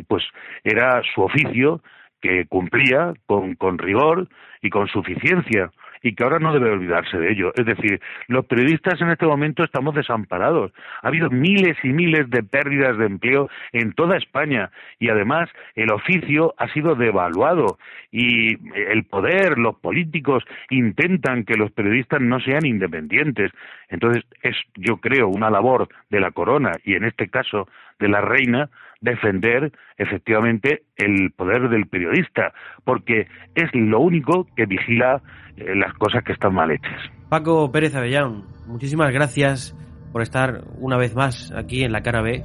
pues 0.10 0.26
era 0.66 1.02
su 1.16 1.22
oficio 1.22 1.82
que 2.24 2.46
cumplía 2.48 3.14
con, 3.26 3.56
con 3.56 3.78
rigor 3.78 4.30
y 4.62 4.70
con 4.70 4.88
suficiencia 4.88 5.70
y 6.02 6.16
que 6.16 6.24
ahora 6.24 6.40
no 6.40 6.54
debe 6.54 6.70
olvidarse 6.70 7.18
de 7.18 7.32
ello. 7.32 7.52
Es 7.56 7.66
decir, 7.66 8.00
los 8.28 8.46
periodistas 8.46 9.00
en 9.02 9.10
este 9.10 9.26
momento 9.26 9.64
estamos 9.64 9.94
desamparados. 9.94 10.72
Ha 11.02 11.08
habido 11.10 11.30
miles 11.30 11.78
y 11.84 11.90
miles 11.90 12.30
de 12.30 12.44
pérdidas 12.44 12.98
de 12.98 13.06
empleo 13.06 13.50
en 13.74 13.94
toda 13.94 14.18
España 14.18 14.70
y 15.00 15.10
además 15.10 15.50
el 15.76 15.92
oficio 15.92 16.54
ha 16.58 16.68
sido 16.70 16.96
devaluado 16.96 17.78
y 18.12 18.56
el 18.76 19.04
poder, 19.06 19.58
los 19.58 19.76
políticos 19.80 20.44
intentan 20.70 21.44
que 21.44 21.56
los 21.56 21.72
periodistas 21.72 22.22
no 22.22 22.40
sean 22.40 22.66
independientes. 22.66 23.52
Entonces 23.90 24.24
es, 24.42 24.56
yo 24.76 24.98
creo, 24.98 25.28
una 25.28 25.50
labor 25.50 25.90
de 26.10 26.22
la 26.22 26.32
corona 26.32 26.72
y 26.86 26.96
en 26.96 27.04
este 27.04 27.30
caso 27.30 27.68
de 28.00 28.08
la 28.10 28.22
reina 28.22 28.70
defender 29.04 29.74
efectivamente 29.97 30.84
el 30.95 31.32
poder 31.32 31.70
del 31.70 31.88
periodista, 31.88 32.54
porque 32.86 33.28
es 33.54 33.70
lo 33.74 33.99
único 33.99 34.47
que 34.56 34.66
vigila 34.66 35.22
eh, 35.58 35.76
las 35.76 35.93
cosas 35.95 36.24
que 36.24 36.32
están 36.32 36.56
mal 36.56 36.72
hechas. 36.72 37.12
Paco 37.30 37.72
Pérez 37.72 37.93
Avellán, 37.95 38.43
muchísimas 38.66 39.12
gracias 39.12 39.78
por 40.14 40.22
estar 40.22 40.64
una 40.80 40.97
vez 40.97 41.16
más 41.16 41.51
aquí 41.51 41.84
en 41.84 41.91
la 41.91 42.01
cara 42.01 42.22
B. 42.22 42.43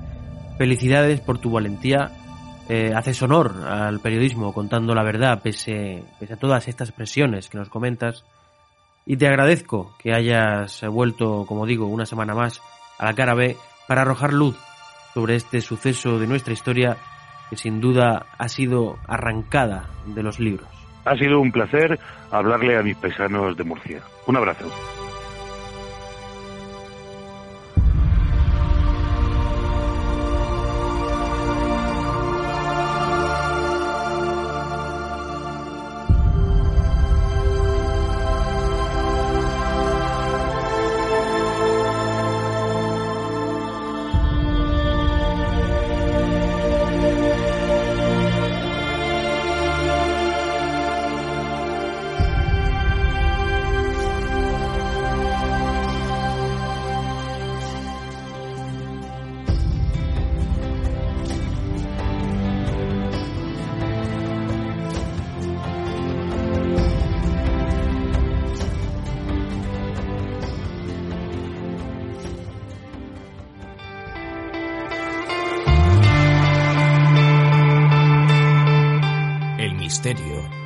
Felicidades 0.58 1.20
por 1.20 1.38
tu 1.38 1.52
valentía. 1.52 2.10
Eh, 2.68 2.92
haces 2.94 3.22
honor 3.22 3.52
al 3.66 4.00
periodismo 4.00 4.52
contando 4.52 4.94
la 4.94 5.02
verdad 5.02 5.40
pese, 5.42 6.02
pese 6.18 6.34
a 6.34 6.38
todas 6.38 6.68
estas 6.68 6.90
presiones 6.92 7.48
que 7.48 7.56
nos 7.56 7.68
comentas. 7.68 8.24
Y 9.06 9.16
te 9.16 9.28
agradezco 9.28 9.94
que 10.02 10.12
hayas 10.12 10.84
vuelto, 10.90 11.46
como 11.46 11.64
digo, 11.66 11.86
una 11.86 12.04
semana 12.04 12.34
más 12.34 12.60
a 12.98 13.06
la 13.06 13.14
cara 13.14 13.34
B 13.34 13.56
para 13.86 14.02
arrojar 14.02 14.32
luz 14.34 14.67
sobre 15.18 15.34
este 15.34 15.60
suceso 15.60 16.20
de 16.20 16.28
nuestra 16.28 16.52
historia 16.52 16.96
que 17.50 17.56
sin 17.56 17.80
duda 17.80 18.26
ha 18.38 18.48
sido 18.48 19.00
arrancada 19.08 19.90
de 20.06 20.22
los 20.22 20.38
libros. 20.38 20.68
Ha 21.06 21.16
sido 21.16 21.40
un 21.40 21.50
placer 21.50 21.98
hablarle 22.30 22.78
a 22.78 22.84
mis 22.84 22.96
paisanos 22.96 23.56
de 23.56 23.64
Murcia. 23.64 24.00
Un 24.28 24.36
abrazo. 24.36 24.70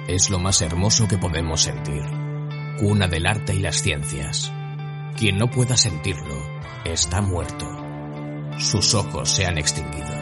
Es 0.06 0.30
lo 0.30 0.38
más 0.38 0.62
hermoso 0.62 1.08
que 1.08 1.18
podemos 1.18 1.62
sentir, 1.62 2.02
cuna 2.78 3.08
del 3.08 3.26
arte 3.26 3.52
y 3.52 3.58
las 3.58 3.82
ciencias. 3.82 4.52
Quien 5.16 5.36
no 5.36 5.50
pueda 5.50 5.76
sentirlo 5.76 6.36
está 6.84 7.20
muerto. 7.20 7.66
Sus 8.58 8.94
ojos 8.94 9.28
se 9.30 9.46
han 9.46 9.58
extinguido. 9.58 10.12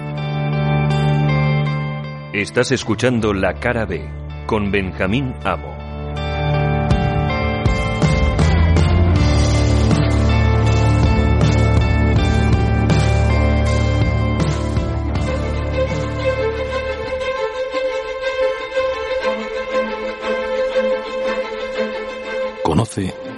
Estás 2.32 2.72
escuchando 2.72 3.34
La 3.34 3.54
Cara 3.54 3.84
B 3.84 4.08
con 4.46 4.70
Benjamín 4.70 5.34
Amo. 5.44 5.79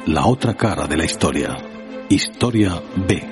La 0.07 0.27
otra 0.27 0.55
cara 0.55 0.87
de 0.87 0.97
la 0.97 1.05
historia. 1.05 1.57
Historia 2.09 2.83
B. 2.97 3.32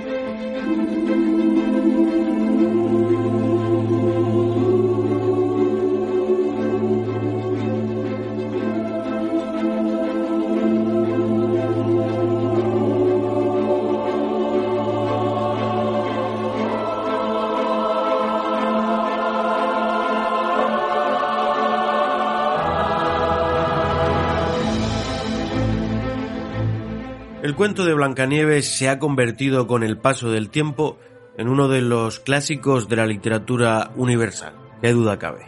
cuento 27.60 27.84
de 27.84 27.92
Blancanieves 27.92 28.74
se 28.74 28.88
ha 28.88 28.98
convertido 28.98 29.66
con 29.66 29.82
el 29.82 29.98
paso 29.98 30.30
del 30.30 30.48
tiempo 30.48 30.96
en 31.36 31.46
uno 31.46 31.68
de 31.68 31.82
los 31.82 32.18
clásicos 32.18 32.88
de 32.88 32.96
la 32.96 33.04
literatura 33.04 33.90
universal, 33.96 34.54
qué 34.80 34.92
duda 34.92 35.18
cabe. 35.18 35.44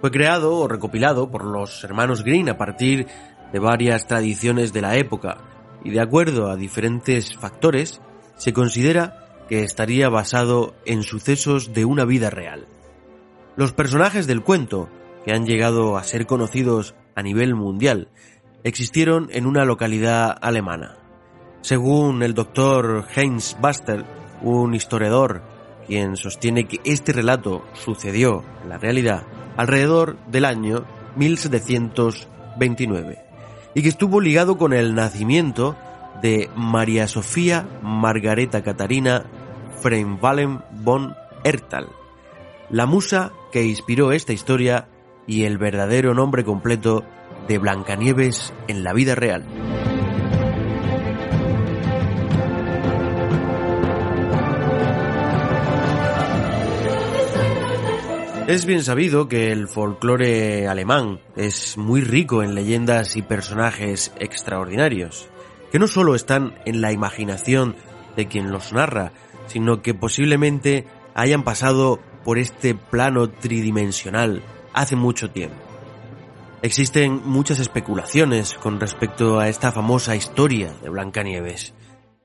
Fue 0.00 0.12
creado 0.12 0.54
o 0.54 0.68
recopilado 0.68 1.32
por 1.32 1.44
los 1.44 1.82
hermanos 1.82 2.22
Green 2.22 2.48
a 2.48 2.56
partir 2.56 3.08
de 3.52 3.58
varias 3.58 4.06
tradiciones 4.06 4.72
de 4.72 4.82
la 4.82 4.94
época 4.94 5.38
y 5.82 5.90
de 5.90 6.00
acuerdo 6.00 6.48
a 6.48 6.54
diferentes 6.54 7.36
factores 7.36 8.00
se 8.36 8.52
considera 8.52 9.44
que 9.48 9.64
estaría 9.64 10.08
basado 10.08 10.76
en 10.86 11.02
sucesos 11.02 11.74
de 11.74 11.84
una 11.84 12.04
vida 12.04 12.30
real. 12.30 12.68
Los 13.56 13.72
personajes 13.72 14.28
del 14.28 14.44
cuento, 14.44 14.88
que 15.24 15.32
han 15.32 15.44
llegado 15.44 15.96
a 15.96 16.04
ser 16.04 16.24
conocidos 16.26 16.94
a 17.16 17.22
nivel 17.24 17.56
mundial, 17.56 18.06
existieron 18.62 19.26
en 19.32 19.46
una 19.46 19.64
localidad 19.64 20.38
alemana. 20.40 21.01
Según 21.62 22.22
el 22.24 22.34
doctor 22.34 23.06
Heinz 23.14 23.56
Bastel, 23.60 24.04
un 24.42 24.74
historiador, 24.74 25.42
quien 25.86 26.16
sostiene 26.16 26.66
que 26.66 26.80
este 26.84 27.12
relato 27.12 27.64
sucedió 27.72 28.42
en 28.62 28.68
la 28.68 28.78
realidad 28.78 29.22
alrededor 29.56 30.18
del 30.26 30.44
año 30.44 30.84
1729 31.14 33.24
y 33.74 33.82
que 33.82 33.88
estuvo 33.88 34.20
ligado 34.20 34.58
con 34.58 34.72
el 34.72 34.96
nacimiento 34.96 35.76
de 36.20 36.50
María 36.56 37.06
Sofía 37.06 37.64
Margareta 37.80 38.64
Catarina 38.64 39.22
Freimwallen 39.80 40.64
von 40.72 41.14
Ertal, 41.44 41.86
la 42.70 42.86
musa 42.86 43.30
que 43.52 43.64
inspiró 43.64 44.10
esta 44.10 44.32
historia 44.32 44.88
y 45.28 45.44
el 45.44 45.58
verdadero 45.58 46.12
nombre 46.12 46.42
completo 46.42 47.04
de 47.46 47.58
Blancanieves 47.58 48.52
en 48.66 48.82
la 48.82 48.92
vida 48.92 49.14
real. 49.14 49.71
Es 58.48 58.66
bien 58.66 58.82
sabido 58.82 59.28
que 59.28 59.52
el 59.52 59.68
folclore 59.68 60.66
alemán 60.66 61.20
es 61.36 61.78
muy 61.78 62.00
rico 62.00 62.42
en 62.42 62.56
leyendas 62.56 63.16
y 63.16 63.22
personajes 63.22 64.12
extraordinarios, 64.18 65.28
que 65.70 65.78
no 65.78 65.86
solo 65.86 66.16
están 66.16 66.54
en 66.66 66.80
la 66.80 66.90
imaginación 66.90 67.76
de 68.16 68.26
quien 68.26 68.50
los 68.50 68.72
narra, 68.72 69.12
sino 69.46 69.80
que 69.80 69.94
posiblemente 69.94 70.86
hayan 71.14 71.44
pasado 71.44 72.00
por 72.24 72.36
este 72.38 72.74
plano 72.74 73.30
tridimensional 73.30 74.42
hace 74.74 74.96
mucho 74.96 75.30
tiempo. 75.30 75.56
Existen 76.62 77.22
muchas 77.24 77.60
especulaciones 77.60 78.54
con 78.54 78.80
respecto 78.80 79.38
a 79.38 79.48
esta 79.48 79.70
famosa 79.70 80.16
historia 80.16 80.72
de 80.82 80.90
Blancanieves. 80.90 81.74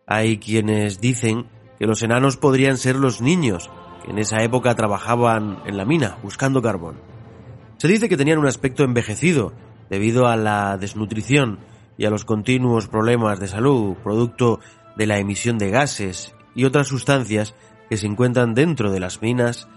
Hay 0.08 0.40
quienes 0.40 1.00
dicen 1.00 1.46
que 1.78 1.86
los 1.86 2.02
enanos 2.02 2.38
podrían 2.38 2.78
ser 2.78 2.96
los 2.96 3.22
niños 3.22 3.70
en 4.08 4.18
esa 4.20 4.44
época 4.44 4.76
trabajaban 4.76 5.60
en 5.66 5.78
la 5.78 5.86
mina 5.86 6.18
buscando 6.24 6.62
carbón. 6.62 6.96
Se 7.78 7.88
dice 7.88 8.10
que 8.10 8.18
tenían 8.18 8.40
un 8.40 8.48
aspecto 8.48 8.84
envejecido 8.84 9.54
debido 9.90 10.28
a 10.28 10.36
la 10.36 10.78
desnutrición 10.78 11.60
y 11.98 12.06
a 12.06 12.10
los 12.10 12.26
continuos 12.26 12.88
problemas 12.88 13.40
de 13.40 13.48
salud 13.48 13.96
producto 14.04 14.60
de 14.96 15.08
la 15.08 15.20
emisión 15.20 15.58
de 15.58 15.70
gases 15.70 16.34
y 16.56 16.66
otras 16.66 16.88
sustancias 16.88 17.54
que 17.90 17.98
se 17.98 18.08
encuentran 18.08 18.54
dentro 18.54 18.92
de 18.92 19.00
las 19.00 19.22
minas 19.22 19.68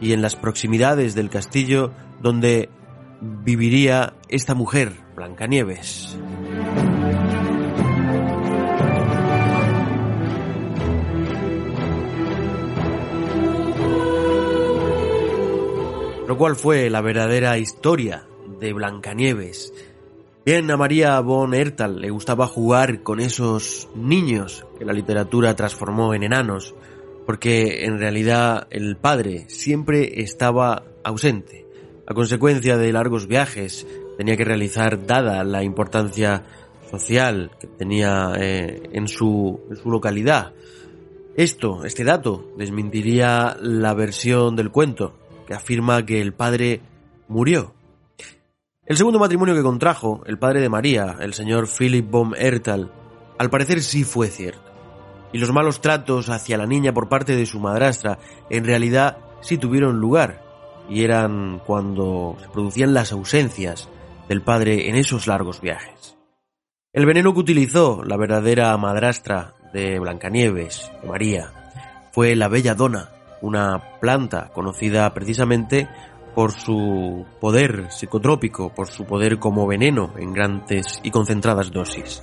y 0.00 0.12
en 0.12 0.22
las 0.22 0.36
proximidades 0.36 1.14
del 1.14 1.30
castillo 1.30 1.92
donde 2.20 2.68
viviría 3.20 4.14
esta 4.28 4.54
mujer, 4.54 4.92
Blancanieves. 5.14 6.18
Lo 16.26 16.36
cual 16.36 16.56
fue 16.56 16.90
la 16.90 17.00
verdadera 17.02 17.56
historia 17.56 18.26
de 18.58 18.72
Blancanieves. 18.72 19.72
Bien, 20.44 20.68
a 20.72 20.76
María 20.76 21.20
von 21.20 21.54
Ertal 21.54 22.00
le 22.00 22.10
gustaba 22.10 22.48
jugar 22.48 23.04
con 23.04 23.20
esos 23.20 23.88
niños 23.94 24.66
que 24.76 24.84
la 24.84 24.92
literatura 24.92 25.54
transformó 25.54 26.14
en 26.14 26.24
enanos, 26.24 26.74
porque 27.26 27.84
en 27.84 27.98
realidad 27.98 28.66
el 28.70 28.96
padre 28.96 29.44
siempre 29.48 30.20
estaba 30.20 30.82
ausente. 31.04 31.64
A 32.08 32.14
consecuencia 32.14 32.76
de 32.76 32.92
largos 32.92 33.28
viajes, 33.28 33.86
tenía 34.16 34.36
que 34.36 34.44
realizar, 34.44 35.06
dada 35.06 35.44
la 35.44 35.62
importancia 35.62 36.44
social 36.90 37.52
que 37.60 37.68
tenía 37.68 38.32
eh, 38.36 38.82
en, 38.92 39.06
su, 39.06 39.60
en 39.70 39.76
su 39.76 39.90
localidad. 39.90 40.54
Esto, 41.36 41.84
este 41.84 42.02
dato, 42.02 42.52
desmentiría 42.56 43.56
la 43.60 43.94
versión 43.94 44.56
del 44.56 44.70
cuento, 44.70 45.14
que 45.46 45.54
afirma 45.54 46.04
que 46.04 46.20
el 46.20 46.32
padre 46.32 46.80
murió. 47.28 47.74
El 48.84 48.96
segundo 48.96 49.18
matrimonio 49.18 49.54
que 49.54 49.62
contrajo, 49.62 50.22
el 50.26 50.38
padre 50.38 50.60
de 50.60 50.68
María, 50.68 51.16
el 51.20 51.34
señor 51.34 51.66
Philip 51.68 52.08
von 52.08 52.34
Ertal, 52.36 52.92
al 53.38 53.50
parecer 53.50 53.82
sí 53.82 54.04
fue 54.04 54.28
cierto. 54.28 54.72
Y 55.32 55.38
los 55.38 55.52
malos 55.52 55.80
tratos 55.80 56.30
hacia 56.30 56.56
la 56.56 56.66
niña 56.66 56.94
por 56.94 57.08
parte 57.08 57.34
de 57.34 57.46
su 57.46 57.58
madrastra 57.58 58.18
en 58.48 58.64
realidad 58.64 59.18
sí 59.40 59.58
tuvieron 59.58 59.98
lugar, 59.98 60.42
y 60.88 61.02
eran 61.02 61.60
cuando 61.66 62.36
se 62.40 62.48
producían 62.48 62.94
las 62.94 63.12
ausencias 63.12 63.88
del 64.28 64.42
padre 64.42 64.88
en 64.88 64.96
esos 64.96 65.26
largos 65.26 65.60
viajes. 65.60 66.16
El 66.92 67.06
veneno 67.06 67.34
que 67.34 67.40
utilizó 67.40 68.02
la 68.04 68.16
verdadera 68.16 68.76
madrastra 68.76 69.54
de 69.72 69.98
Blancanieves, 69.98 70.90
María, 71.06 71.52
fue 72.12 72.34
la 72.36 72.48
bella 72.48 72.74
dona, 72.74 73.10
una 73.42 73.98
planta 74.00 74.50
conocida 74.52 75.12
precisamente 75.12 75.88
por 76.34 76.52
su 76.52 77.24
poder 77.40 77.90
psicotrópico, 77.90 78.74
por 78.74 78.88
su 78.88 79.04
poder 79.04 79.38
como 79.38 79.66
veneno 79.66 80.12
en 80.18 80.32
grandes 80.32 81.00
y 81.02 81.10
concentradas 81.10 81.70
dosis. 81.70 82.22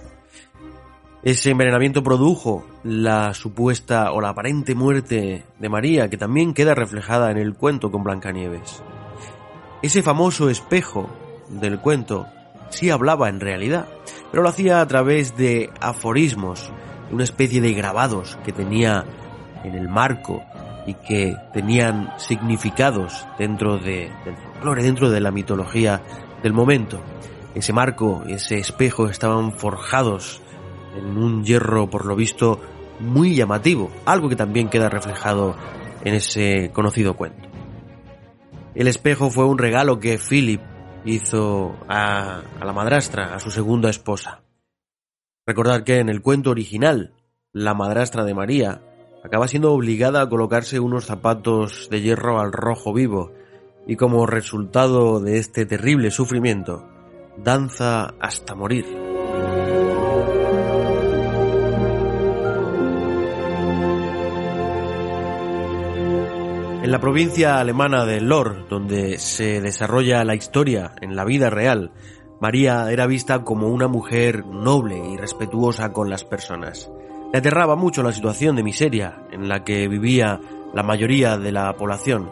Ese 1.23 1.51
envenenamiento 1.51 2.03
produjo 2.03 2.65
la 2.83 3.33
supuesta 3.33 4.11
o 4.11 4.19
la 4.19 4.29
aparente 4.29 4.75
muerte 4.75 5.45
de 5.57 5.69
María, 5.69 6.09
que 6.09 6.17
también 6.17 6.53
queda 6.53 6.75
reflejada 6.75 7.31
en 7.31 7.37
el 7.37 7.55
cuento 7.55 7.89
con 7.91 8.03
Blancanieves. 8.03 8.83
Ese 9.81 10.03
famoso 10.03 10.49
espejo 10.49 11.09
del 11.49 11.79
cuento 11.79 12.27
sí 12.69 12.89
hablaba 12.89 13.29
en 13.29 13.39
realidad, 13.39 13.87
pero 14.31 14.43
lo 14.43 14.49
hacía 14.49 14.81
a 14.81 14.87
través 14.87 15.35
de 15.37 15.69
aforismos, 15.79 16.71
una 17.09 17.23
especie 17.23 17.61
de 17.61 17.73
grabados 17.73 18.37
que 18.43 18.51
tenía 18.51 19.05
en 19.63 19.75
el 19.75 19.87
marco 19.87 20.43
y 20.85 20.95
que 20.95 21.37
tenían 21.53 22.13
significados 22.17 23.25
dentro 23.37 23.77
de, 23.77 24.11
del 24.25 24.35
folclore, 24.35 24.83
dentro 24.83 25.09
de 25.09 25.21
la 25.21 25.31
mitología 25.31 26.01
del 26.41 26.53
momento. 26.53 27.01
Ese 27.55 27.73
marco, 27.73 28.23
ese 28.27 28.57
espejo 28.57 29.07
estaban 29.07 29.53
forjados 29.53 30.41
en 30.97 31.17
un 31.17 31.43
hierro, 31.43 31.89
por 31.89 32.05
lo 32.05 32.15
visto, 32.15 32.59
muy 32.99 33.35
llamativo, 33.35 33.91
algo 34.05 34.29
que 34.29 34.35
también 34.35 34.69
queda 34.69 34.89
reflejado 34.89 35.55
en 36.03 36.15
ese 36.15 36.71
conocido 36.73 37.15
cuento. 37.15 37.49
El 38.75 38.87
espejo 38.87 39.29
fue 39.29 39.45
un 39.45 39.57
regalo 39.57 39.99
que 39.99 40.17
Philip 40.17 40.61
hizo 41.05 41.75
a, 41.87 42.41
a 42.59 42.65
la 42.65 42.73
madrastra, 42.73 43.35
a 43.35 43.39
su 43.39 43.51
segunda 43.51 43.89
esposa. 43.89 44.41
Recordar 45.45 45.83
que 45.83 45.99
en 45.99 46.09
el 46.09 46.21
cuento 46.21 46.49
original, 46.49 47.13
la 47.51 47.73
madrastra 47.73 48.23
de 48.23 48.33
María 48.33 48.81
acaba 49.23 49.47
siendo 49.47 49.71
obligada 49.71 50.21
a 50.21 50.29
colocarse 50.29 50.79
unos 50.79 51.05
zapatos 51.05 51.87
de 51.89 52.01
hierro 52.01 52.39
al 52.39 52.51
rojo 52.51 52.93
vivo 52.93 53.31
y 53.87 53.95
como 53.95 54.25
resultado 54.25 55.19
de 55.19 55.39
este 55.39 55.65
terrible 55.65 56.11
sufrimiento, 56.11 56.87
danza 57.37 58.13
hasta 58.19 58.55
morir. 58.55 58.85
En 66.83 66.91
la 66.91 66.99
provincia 66.99 67.59
alemana 67.59 68.05
de 68.05 68.19
Lor, 68.19 68.67
donde 68.67 69.17
se 69.17 69.61
desarrolla 69.61 70.25
la 70.25 70.35
historia 70.35 70.91
en 71.01 71.15
la 71.15 71.23
vida 71.23 71.49
real, 71.49 71.91
María 72.41 72.91
era 72.91 73.07
vista 73.07 73.45
como 73.45 73.69
una 73.69 73.87
mujer 73.87 74.45
noble 74.45 74.97
y 75.13 75.15
respetuosa 75.15 75.93
con 75.93 76.09
las 76.09 76.25
personas. 76.25 76.91
Le 77.33 77.39
aterraba 77.39 77.75
mucho 77.75 78.03
la 78.03 78.11
situación 78.11 78.55
de 78.55 78.61
miseria 78.61 79.23
en 79.31 79.49
la 79.49 79.63
que 79.63 79.87
vivía 79.87 80.39
la 80.71 80.83
mayoría 80.83 81.35
de 81.35 81.51
la 81.51 81.73
población, 81.73 82.29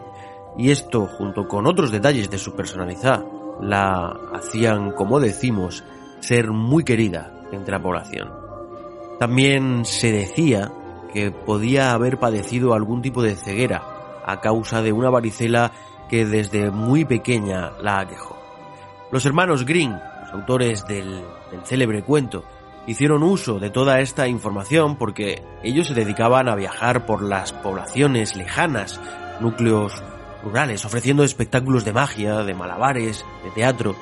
y 0.56 0.70
esto, 0.70 1.08
junto 1.08 1.48
con 1.48 1.66
otros 1.66 1.90
detalles 1.90 2.30
de 2.30 2.38
su 2.38 2.54
personalidad, 2.54 3.24
la 3.60 4.16
hacían, 4.32 4.92
como 4.92 5.18
decimos, 5.18 5.82
ser 6.20 6.52
muy 6.52 6.84
querida 6.84 7.32
entre 7.50 7.72
la 7.72 7.82
población. 7.82 8.30
También 9.18 9.84
se 9.84 10.12
decía 10.12 10.70
que 11.12 11.32
podía 11.32 11.94
haber 11.94 12.20
padecido 12.20 12.72
algún 12.72 13.02
tipo 13.02 13.24
de 13.24 13.34
ceguera 13.34 13.82
a 14.24 14.40
causa 14.40 14.82
de 14.82 14.92
una 14.92 15.10
varicela 15.10 15.72
que 16.08 16.26
desde 16.26 16.70
muy 16.70 17.04
pequeña 17.04 17.72
la 17.82 17.98
aquejó. 17.98 18.36
Los 19.10 19.26
hermanos 19.26 19.66
Green, 19.66 19.98
los 20.20 20.32
autores 20.32 20.86
del, 20.86 21.24
del 21.50 21.64
célebre 21.64 22.04
cuento, 22.04 22.44
hicieron 22.86 23.22
uso 23.22 23.58
de 23.58 23.70
toda 23.70 24.00
esta 24.00 24.28
información 24.28 24.96
porque 24.96 25.42
ellos 25.62 25.88
se 25.88 25.94
dedicaban 25.94 26.48
a 26.48 26.54
viajar 26.54 27.06
por 27.06 27.22
las 27.22 27.52
poblaciones 27.52 28.36
lejanas, 28.36 29.00
núcleos 29.40 30.02
rurales, 30.42 30.84
ofreciendo 30.84 31.24
espectáculos 31.24 31.84
de 31.84 31.92
magia, 31.92 32.42
de 32.42 32.54
malabares, 32.54 33.24
de 33.44 33.50
teatro, 33.50 33.94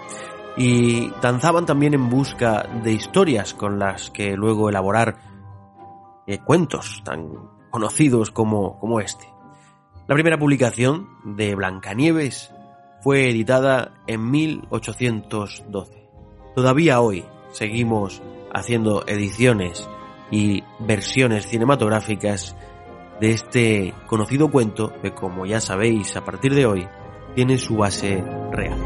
y 0.57 1.11
danzaban 1.23 1.67
también 1.67 1.95
en 1.95 2.09
busca 2.09 2.69
de 2.83 2.93
historias 2.93 3.55
con 3.55 3.79
las 3.79 4.11
que 4.11 4.37
luego 4.37 4.69
elaborar 4.69 5.17
eh, 6.27 6.39
cuentos 6.39 7.03
tan 7.05 7.29
conocidos 7.71 8.31
como, 8.31 8.79
como 8.79 9.01
este. 9.01 9.27
La 10.09 10.15
primera 10.15 10.39
publicación 10.39 11.09
de 11.25 11.55
Blancanieves 11.55 12.53
fue 13.01 13.31
editada 13.31 13.93
en 14.07 14.31
1812. 14.31 16.11
Todavía 16.55 17.01
hoy 17.01 17.25
seguimos 17.53 18.21
haciendo 18.53 19.05
ediciones 19.07 19.89
y 20.31 20.65
versiones 20.79 21.47
cinematográficas 21.47 22.57
de 23.21 23.33
este 23.33 23.95
conocido 24.07 24.51
cuento 24.51 24.93
que, 25.03 25.13
como 25.13 25.47
ya 25.47 25.61
sabéis, 25.61 26.17
a 26.17 26.25
partir 26.25 26.55
de 26.55 26.67
hoy 26.67 26.89
tiene 27.35 27.59
su 27.59 27.77
base 27.77 28.25
real. 28.53 28.79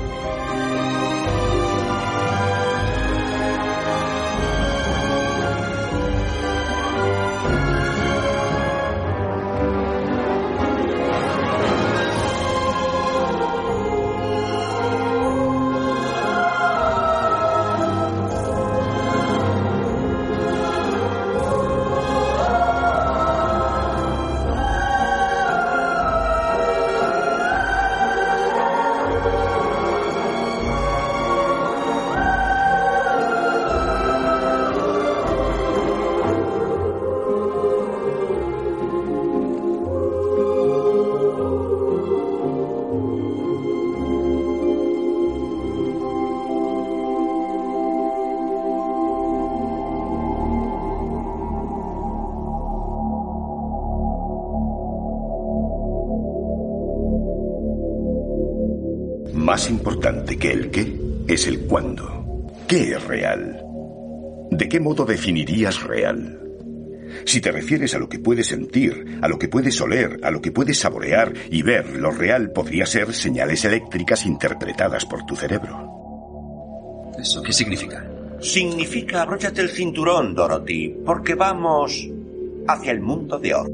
Más 59.44 59.68
importante 59.68 60.38
que 60.38 60.52
el 60.52 60.70
qué 60.70 60.98
es 61.28 61.46
el 61.46 61.66
cuándo. 61.66 62.54
¿Qué 62.66 62.92
es 62.92 63.04
real? 63.04 63.62
¿De 64.50 64.66
qué 64.70 64.80
modo 64.80 65.04
definirías 65.04 65.82
real? 65.82 66.40
Si 67.26 67.42
te 67.42 67.52
refieres 67.52 67.94
a 67.94 67.98
lo 67.98 68.08
que 68.08 68.18
puedes 68.18 68.46
sentir, 68.46 69.18
a 69.20 69.28
lo 69.28 69.38
que 69.38 69.48
puedes 69.48 69.78
oler, 69.82 70.18
a 70.22 70.30
lo 70.30 70.40
que 70.40 70.50
puedes 70.50 70.78
saborear 70.78 71.34
y 71.50 71.60
ver, 71.60 71.90
lo 71.90 72.10
real 72.10 72.52
podría 72.52 72.86
ser 72.86 73.12
señales 73.12 73.62
eléctricas 73.66 74.24
interpretadas 74.24 75.04
por 75.04 75.26
tu 75.26 75.36
cerebro. 75.36 77.12
¿Eso 77.18 77.42
qué 77.42 77.52
significa? 77.52 78.02
Significa 78.40 79.20
abróchate 79.20 79.60
el 79.60 79.68
cinturón, 79.68 80.34
Dorothy, 80.34 80.88
porque 81.04 81.34
vamos 81.34 82.08
hacia 82.66 82.92
el 82.92 83.00
mundo 83.02 83.38
de 83.38 83.54
hoy. 83.54 83.70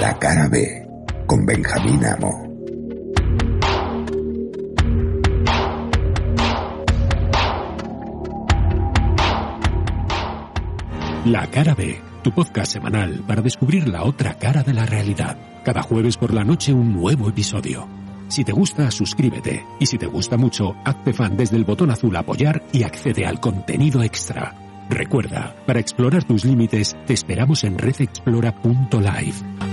La 0.00 0.18
cara 0.18 0.48
B 0.48 0.81
con 1.32 1.46
Benjamín 1.46 2.04
Amo. 2.04 2.30
La 11.24 11.46
cara 11.46 11.74
B, 11.74 11.98
tu 12.22 12.32
podcast 12.32 12.72
semanal 12.72 13.24
para 13.26 13.40
descubrir 13.40 13.88
la 13.88 14.02
otra 14.02 14.34
cara 14.34 14.62
de 14.62 14.74
la 14.74 14.84
realidad. 14.84 15.38
Cada 15.64 15.80
jueves 15.80 16.18
por 16.18 16.34
la 16.34 16.44
noche 16.44 16.74
un 16.74 16.92
nuevo 16.92 17.30
episodio. 17.30 17.88
Si 18.28 18.44
te 18.44 18.52
gusta, 18.52 18.90
suscríbete. 18.90 19.64
Y 19.80 19.86
si 19.86 19.96
te 19.96 20.04
gusta 20.04 20.36
mucho, 20.36 20.76
hazte 20.84 21.14
fan 21.14 21.38
desde 21.38 21.56
el 21.56 21.64
botón 21.64 21.90
azul 21.90 22.14
apoyar 22.14 22.62
y 22.72 22.82
accede 22.82 23.24
al 23.24 23.40
contenido 23.40 24.02
extra. 24.02 24.54
Recuerda, 24.90 25.56
para 25.64 25.80
explorar 25.80 26.24
tus 26.24 26.44
límites, 26.44 26.94
te 27.06 27.14
esperamos 27.14 27.64
en 27.64 27.78
redexplora.live. 27.78 29.72